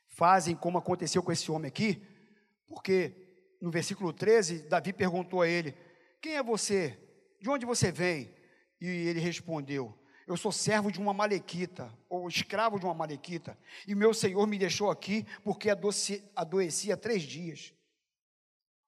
fazem 0.08 0.56
como 0.56 0.76
aconteceu 0.76 1.22
com 1.22 1.30
esse 1.30 1.52
homem 1.52 1.68
aqui, 1.68 2.04
porque 2.66 3.14
no 3.62 3.70
versículo 3.70 4.12
13, 4.12 4.68
Davi 4.68 4.92
perguntou 4.92 5.40
a 5.40 5.48
ele: 5.48 5.76
Quem 6.20 6.34
é 6.34 6.42
você? 6.42 6.98
De 7.40 7.48
onde 7.48 7.64
você 7.64 7.92
vem? 7.92 8.34
E 8.80 8.86
ele 8.86 9.20
respondeu: 9.20 9.96
Eu 10.26 10.36
sou 10.36 10.50
servo 10.50 10.90
de 10.90 10.98
uma 10.98 11.14
malequita, 11.14 11.96
ou 12.08 12.26
escravo 12.26 12.76
de 12.76 12.84
uma 12.84 12.94
malequita, 12.94 13.56
e 13.86 13.94
meu 13.94 14.12
senhor 14.12 14.44
me 14.48 14.58
deixou 14.58 14.90
aqui 14.90 15.24
porque 15.44 15.70
adoeci, 15.70 16.28
adoeci 16.34 16.90
há 16.90 16.96
três 16.96 17.22
dias. 17.22 17.72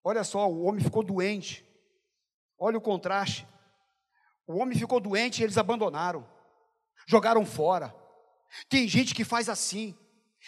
Olha 0.03 0.25
só, 0.25 0.51
o 0.51 0.65
homem 0.65 0.83
ficou 0.83 1.05
doente. 1.05 1.65
Olha 2.59 2.79
o 2.79 2.81
contraste. 2.81 3.47
O 4.45 4.59
homem 4.59 4.77
ficou 4.77 4.99
doente 4.99 5.41
e 5.41 5.45
eles 5.45 5.57
abandonaram, 5.57 6.29
jogaram 7.07 7.47
fora. 7.47 8.02
Tem 8.69 8.87
gente 8.87 9.15
que 9.15 9.25
faz 9.25 9.49
assim. 9.49 9.97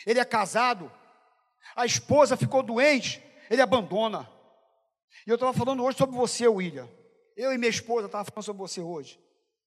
Ele 0.07 0.18
é 0.18 0.24
casado, 0.24 0.90
a 1.76 1.86
esposa 1.86 2.36
ficou 2.36 2.62
doente, 2.62 3.22
ele 3.48 3.62
abandona. 3.62 4.28
E 5.26 5.30
eu 5.30 5.34
estava 5.34 5.52
falando 5.52 5.82
hoje 5.82 5.98
sobre 5.98 6.16
você, 6.16 6.46
William. 6.46 6.88
Eu 7.36 7.52
e 7.52 7.59
minha 7.59 7.70
esposa 7.70 8.07
estava 8.07 8.24
falando 8.24 8.44
sobre 8.44 8.61
você 8.61 8.80
hoje. 8.80 9.20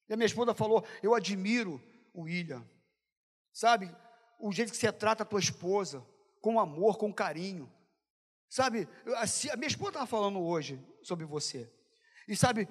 E 0.09 0.13
a 0.13 0.17
minha 0.17 0.25
esposa 0.25 0.53
falou: 0.53 0.85
Eu 1.01 1.15
admiro 1.15 1.81
o 2.13 2.23
William. 2.23 2.65
Sabe, 3.53 3.93
o 4.39 4.51
jeito 4.51 4.71
que 4.71 4.77
você 4.77 4.91
trata 4.91 5.23
a 5.23 5.25
tua 5.25 5.39
esposa, 5.39 6.05
com 6.41 6.59
amor, 6.59 6.97
com 6.97 7.13
carinho. 7.13 7.71
Sabe, 8.49 8.87
a 9.51 9.57
minha 9.57 9.67
esposa 9.67 9.89
estava 9.89 10.05
falando 10.05 10.39
hoje 10.39 10.79
sobre 11.01 11.25
você. 11.25 11.69
E 12.27 12.35
sabe, 12.35 12.67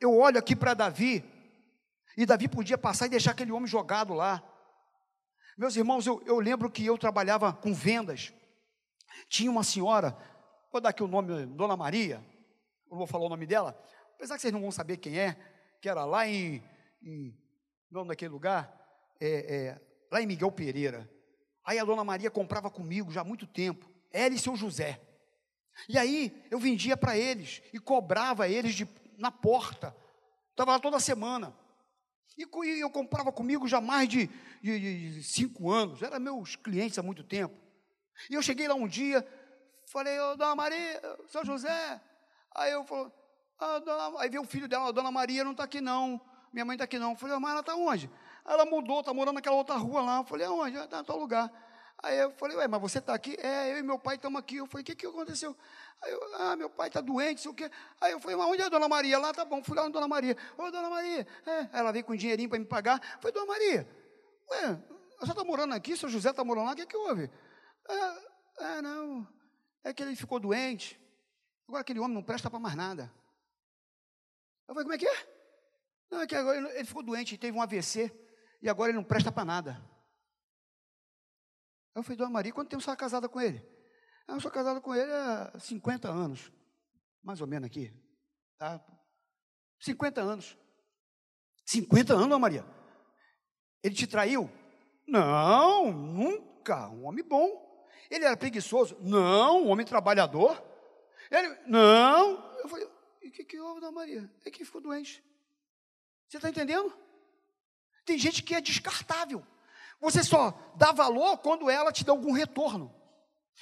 eu 0.00 0.16
olho 0.16 0.38
aqui 0.38 0.54
para 0.54 0.74
Davi, 0.74 1.24
e 2.16 2.26
Davi 2.26 2.46
podia 2.48 2.78
passar 2.78 3.06
e 3.06 3.10
deixar 3.10 3.32
aquele 3.32 3.52
homem 3.52 3.66
jogado 3.66 4.12
lá. 4.14 4.42
Meus 5.58 5.76
irmãos, 5.76 6.06
eu, 6.06 6.22
eu 6.24 6.38
lembro 6.38 6.70
que 6.70 6.86
eu 6.86 6.96
trabalhava 6.96 7.52
com 7.52 7.74
vendas. 7.74 8.32
Tinha 9.28 9.50
uma 9.50 9.64
senhora 9.64 10.16
Vou 10.70 10.82
dar 10.82 10.90
aqui 10.90 11.02
o 11.02 11.08
nome, 11.08 11.46
Dona 11.46 11.76
Maria, 11.76 12.22
não 12.90 12.98
vou 12.98 13.06
falar 13.06 13.24
o 13.24 13.28
nome 13.28 13.46
dela, 13.46 13.78
apesar 14.14 14.36
que 14.36 14.42
vocês 14.42 14.52
não 14.52 14.60
vão 14.60 14.70
saber 14.70 14.98
quem 14.98 15.18
é, 15.18 15.34
que 15.80 15.88
era 15.88 16.04
lá 16.04 16.26
em, 16.26 16.62
em 17.02 17.34
nome 17.90 18.08
daquele 18.08 18.30
lugar, 18.30 18.70
é, 19.18 19.56
é, 19.56 19.80
lá 20.10 20.20
em 20.20 20.26
Miguel 20.26 20.52
Pereira. 20.52 21.10
Aí 21.64 21.78
a 21.78 21.84
Dona 21.84 22.04
Maria 22.04 22.30
comprava 22.30 22.70
comigo 22.70 23.10
já 23.10 23.22
há 23.22 23.24
muito 23.24 23.46
tempo, 23.46 23.88
ela 24.12 24.34
e 24.34 24.38
seu 24.38 24.56
José. 24.56 25.00
E 25.88 25.96
aí 25.96 26.46
eu 26.50 26.58
vendia 26.58 26.96
para 26.98 27.16
eles 27.16 27.62
e 27.72 27.78
cobrava 27.78 28.46
eles 28.46 28.74
de, 28.74 28.86
na 29.16 29.30
porta. 29.30 29.96
Estava 30.50 30.72
lá 30.72 30.78
toda 30.78 31.00
semana. 31.00 31.56
E 32.38 32.80
eu 32.80 32.88
comprava 32.88 33.32
comigo 33.32 33.66
já 33.66 33.80
mais 33.80 34.08
de, 34.08 34.30
de, 34.62 35.14
de 35.14 35.22
cinco 35.24 35.70
anos, 35.70 36.00
eram 36.00 36.20
meus 36.20 36.54
clientes 36.54 36.98
há 36.98 37.02
muito 37.02 37.24
tempo. 37.24 37.54
E 38.30 38.34
eu 38.34 38.42
cheguei 38.42 38.68
lá 38.68 38.74
um 38.74 38.86
dia, 38.86 39.26
Falei, 39.88 40.20
ô, 40.20 40.36
dona 40.36 40.54
Maria, 40.54 41.00
seu 41.28 41.44
José. 41.44 42.00
Aí 42.54 42.72
eu 42.72 42.84
falei, 42.84 43.10
ah, 43.58 43.78
dona, 43.78 44.20
aí 44.20 44.28
veio 44.28 44.42
o 44.42 44.46
filho 44.46 44.68
dela, 44.68 44.92
dona 44.92 45.10
Maria 45.10 45.42
não 45.42 45.52
está 45.52 45.64
aqui 45.64 45.80
não, 45.80 46.20
minha 46.52 46.64
mãe 46.64 46.74
está 46.74 46.84
aqui 46.84 46.98
não. 46.98 47.12
Eu 47.12 47.16
falei, 47.16 47.38
mas 47.38 47.50
ela 47.52 47.60
está 47.60 47.74
onde? 47.74 48.10
Ela 48.44 48.66
mudou, 48.66 49.00
está 49.00 49.14
morando 49.14 49.36
naquela 49.36 49.56
outra 49.56 49.76
rua 49.76 50.02
lá. 50.02 50.18
Eu 50.18 50.24
falei, 50.24 50.46
aonde? 50.46 50.76
Está 50.76 51.00
em 51.00 51.04
tal 51.04 51.18
lugar. 51.18 51.50
Aí 52.00 52.16
eu 52.16 52.30
falei, 52.32 52.56
ué, 52.56 52.68
mas 52.68 52.80
você 52.80 52.98
está 52.98 53.12
aqui? 53.12 53.36
É, 53.40 53.72
eu 53.72 53.78
e 53.78 53.82
meu 53.82 53.98
pai 53.98 54.14
estamos 54.16 54.38
aqui. 54.38 54.56
Eu 54.56 54.66
falei, 54.66 54.82
o 54.82 54.84
que, 54.84 54.94
que 54.94 55.06
aconteceu? 55.06 55.56
Aí 56.00 56.12
eu, 56.12 56.34
ah, 56.36 56.54
meu 56.54 56.70
pai 56.70 56.88
está 56.88 57.00
doente, 57.00 57.40
sei 57.40 57.50
o 57.50 57.54
quê. 57.54 57.68
Aí 58.00 58.12
eu 58.12 58.20
falei, 58.20 58.36
mas 58.36 58.46
onde 58.46 58.62
é 58.62 58.66
a 58.66 58.68
dona 58.68 58.88
Maria? 58.88 59.18
Lá, 59.18 59.32
tá 59.32 59.44
bom, 59.44 59.62
fui 59.64 59.76
lá 59.76 59.82
na 59.82 59.88
dona 59.88 60.06
Maria. 60.06 60.36
Ô, 60.56 60.70
dona 60.70 60.88
Maria, 60.88 61.26
é. 61.44 61.68
ela 61.72 61.90
veio 61.90 62.04
com 62.04 62.14
dinheirinho 62.14 62.48
para 62.48 62.58
me 62.58 62.64
pagar. 62.64 63.00
Eu 63.02 63.20
falei, 63.20 63.32
dona 63.32 63.46
Maria, 63.46 63.88
ué, 64.50 64.78
você 65.18 65.32
está 65.32 65.42
morando 65.42 65.74
aqui, 65.74 65.96
seu 65.96 66.08
José 66.08 66.30
está 66.30 66.44
morando 66.44 66.66
lá, 66.66 66.72
o 66.72 66.76
que, 66.76 66.86
que 66.86 66.96
houve? 66.96 67.28
É, 67.88 68.64
é, 68.64 68.82
não, 68.82 69.26
é 69.82 69.92
que 69.92 70.02
ele 70.02 70.14
ficou 70.14 70.38
doente. 70.38 71.00
Agora 71.66 71.80
aquele 71.80 71.98
homem 71.98 72.14
não 72.14 72.22
presta 72.22 72.48
para 72.48 72.60
mais 72.60 72.76
nada. 72.76 73.12
Eu 74.68 74.74
falei, 74.74 74.84
como 74.84 74.94
é 74.94 74.98
que 74.98 75.06
é? 75.06 75.28
Não, 76.10 76.20
é 76.20 76.26
que 76.26 76.36
agora 76.36 76.58
ele 76.58 76.84
ficou 76.84 77.02
doente, 77.02 77.36
teve 77.36 77.56
um 77.56 77.60
AVC, 77.60 78.12
e 78.62 78.68
agora 78.68 78.90
ele 78.90 78.98
não 78.98 79.04
presta 79.04 79.32
para 79.32 79.44
nada. 79.44 79.97
Eu 81.98 82.02
falei, 82.04 82.16
Dona 82.16 82.30
Maria, 82.30 82.52
quanto 82.52 82.68
tempo 82.68 82.80
você 82.80 82.90
está 82.90 82.96
casada 82.96 83.28
com 83.28 83.40
ele? 83.40 83.60
Eu 84.28 84.40
sou 84.40 84.52
casada 84.52 84.80
com 84.80 84.94
ele 84.94 85.10
há 85.10 85.52
50 85.58 86.08
anos, 86.08 86.52
mais 87.22 87.40
ou 87.40 87.46
menos 87.46 87.66
aqui. 87.66 87.92
Tá? 88.56 88.80
50 89.80 90.20
anos. 90.20 90.56
50 91.66 92.12
anos, 92.12 92.26
Dona 92.26 92.38
Maria. 92.38 92.64
Ele 93.82 93.96
te 93.96 94.06
traiu? 94.06 94.48
Não, 95.08 95.90
nunca. 95.90 96.88
Um 96.88 97.06
homem 97.06 97.24
bom. 97.24 97.90
Ele 98.08 98.24
era 98.24 98.36
preguiçoso? 98.36 98.96
Não, 99.00 99.64
um 99.64 99.68
homem 99.68 99.84
trabalhador. 99.84 100.62
Ele, 101.30 101.48
não. 101.66 102.56
Eu 102.58 102.68
falei, 102.68 102.88
e 103.22 103.28
o 103.28 103.32
que, 103.32 103.44
que 103.44 103.58
houve, 103.58 103.80
Dona 103.80 103.92
Maria? 103.92 104.32
É 104.44 104.50
que 104.52 104.64
ficou 104.64 104.80
doente. 104.80 105.20
Você 106.28 106.36
está 106.36 106.48
entendendo? 106.48 106.96
Tem 108.04 108.16
gente 108.16 108.42
que 108.44 108.54
é 108.54 108.60
descartável. 108.60 109.44
Você 110.00 110.22
só 110.22 110.56
dá 110.76 110.92
valor 110.92 111.38
quando 111.38 111.68
ela 111.68 111.92
te 111.92 112.04
dá 112.04 112.12
algum 112.12 112.32
retorno. 112.32 112.94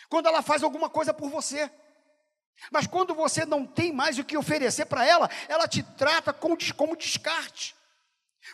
Quando 0.08 0.26
ela 0.26 0.42
faz 0.42 0.62
alguma 0.62 0.88
coisa 0.90 1.14
por 1.14 1.30
você. 1.30 1.70
Mas 2.70 2.86
quando 2.86 3.14
você 3.14 3.44
não 3.44 3.66
tem 3.66 3.92
mais 3.92 4.18
o 4.18 4.24
que 4.24 4.36
oferecer 4.36 4.86
para 4.86 5.04
ela, 5.04 5.28
ela 5.48 5.66
te 5.68 5.82
trata 5.82 6.32
como, 6.32 6.96
descarte. 6.96 7.74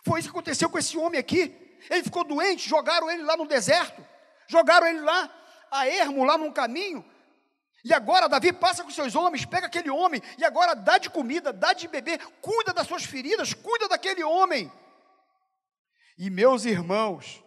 Foi 0.04 0.20
isso 0.20 0.28
que 0.28 0.36
aconteceu 0.36 0.68
com 0.68 0.78
esse 0.78 0.96
homem 0.96 1.18
aqui. 1.18 1.54
Ele 1.90 2.04
ficou 2.04 2.24
doente, 2.24 2.68
jogaram 2.68 3.10
ele 3.10 3.22
lá 3.22 3.36
no 3.36 3.46
deserto, 3.46 4.04
jogaram 4.46 4.86
ele 4.86 5.00
lá 5.00 5.30
a 5.70 5.86
ermo 5.88 6.24
lá 6.24 6.38
num 6.38 6.52
caminho. 6.52 7.04
E 7.84 7.92
agora 7.92 8.28
Davi 8.28 8.52
passa 8.52 8.84
com 8.84 8.90
seus 8.90 9.16
homens, 9.16 9.44
pega 9.44 9.66
aquele 9.66 9.90
homem 9.90 10.22
e 10.38 10.44
agora 10.44 10.74
dá 10.74 10.98
de 10.98 11.10
comida, 11.10 11.52
dá 11.52 11.72
de 11.72 11.88
beber, 11.88 12.18
cuida 12.40 12.72
das 12.72 12.86
suas 12.86 13.04
feridas, 13.04 13.52
cuida 13.52 13.88
daquele 13.88 14.22
homem. 14.22 14.70
E 16.16 16.30
meus 16.30 16.64
irmãos, 16.64 17.42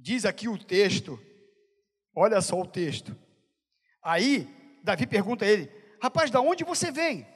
diz 0.00 0.24
aqui 0.24 0.48
o 0.48 0.58
texto, 0.58 1.20
olha 2.14 2.40
só 2.40 2.60
o 2.60 2.66
texto. 2.66 3.16
Aí 4.02 4.48
Davi 4.82 5.06
pergunta 5.06 5.44
a 5.44 5.48
ele: 5.48 5.70
Rapaz, 6.02 6.30
da 6.30 6.40
onde 6.40 6.64
você 6.64 6.90
vem? 6.90 7.26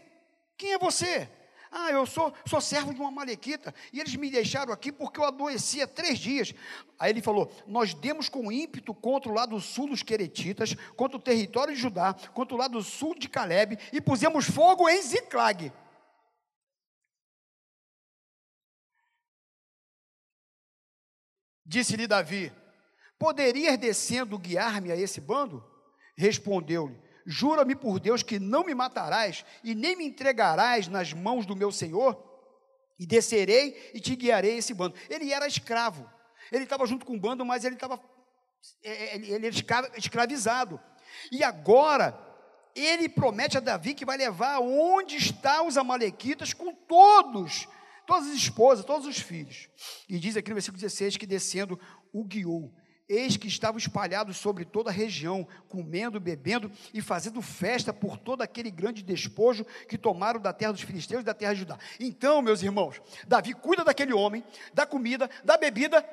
Quem 0.56 0.72
é 0.72 0.78
você? 0.78 1.28
Ah, 1.76 1.90
eu 1.90 2.06
sou, 2.06 2.32
sou 2.46 2.60
servo 2.60 2.94
de 2.94 3.00
uma 3.00 3.10
malequita, 3.10 3.74
e 3.92 3.98
eles 3.98 4.14
me 4.14 4.30
deixaram 4.30 4.72
aqui 4.72 4.92
porque 4.92 5.18
eu 5.18 5.24
adoeci 5.24 5.82
há 5.82 5.88
três 5.88 6.20
dias. 6.20 6.54
Aí 6.98 7.10
ele 7.10 7.20
falou: 7.20 7.52
Nós 7.66 7.92
demos 7.92 8.28
com 8.28 8.50
ímpeto 8.50 8.94
contra 8.94 9.30
o 9.30 9.34
lado 9.34 9.60
sul 9.60 9.88
dos 9.88 10.02
Queretitas, 10.02 10.74
contra 10.96 11.16
o 11.16 11.20
território 11.20 11.74
de 11.74 11.80
Judá, 11.80 12.14
contra 12.32 12.54
o 12.54 12.58
lado 12.58 12.80
sul 12.82 13.14
de 13.14 13.28
Caleb, 13.28 13.76
e 13.92 14.00
pusemos 14.00 14.46
fogo 14.46 14.88
em 14.88 15.02
Ziclag. 15.02 15.72
Disse-lhe 21.64 22.06
Davi: 22.06 22.52
Poderias 23.18 23.78
descendo 23.78 24.38
guiar-me 24.38 24.92
a 24.92 24.96
esse 24.96 25.20
bando? 25.20 25.64
Respondeu-lhe: 26.16 27.00
Jura-me 27.26 27.74
por 27.74 27.98
Deus 27.98 28.22
que 28.22 28.38
não 28.38 28.64
me 28.64 28.74
matarás 28.74 29.44
e 29.62 29.74
nem 29.74 29.96
me 29.96 30.04
entregarás 30.04 30.88
nas 30.88 31.12
mãos 31.12 31.46
do 31.46 31.56
meu 31.56 31.72
senhor, 31.72 32.22
e 32.98 33.06
descerei 33.06 33.90
e 33.94 34.00
te 34.00 34.14
guiarei 34.14 34.58
esse 34.58 34.74
bando. 34.74 34.94
Ele 35.08 35.32
era 35.32 35.46
escravo, 35.46 36.08
ele 36.52 36.64
estava 36.64 36.86
junto 36.86 37.06
com 37.06 37.16
o 37.16 37.20
bando, 37.20 37.44
mas 37.44 37.64
ele 37.64 37.76
estava 37.76 38.00
é, 38.82 38.90
é, 38.90 39.16
ele 39.16 39.46
era 39.46 39.90
escravizado. 39.96 40.80
E 41.30 41.42
agora 41.42 42.18
ele 42.74 43.08
promete 43.08 43.56
a 43.56 43.60
Davi 43.60 43.94
que 43.94 44.04
vai 44.04 44.16
levar 44.16 44.58
onde 44.60 45.16
estão 45.16 45.66
os 45.66 45.76
amalequitas 45.76 46.52
com 46.52 46.74
todos, 46.74 47.68
todas 48.06 48.28
as 48.28 48.34
esposas, 48.34 48.84
todos 48.84 49.06
os 49.06 49.18
filhos. 49.18 49.68
E 50.08 50.18
diz 50.18 50.36
aqui 50.36 50.50
no 50.50 50.54
versículo 50.54 50.80
16 50.80 51.16
que 51.16 51.26
descendo 51.26 51.78
o 52.12 52.24
guiou 52.24 52.74
eis 53.08 53.36
que 53.36 53.48
estavam 53.48 53.78
espalhados 53.78 54.36
sobre 54.36 54.64
toda 54.64 54.90
a 54.90 54.92
região, 54.92 55.46
comendo, 55.68 56.20
bebendo 56.20 56.70
e 56.92 57.02
fazendo 57.02 57.40
festa 57.42 57.92
por 57.92 58.16
todo 58.16 58.42
aquele 58.42 58.70
grande 58.70 59.02
despojo 59.02 59.64
que 59.88 59.98
tomaram 59.98 60.40
da 60.40 60.52
terra 60.52 60.72
dos 60.72 60.82
filisteus 60.82 61.22
e 61.22 61.24
da 61.24 61.34
terra 61.34 61.52
de 61.52 61.60
Judá. 61.60 61.78
Então, 62.00 62.40
meus 62.40 62.62
irmãos, 62.62 63.00
Davi 63.26 63.54
cuida 63.54 63.84
daquele 63.84 64.12
homem, 64.12 64.44
da 64.72 64.86
comida, 64.86 65.28
da 65.44 65.56
bebida, 65.56 66.04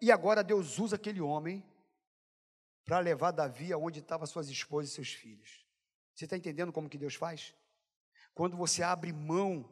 e 0.00 0.10
agora 0.10 0.42
Deus 0.42 0.78
usa 0.78 0.96
aquele 0.96 1.20
homem 1.20 1.64
para 2.84 2.98
levar 2.98 3.30
Davi 3.30 3.72
aonde 3.72 4.00
estavam 4.00 4.26
suas 4.26 4.48
esposas 4.48 4.90
e 4.90 4.94
seus 4.94 5.08
filhos. 5.08 5.64
Você 6.14 6.24
está 6.24 6.36
entendendo 6.36 6.72
como 6.72 6.88
que 6.88 6.98
Deus 6.98 7.14
faz? 7.14 7.54
Quando 8.34 8.56
você 8.56 8.82
abre 8.82 9.12
mão 9.12 9.68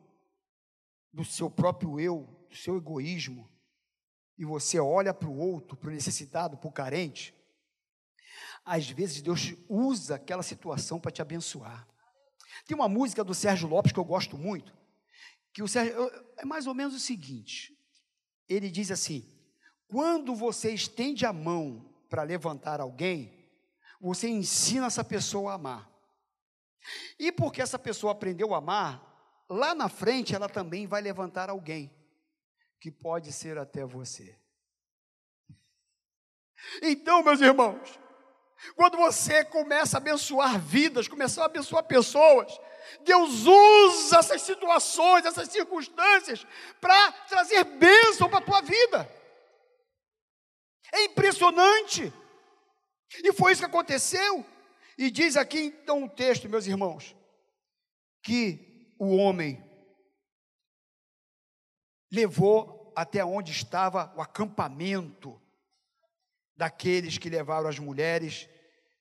do 1.14 1.24
seu 1.24 1.48
próprio 1.48 2.00
eu, 2.00 2.26
do 2.50 2.56
seu 2.56 2.76
egoísmo, 2.76 3.48
e 4.36 4.44
você 4.44 4.80
olha 4.80 5.14
para 5.14 5.28
o 5.28 5.38
outro, 5.38 5.76
para 5.76 5.88
o 5.88 5.92
necessitado, 5.92 6.56
para 6.58 6.68
o 6.68 6.72
carente, 6.72 7.32
às 8.64 8.90
vezes 8.90 9.22
Deus 9.22 9.54
usa 9.68 10.16
aquela 10.16 10.42
situação 10.42 10.98
para 10.98 11.12
te 11.12 11.22
abençoar. 11.22 11.86
Tem 12.66 12.74
uma 12.74 12.88
música 12.88 13.22
do 13.22 13.32
Sérgio 13.32 13.68
Lopes 13.68 13.92
que 13.92 13.98
eu 13.98 14.04
gosto 14.04 14.36
muito, 14.36 14.76
que 15.52 15.62
o 15.62 15.68
Sérgio 15.68 16.10
é 16.36 16.44
mais 16.44 16.66
ou 16.66 16.74
menos 16.74 16.94
o 16.94 17.00
seguinte: 17.00 17.78
ele 18.48 18.68
diz 18.68 18.90
assim: 18.90 19.32
quando 19.86 20.34
você 20.34 20.72
estende 20.74 21.24
a 21.24 21.32
mão 21.32 21.94
para 22.08 22.24
levantar 22.24 22.80
alguém, 22.80 23.48
você 24.00 24.28
ensina 24.28 24.86
essa 24.86 25.04
pessoa 25.04 25.52
a 25.52 25.54
amar. 25.54 25.90
E 27.18 27.30
porque 27.30 27.62
essa 27.62 27.78
pessoa 27.78 28.12
aprendeu 28.12 28.52
a 28.52 28.58
amar, 28.58 29.13
lá 29.54 29.74
na 29.74 29.88
frente 29.88 30.34
ela 30.34 30.48
também 30.48 30.86
vai 30.86 31.00
levantar 31.00 31.48
alguém 31.48 31.90
que 32.80 32.90
pode 32.90 33.32
ser 33.32 33.56
até 33.56 33.84
você. 33.84 34.38
Então, 36.82 37.22
meus 37.22 37.40
irmãos, 37.40 37.98
quando 38.76 38.96
você 38.96 39.44
começa 39.44 39.96
a 39.96 39.98
abençoar 39.98 40.58
vidas, 40.60 41.08
começa 41.08 41.42
a 41.42 41.46
abençoar 41.46 41.84
pessoas, 41.84 42.58
Deus 43.02 43.46
usa 43.46 44.18
essas 44.18 44.42
situações, 44.42 45.24
essas 45.24 45.48
circunstâncias, 45.48 46.46
para 46.80 47.12
trazer 47.28 47.64
bênção 47.64 48.28
para 48.28 48.38
a 48.38 48.44
tua 48.44 48.60
vida. 48.60 49.08
É 50.92 51.04
impressionante. 51.04 52.12
E 53.22 53.32
foi 53.32 53.52
isso 53.52 53.62
que 53.62 53.66
aconteceu. 53.66 54.44
E 54.96 55.10
diz 55.10 55.36
aqui 55.36 55.58
então 55.58 56.04
o 56.04 56.08
texto, 56.08 56.48
meus 56.48 56.66
irmãos, 56.66 57.16
que 58.22 58.73
o 59.04 59.16
homem 59.16 59.62
levou 62.10 62.92
até 62.96 63.24
onde 63.24 63.52
estava 63.52 64.12
o 64.16 64.22
acampamento 64.22 65.40
daqueles 66.56 67.18
que 67.18 67.28
levaram 67.28 67.68
as 67.68 67.78
mulheres 67.78 68.48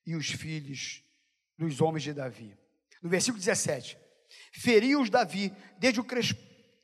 e 0.05 0.15
os 0.15 0.29
filhos 0.29 1.03
dos 1.57 1.79
homens 1.79 2.03
de 2.03 2.13
Davi. 2.13 2.57
No 3.01 3.09
versículo 3.09 3.39
17: 3.39 3.97
Feriu-os 4.51 5.09
Davi 5.09 5.53
desde 5.77 5.99
o 5.99 6.05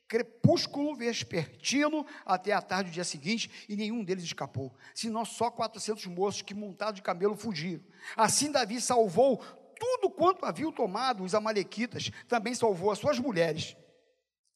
crepúsculo 0.06 0.94
vespertino 0.94 2.06
até 2.24 2.52
a 2.52 2.62
tarde 2.62 2.90
do 2.90 2.94
dia 2.94 3.04
seguinte, 3.04 3.50
e 3.68 3.76
nenhum 3.76 4.04
deles 4.04 4.24
escapou, 4.24 4.74
senão 4.94 5.24
só 5.24 5.50
400 5.50 6.06
moços 6.06 6.42
que 6.42 6.54
montados 6.54 6.96
de 6.96 7.02
camelo 7.02 7.36
fugiram. 7.36 7.84
Assim 8.16 8.50
Davi 8.50 8.80
salvou 8.80 9.42
tudo 9.80 10.10
quanto 10.10 10.44
haviam 10.44 10.70
tomado 10.70 11.24
os 11.24 11.34
amalequitas, 11.34 12.12
também 12.28 12.54
salvou 12.54 12.92
as 12.92 12.98
suas 12.98 13.18
mulheres 13.18 13.74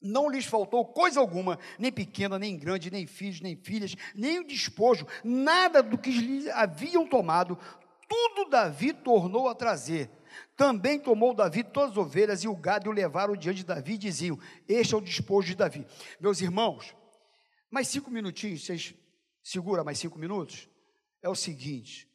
não 0.04 0.28
lhes 0.28 0.44
faltou 0.44 0.84
coisa 0.84 1.18
alguma, 1.18 1.58
nem 1.78 1.90
pequena, 1.90 2.38
nem 2.38 2.58
grande, 2.58 2.90
nem 2.90 3.06
filhos, 3.06 3.40
nem 3.40 3.56
filhas, 3.56 3.96
nem 4.14 4.38
o 4.38 4.46
despojo, 4.46 5.06
nada 5.24 5.82
do 5.82 5.96
que 5.96 6.10
lhes 6.10 6.46
haviam 6.48 7.06
tomado, 7.06 7.58
tudo 8.06 8.50
Davi 8.50 8.92
tornou 8.92 9.48
a 9.48 9.54
trazer. 9.54 10.10
Também 10.56 11.00
tomou 11.00 11.34
Davi 11.34 11.64
todas 11.64 11.92
as 11.92 11.96
ovelhas 11.96 12.44
e 12.44 12.48
o 12.48 12.54
gado 12.54 12.86
e 12.86 12.90
o 12.90 12.92
levaram 12.92 13.34
diante 13.34 13.58
de 13.58 13.64
Davi 13.64 13.94
e 13.94 13.98
diziam: 13.98 14.38
Este 14.68 14.94
é 14.94 14.96
o 14.96 15.00
despojo 15.00 15.48
de 15.48 15.54
Davi. 15.54 15.86
Meus 16.20 16.40
irmãos, 16.40 16.94
mais 17.70 17.88
cinco 17.88 18.10
minutinhos, 18.10 18.64
vocês 18.64 18.94
seguram 19.42 19.84
mais 19.84 19.98
cinco 19.98 20.18
minutos? 20.18 20.68
É 21.22 21.28
o 21.28 21.34
seguinte: 21.34 22.08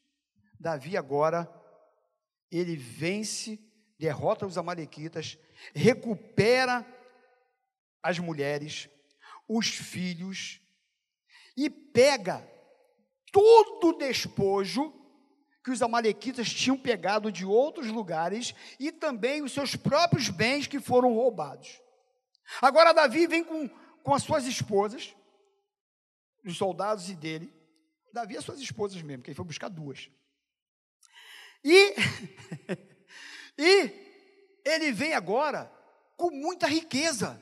Davi 0.60 0.96
agora, 0.96 1.50
ele 2.52 2.76
vence, 2.76 3.60
derrota 3.98 4.46
os 4.46 4.58
Amalequitas, 4.58 5.38
recupera 5.74 6.86
as 8.02 8.18
mulheres, 8.20 8.90
os 9.48 9.68
filhos, 9.68 10.62
e 11.56 11.70
pega 11.70 12.48
todo 13.32 13.90
o 13.90 13.98
despojo 13.98 14.94
que 15.64 15.72
os 15.72 15.82
amalequitas 15.82 16.50
tinham 16.50 16.78
pegado 16.78 17.32
de 17.32 17.46
outros 17.46 17.88
lugares 17.88 18.56
e 18.80 18.92
também 18.92 19.42
os 19.42 19.52
seus 19.52 19.76
próprios 19.76 20.30
bens 20.30 20.66
que 20.66 20.80
foram 20.80 21.14
roubados. 21.14 21.82
Agora 22.62 22.94
Davi 22.94 23.28
vem 23.28 23.44
com, 23.44 23.70
com 24.02 24.14
as 24.14 24.24
suas 24.24 24.46
esposas, 24.46 25.14
os 26.46 26.58
soldados 26.58 27.10
e 27.10 27.16
dele. 27.16 27.54
Davi 28.14 28.34
e 28.36 28.38
as 28.38 28.46
suas 28.46 28.60
esposas 28.60 29.02
mesmo, 29.02 29.22
que 29.22 29.30
ele 29.30 29.36
foi 29.36 29.46
buscar 29.46 29.70
duas. 29.70 30.10
E, 31.64 31.96
e 33.58 33.92
ele 34.66 34.92
vem 34.92 35.14
agora 35.14 35.72
com 36.16 36.30
muita 36.30 36.68
riqueza. 36.68 37.42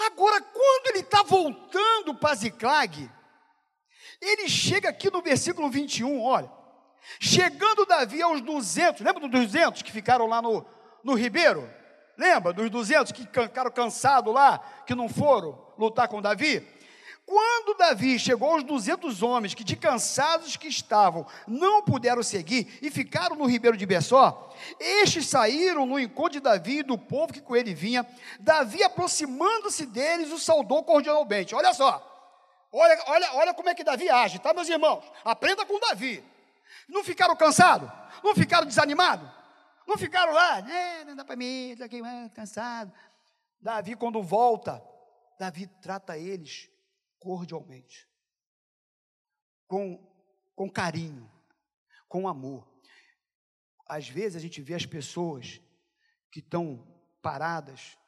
Agora, 0.00 0.40
quando 0.40 0.86
ele 0.88 1.00
está 1.00 1.22
voltando 1.22 2.14
para 2.14 2.34
Ziclag, 2.36 3.10
ele 4.20 4.48
chega 4.48 4.88
aqui 4.88 5.10
no 5.10 5.20
versículo 5.20 5.68
21, 5.68 6.22
olha. 6.22 6.50
Chegando 7.20 7.86
Davi 7.86 8.20
aos 8.20 8.40
200, 8.40 9.00
lembra 9.00 9.20
dos 9.20 9.30
200 9.30 9.82
que 9.82 9.90
ficaram 9.90 10.26
lá 10.26 10.42
no, 10.42 10.64
no 11.02 11.14
Ribeiro? 11.14 11.68
Lembra 12.16 12.52
dos 12.52 12.68
200 12.70 13.12
que 13.12 13.22
ficaram 13.22 13.70
cansados 13.70 14.32
lá, 14.32 14.58
que 14.86 14.94
não 14.94 15.08
foram 15.08 15.72
lutar 15.78 16.08
com 16.08 16.20
Davi? 16.20 16.66
Quando 17.28 17.76
Davi 17.76 18.18
chegou 18.18 18.52
aos 18.52 18.64
200 18.64 19.22
homens 19.22 19.52
que 19.52 19.62
de 19.62 19.76
cansados 19.76 20.56
que 20.56 20.66
estavam 20.66 21.26
não 21.46 21.82
puderam 21.82 22.22
seguir 22.22 22.78
e 22.80 22.90
ficaram 22.90 23.36
no 23.36 23.44
ribeiro 23.44 23.76
de 23.76 23.84
Bessó, 23.84 24.50
estes 24.80 25.26
saíram 25.26 25.84
no 25.84 26.00
encontro 26.00 26.32
de 26.32 26.40
Davi 26.40 26.78
e 26.78 26.82
do 26.82 26.96
povo 26.96 27.30
que 27.30 27.42
com 27.42 27.54
ele 27.54 27.74
vinha. 27.74 28.06
Davi, 28.40 28.82
aproximando-se 28.82 29.84
deles, 29.84 30.32
o 30.32 30.38
saudou 30.38 30.82
cordialmente. 30.82 31.54
Olha 31.54 31.74
só, 31.74 32.02
olha, 32.72 32.98
olha, 33.08 33.34
olha 33.34 33.52
como 33.52 33.68
é 33.68 33.74
que 33.74 33.84
Davi 33.84 34.08
age, 34.08 34.38
tá, 34.38 34.54
meus 34.54 34.70
irmãos? 34.70 35.04
Aprenda 35.22 35.66
com 35.66 35.78
Davi. 35.78 36.24
Não 36.88 37.04
ficaram 37.04 37.36
cansados? 37.36 37.90
Não 38.24 38.34
ficaram 38.34 38.66
desanimados? 38.66 39.28
Não 39.86 39.98
ficaram 39.98 40.32
lá, 40.32 40.60
é, 40.60 41.04
não 41.04 41.14
dá 41.14 41.26
para 41.26 41.36
mim, 41.36 41.72
estou 41.72 41.86
é, 41.86 42.30
cansado. 42.30 42.90
Davi, 43.60 43.94
quando 43.96 44.22
volta, 44.22 44.82
Davi 45.38 45.66
trata 45.82 46.16
eles 46.16 46.70
cordialmente, 47.18 48.08
com, 49.66 49.98
com 50.54 50.70
carinho, 50.70 51.30
com 52.08 52.28
amor. 52.28 52.66
Às 53.86 54.08
vezes 54.08 54.36
a 54.36 54.40
gente 54.40 54.60
vê 54.60 54.74
as 54.74 54.86
pessoas 54.86 55.60
que 56.30 56.40
estão 56.40 56.86
paradas, 57.22 57.98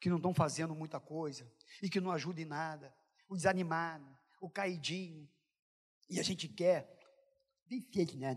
que 0.00 0.08
não 0.08 0.16
estão 0.16 0.34
fazendo 0.34 0.74
muita 0.74 1.00
coisa 1.00 1.50
e 1.82 1.88
que 1.88 2.00
não 2.00 2.10
ajudam 2.10 2.42
em 2.42 2.46
nada, 2.46 2.94
o 3.28 3.36
desanimado, 3.36 4.06
o 4.40 4.50
caidinho, 4.50 5.28
e 6.08 6.20
a 6.20 6.22
gente 6.22 6.48
quer 6.48 6.94
feito, 7.92 8.16
né? 8.16 8.36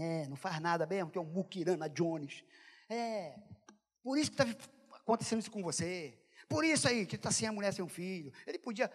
É, 0.00 0.28
não 0.28 0.36
faz 0.36 0.60
nada 0.60 0.86
mesmo, 0.86 1.10
que 1.10 1.18
é 1.18 1.20
um 1.20 1.32
Mukirana 1.32 1.88
Jones. 1.88 2.44
É, 2.88 3.38
por 4.02 4.18
isso 4.18 4.30
que 4.30 4.42
está 4.42 4.66
acontecendo 4.96 5.40
isso 5.40 5.50
com 5.50 5.62
você. 5.62 6.20
Por 6.48 6.64
isso 6.64 6.88
aí, 6.88 7.06
que 7.06 7.16
está 7.16 7.30
sem 7.30 7.48
a 7.48 7.52
mulher, 7.52 7.72
sem 7.72 7.84
um 7.84 7.88
filho. 7.88 8.32
Ele 8.46 8.58
podia, 8.58 8.90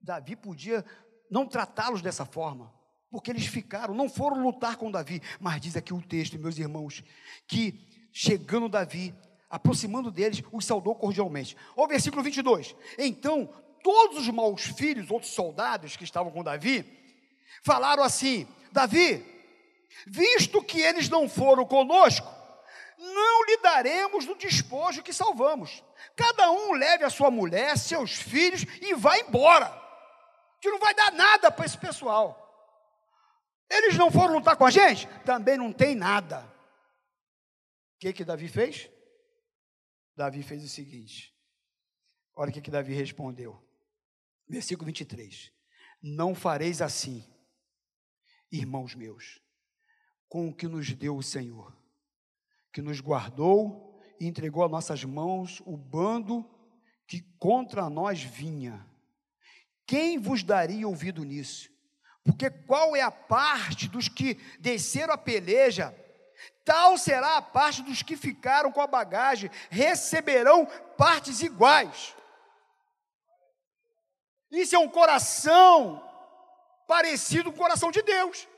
Davi 0.00 0.36
podia 0.36 0.84
não 1.30 1.46
tratá-los 1.46 2.02
dessa 2.02 2.24
forma, 2.24 2.72
porque 3.10 3.30
eles 3.30 3.46
ficaram, 3.46 3.94
não 3.94 4.08
foram 4.08 4.42
lutar 4.42 4.76
com 4.76 4.90
Davi. 4.90 5.22
Mas 5.40 5.60
diz 5.60 5.76
aqui 5.76 5.92
o 5.92 6.02
texto, 6.02 6.38
meus 6.38 6.58
irmãos, 6.58 7.02
que 7.46 8.08
chegando 8.12 8.68
Davi, 8.68 9.14
aproximando 9.50 10.10
deles, 10.10 10.42
os 10.52 10.64
saudou 10.64 10.94
cordialmente. 10.94 11.56
Olha 11.76 11.86
o 11.86 11.88
versículo 11.88 12.22
22. 12.22 12.74
Então, 12.98 13.48
todos 13.82 14.18
os 14.18 14.28
maus 14.28 14.62
filhos, 14.62 15.10
outros 15.10 15.32
soldados 15.32 15.96
que 15.96 16.04
estavam 16.04 16.32
com 16.32 16.42
Davi, 16.42 16.84
falaram 17.62 18.02
assim: 18.02 18.46
Davi, 18.72 19.24
visto 20.06 20.62
que 20.62 20.80
eles 20.80 21.08
não 21.08 21.28
foram 21.28 21.66
conosco, 21.66 22.26
não 22.98 23.44
lhe 23.44 23.58
daremos 23.58 24.26
do 24.26 24.34
despojo 24.34 25.02
que 25.02 25.12
salvamos. 25.12 25.82
Cada 26.16 26.50
um 26.50 26.72
leve 26.72 27.04
a 27.04 27.10
sua 27.10 27.30
mulher, 27.30 27.76
seus 27.76 28.12
filhos 28.12 28.62
e 28.80 28.94
vá 28.94 29.18
embora. 29.18 29.68
Que 30.60 30.70
não 30.70 30.78
vai 30.78 30.94
dar 30.94 31.12
nada 31.12 31.50
para 31.50 31.66
esse 31.66 31.76
pessoal. 31.76 32.40
Eles 33.68 33.96
não 33.96 34.10
foram 34.10 34.34
lutar 34.34 34.56
com 34.56 34.64
a 34.64 34.70
gente? 34.70 35.08
Também 35.24 35.56
não 35.56 35.72
tem 35.72 35.94
nada. 35.94 36.40
O 37.96 37.98
que 37.98 38.12
que 38.12 38.24
Davi 38.24 38.48
fez? 38.48 38.88
Davi 40.16 40.42
fez 40.42 40.62
o 40.62 40.68
seguinte. 40.68 41.34
Olha 42.36 42.50
o 42.50 42.52
que 42.52 42.60
que 42.60 42.70
Davi 42.70 42.94
respondeu. 42.94 43.60
Versículo 44.48 44.86
23. 44.86 45.52
Não 46.02 46.34
fareis 46.34 46.82
assim, 46.82 47.24
irmãos 48.52 48.94
meus, 48.94 49.40
com 50.28 50.48
o 50.48 50.54
que 50.54 50.68
nos 50.68 50.92
deu 50.92 51.16
o 51.16 51.22
Senhor, 51.22 51.74
que 52.72 52.82
nos 52.82 53.00
guardou 53.00 53.93
e 54.20 54.26
entregou 54.26 54.64
a 54.64 54.68
nossas 54.68 55.04
mãos 55.04 55.62
o 55.66 55.76
bando 55.76 56.48
que 57.06 57.22
contra 57.38 57.88
nós 57.90 58.22
vinha. 58.22 58.86
Quem 59.86 60.18
vos 60.18 60.42
daria 60.42 60.88
ouvido 60.88 61.24
nisso? 61.24 61.70
Porque 62.24 62.48
qual 62.48 62.96
é 62.96 63.02
a 63.02 63.10
parte 63.10 63.86
dos 63.86 64.08
que 64.08 64.34
desceram 64.58 65.12
a 65.12 65.18
peleja? 65.18 65.94
Tal 66.64 66.96
será 66.96 67.36
a 67.36 67.42
parte 67.42 67.82
dos 67.82 68.02
que 68.02 68.16
ficaram 68.16 68.72
com 68.72 68.80
a 68.80 68.86
bagagem, 68.86 69.50
receberão 69.70 70.66
partes 70.96 71.42
iguais. 71.42 72.14
Isso 74.50 74.74
é 74.74 74.78
um 74.78 74.88
coração 74.88 76.02
parecido 76.86 77.50
com 77.50 77.56
o 77.56 77.60
coração 77.60 77.90
de 77.90 78.00
Deus. 78.02 78.48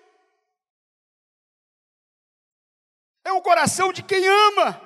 É 3.24 3.32
um 3.32 3.40
coração 3.40 3.92
de 3.92 4.04
quem 4.04 4.24
ama. 4.26 4.85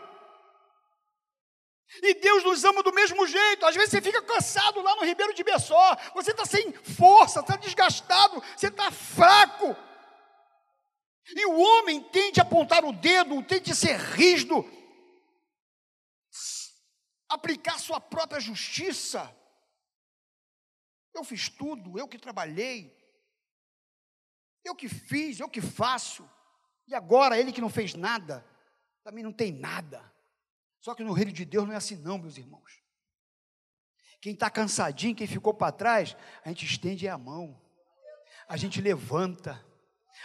E 2.03 2.15
Deus 2.15 2.45
nos 2.45 2.65
ama 2.65 2.83
do 2.83 2.93
mesmo 2.93 3.27
jeito. 3.27 3.67
Às 3.67 3.75
vezes 3.75 3.91
você 3.91 4.01
fica 4.01 4.23
cansado 4.23 4.81
lá 4.81 4.95
no 4.97 5.05
Ribeiro 5.05 5.35
de 5.35 5.43
Bessó, 5.43 5.97
você 6.15 6.31
está 6.31 6.45
sem 6.45 6.73
força, 6.73 7.41
está 7.41 7.57
desgastado, 7.57 8.41
você 8.57 8.69
está 8.69 8.91
fraco. 8.91 9.77
E 11.27 11.47
o 11.47 11.59
homem 11.59 12.03
tende 12.11 12.41
apontar 12.41 12.85
o 12.85 12.93
dedo, 12.93 13.43
tende 13.43 13.75
ser 13.75 13.97
rígido, 13.97 14.65
aplicar 17.29 17.79
sua 17.79 18.01
própria 18.01 18.41
justiça. 18.41 19.37
Eu 21.13 21.25
fiz 21.25 21.49
tudo, 21.49 21.99
eu 21.99 22.07
que 22.07 22.19
trabalhei, 22.19 22.97
eu 24.65 24.77
que 24.77 24.89
fiz, 24.89 25.41
eu 25.41 25.49
que 25.49 25.61
faço. 25.61 26.29
E 26.87 26.95
agora 26.95 27.39
ele 27.39 27.53
que 27.53 27.61
não 27.61 27.69
fez 27.69 27.95
nada, 27.95 28.45
também 29.03 29.25
não 29.25 29.33
tem 29.33 29.53
nada. 29.53 30.11
Só 30.81 30.95
que 30.95 31.05
no 31.05 31.13
reino 31.13 31.33
de 31.33 31.45
Deus 31.45 31.67
não 31.67 31.75
é 31.75 31.77
assim, 31.77 31.97
não, 31.97 32.19
meus 32.19 32.37
irmãos. 32.39 32.81
Quem 34.21 34.35
está 34.35 34.51
cansadinho, 34.51 35.15
quem 35.15 35.27
ficou 35.27 35.55
para 35.55 35.73
trás, 35.73 36.17
a 36.45 36.49
gente 36.49 36.67
estende 36.67 37.09
a 37.09 37.17
mão, 37.17 37.61
a 38.49 38.57
gente 38.57 38.81
levanta, 38.81 39.65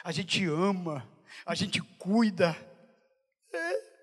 a 0.03 0.11
gente 0.11 0.45
ama, 0.45 1.07
a 1.45 1.55
gente 1.55 1.81
cuida. 1.97 2.55
É. 3.53 3.95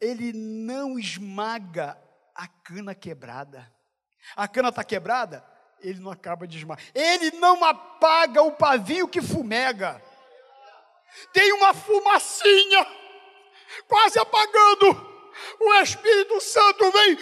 Ele 0.00 0.32
não 0.32 0.98
esmaga 0.98 2.00
a 2.34 2.46
cana 2.46 2.94
quebrada. 2.94 3.72
A 4.36 4.46
cana 4.46 4.68
está 4.68 4.84
quebrada, 4.84 5.44
ele 5.80 6.00
não 6.00 6.10
acaba 6.10 6.46
de 6.46 6.58
esmagar. 6.58 6.84
Ele 6.94 7.32
não 7.32 7.64
apaga 7.64 8.42
o 8.42 8.52
pavio 8.52 9.08
que 9.08 9.22
fumega. 9.22 10.02
Tem 11.32 11.52
uma 11.52 11.72
fumacinha 11.72 12.84
quase 13.88 14.18
apagando. 14.18 15.16
O 15.60 15.74
Espírito 15.74 16.40
Santo 16.40 16.90
vem. 16.90 17.18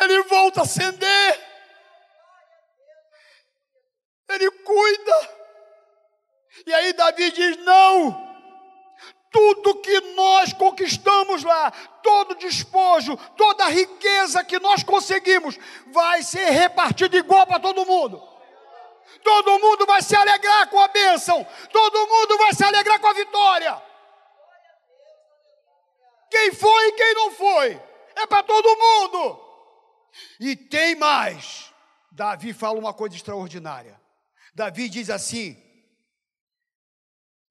Ele 0.00 0.22
volta 0.24 0.60
a 0.60 0.62
acender. 0.64 1.40
Ele 4.28 4.50
cuida. 4.50 5.42
E 6.66 6.74
aí 6.74 6.92
Davi 6.92 7.30
diz: 7.30 7.56
Não, 7.58 8.32
tudo 9.30 9.80
que 9.80 10.00
nós 10.14 10.52
conquistamos 10.52 11.42
lá, 11.44 11.70
todo 12.02 12.34
despojo, 12.36 13.16
toda 13.36 13.68
riqueza 13.68 14.44
que 14.44 14.58
nós 14.58 14.82
conseguimos, 14.82 15.58
vai 15.88 16.22
ser 16.22 16.50
repartido 16.50 17.16
igual 17.16 17.46
para 17.46 17.60
todo 17.60 17.86
mundo. 17.86 18.31
Todo 19.22 19.58
mundo 19.58 19.86
vai 19.86 20.02
se 20.02 20.14
alegrar 20.16 20.68
com 20.68 20.80
a 20.80 20.88
bênção, 20.88 21.46
todo 21.72 22.06
mundo 22.08 22.38
vai 22.38 22.52
se 22.54 22.64
alegrar 22.64 23.00
com 23.00 23.06
a 23.06 23.12
vitória. 23.12 23.82
Quem 26.30 26.52
foi 26.52 26.88
e 26.88 26.92
quem 26.92 27.14
não 27.14 27.30
foi, 27.32 27.82
é 28.16 28.26
para 28.26 28.42
todo 28.42 28.76
mundo. 28.76 29.40
E 30.40 30.56
tem 30.56 30.94
mais. 30.94 31.72
Davi 32.10 32.52
fala 32.52 32.78
uma 32.78 32.92
coisa 32.92 33.14
extraordinária. 33.16 34.00
Davi 34.54 34.88
diz 34.88 35.10
assim: 35.10 35.56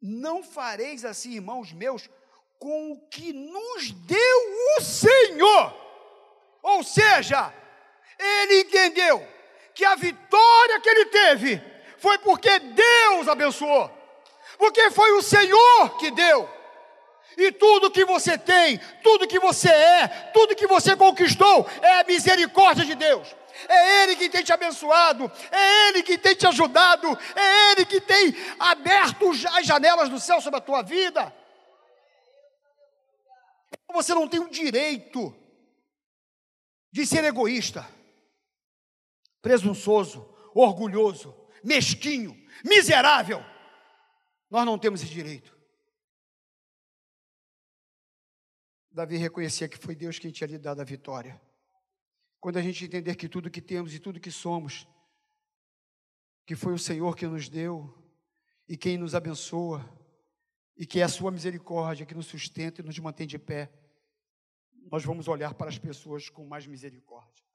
Não 0.02 0.44
fareis 0.44 1.06
assim, 1.06 1.34
irmãos 1.34 1.72
meus, 1.72 2.10
com 2.60 2.92
o 2.92 3.08
que 3.08 3.34
nos 3.34 3.92
deu 3.92 4.78
o 4.78 4.82
Senhor. 4.82 5.82
Ou 6.62 6.84
seja, 6.84 7.54
ele 8.20 8.62
entendeu 8.62 9.28
que 9.74 9.86
a 9.86 9.96
vitória 9.96 10.80
que 10.80 10.90
ele 10.90 11.06
teve 11.06 11.62
foi 11.98 12.18
porque 12.18 12.60
Deus 12.60 13.28
abençoou, 13.28 13.90
porque 14.58 14.90
foi 14.92 15.12
o 15.14 15.22
Senhor 15.22 15.98
que 15.98 16.12
deu. 16.12 16.50
E 17.38 17.52
tudo 17.52 17.92
que 17.92 18.04
você 18.04 18.38
tem, 18.38 18.80
tudo 19.02 19.28
que 19.28 19.40
você 19.40 19.70
é, 19.70 20.08
tudo 20.34 20.56
que 20.56 20.68
você 20.68 20.96
conquistou 20.96 21.68
é 21.82 22.00
a 22.00 22.04
misericórdia 22.04 22.84
de 22.84 22.96
Deus. 22.96 23.36
É 23.68 24.04
Ele 24.04 24.16
que 24.16 24.30
tem 24.30 24.44
te 24.44 24.52
abençoado, 24.52 25.32
é 25.52 25.90
Ele 25.90 26.04
que 26.04 26.18
tem 26.18 26.36
te 26.36 26.48
ajudado, 26.48 27.08
é 27.36 27.72
Ele 27.72 27.86
que 27.86 28.02
tem 28.02 28.36
aberto 28.60 29.30
as 29.30 29.66
janelas 29.66 30.10
do 30.10 30.20
céu 30.20 30.42
sobre 30.42 30.58
a 30.58 30.62
tua 30.62 30.82
vida. 30.82 31.34
Você 33.94 34.14
não 34.14 34.28
tem 34.28 34.40
o 34.40 34.50
direito 34.50 35.36
de 36.92 37.06
ser 37.06 37.24
egoísta 37.24 38.01
presunçoso, 39.42 40.28
orgulhoso, 40.54 41.36
mesquinho, 41.64 42.36
miserável. 42.64 43.44
Nós 44.50 44.66
não 44.66 44.78
temos 44.78 45.02
esse 45.02 45.12
direito. 45.12 45.58
Davi 48.92 49.16
reconhecia 49.18 49.70
que 49.70 49.78
foi 49.78 49.96
Deus 49.96 50.20
quem 50.20 50.32
tinha 50.32 50.48
lhe 50.48 50.58
dado 50.58 50.82
a 50.82 50.86
vitória. 50.86 51.42
Quando 52.40 52.58
a 52.58 52.62
gente 52.62 52.84
entender 52.84 53.16
que 53.16 53.30
tudo 53.30 53.50
que 53.50 53.62
temos 53.62 53.94
e 53.94 54.00
tudo 54.00 54.20
que 54.20 54.32
somos, 54.32 54.88
que 56.46 56.56
foi 56.56 56.74
o 56.74 56.80
Senhor 56.80 57.16
que 57.16 57.26
nos 57.26 57.48
deu 57.48 57.98
e 58.68 58.76
quem 58.76 58.98
nos 58.98 59.16
abençoa, 59.16 59.88
e 60.76 60.86
que 60.86 61.00
é 61.00 61.04
a 61.04 61.10
sua 61.10 61.32
misericórdia 61.32 62.06
que 62.06 62.16
nos 62.16 62.26
sustenta 62.26 62.82
e 62.82 62.84
nos 62.84 62.98
mantém 63.00 63.28
de 63.28 63.38
pé, 63.38 63.72
nós 64.92 65.06
vamos 65.06 65.28
olhar 65.28 65.54
para 65.54 65.70
as 65.70 65.78
pessoas 65.78 66.28
com 66.28 66.46
mais 66.46 66.66
misericórdia. 66.66 67.46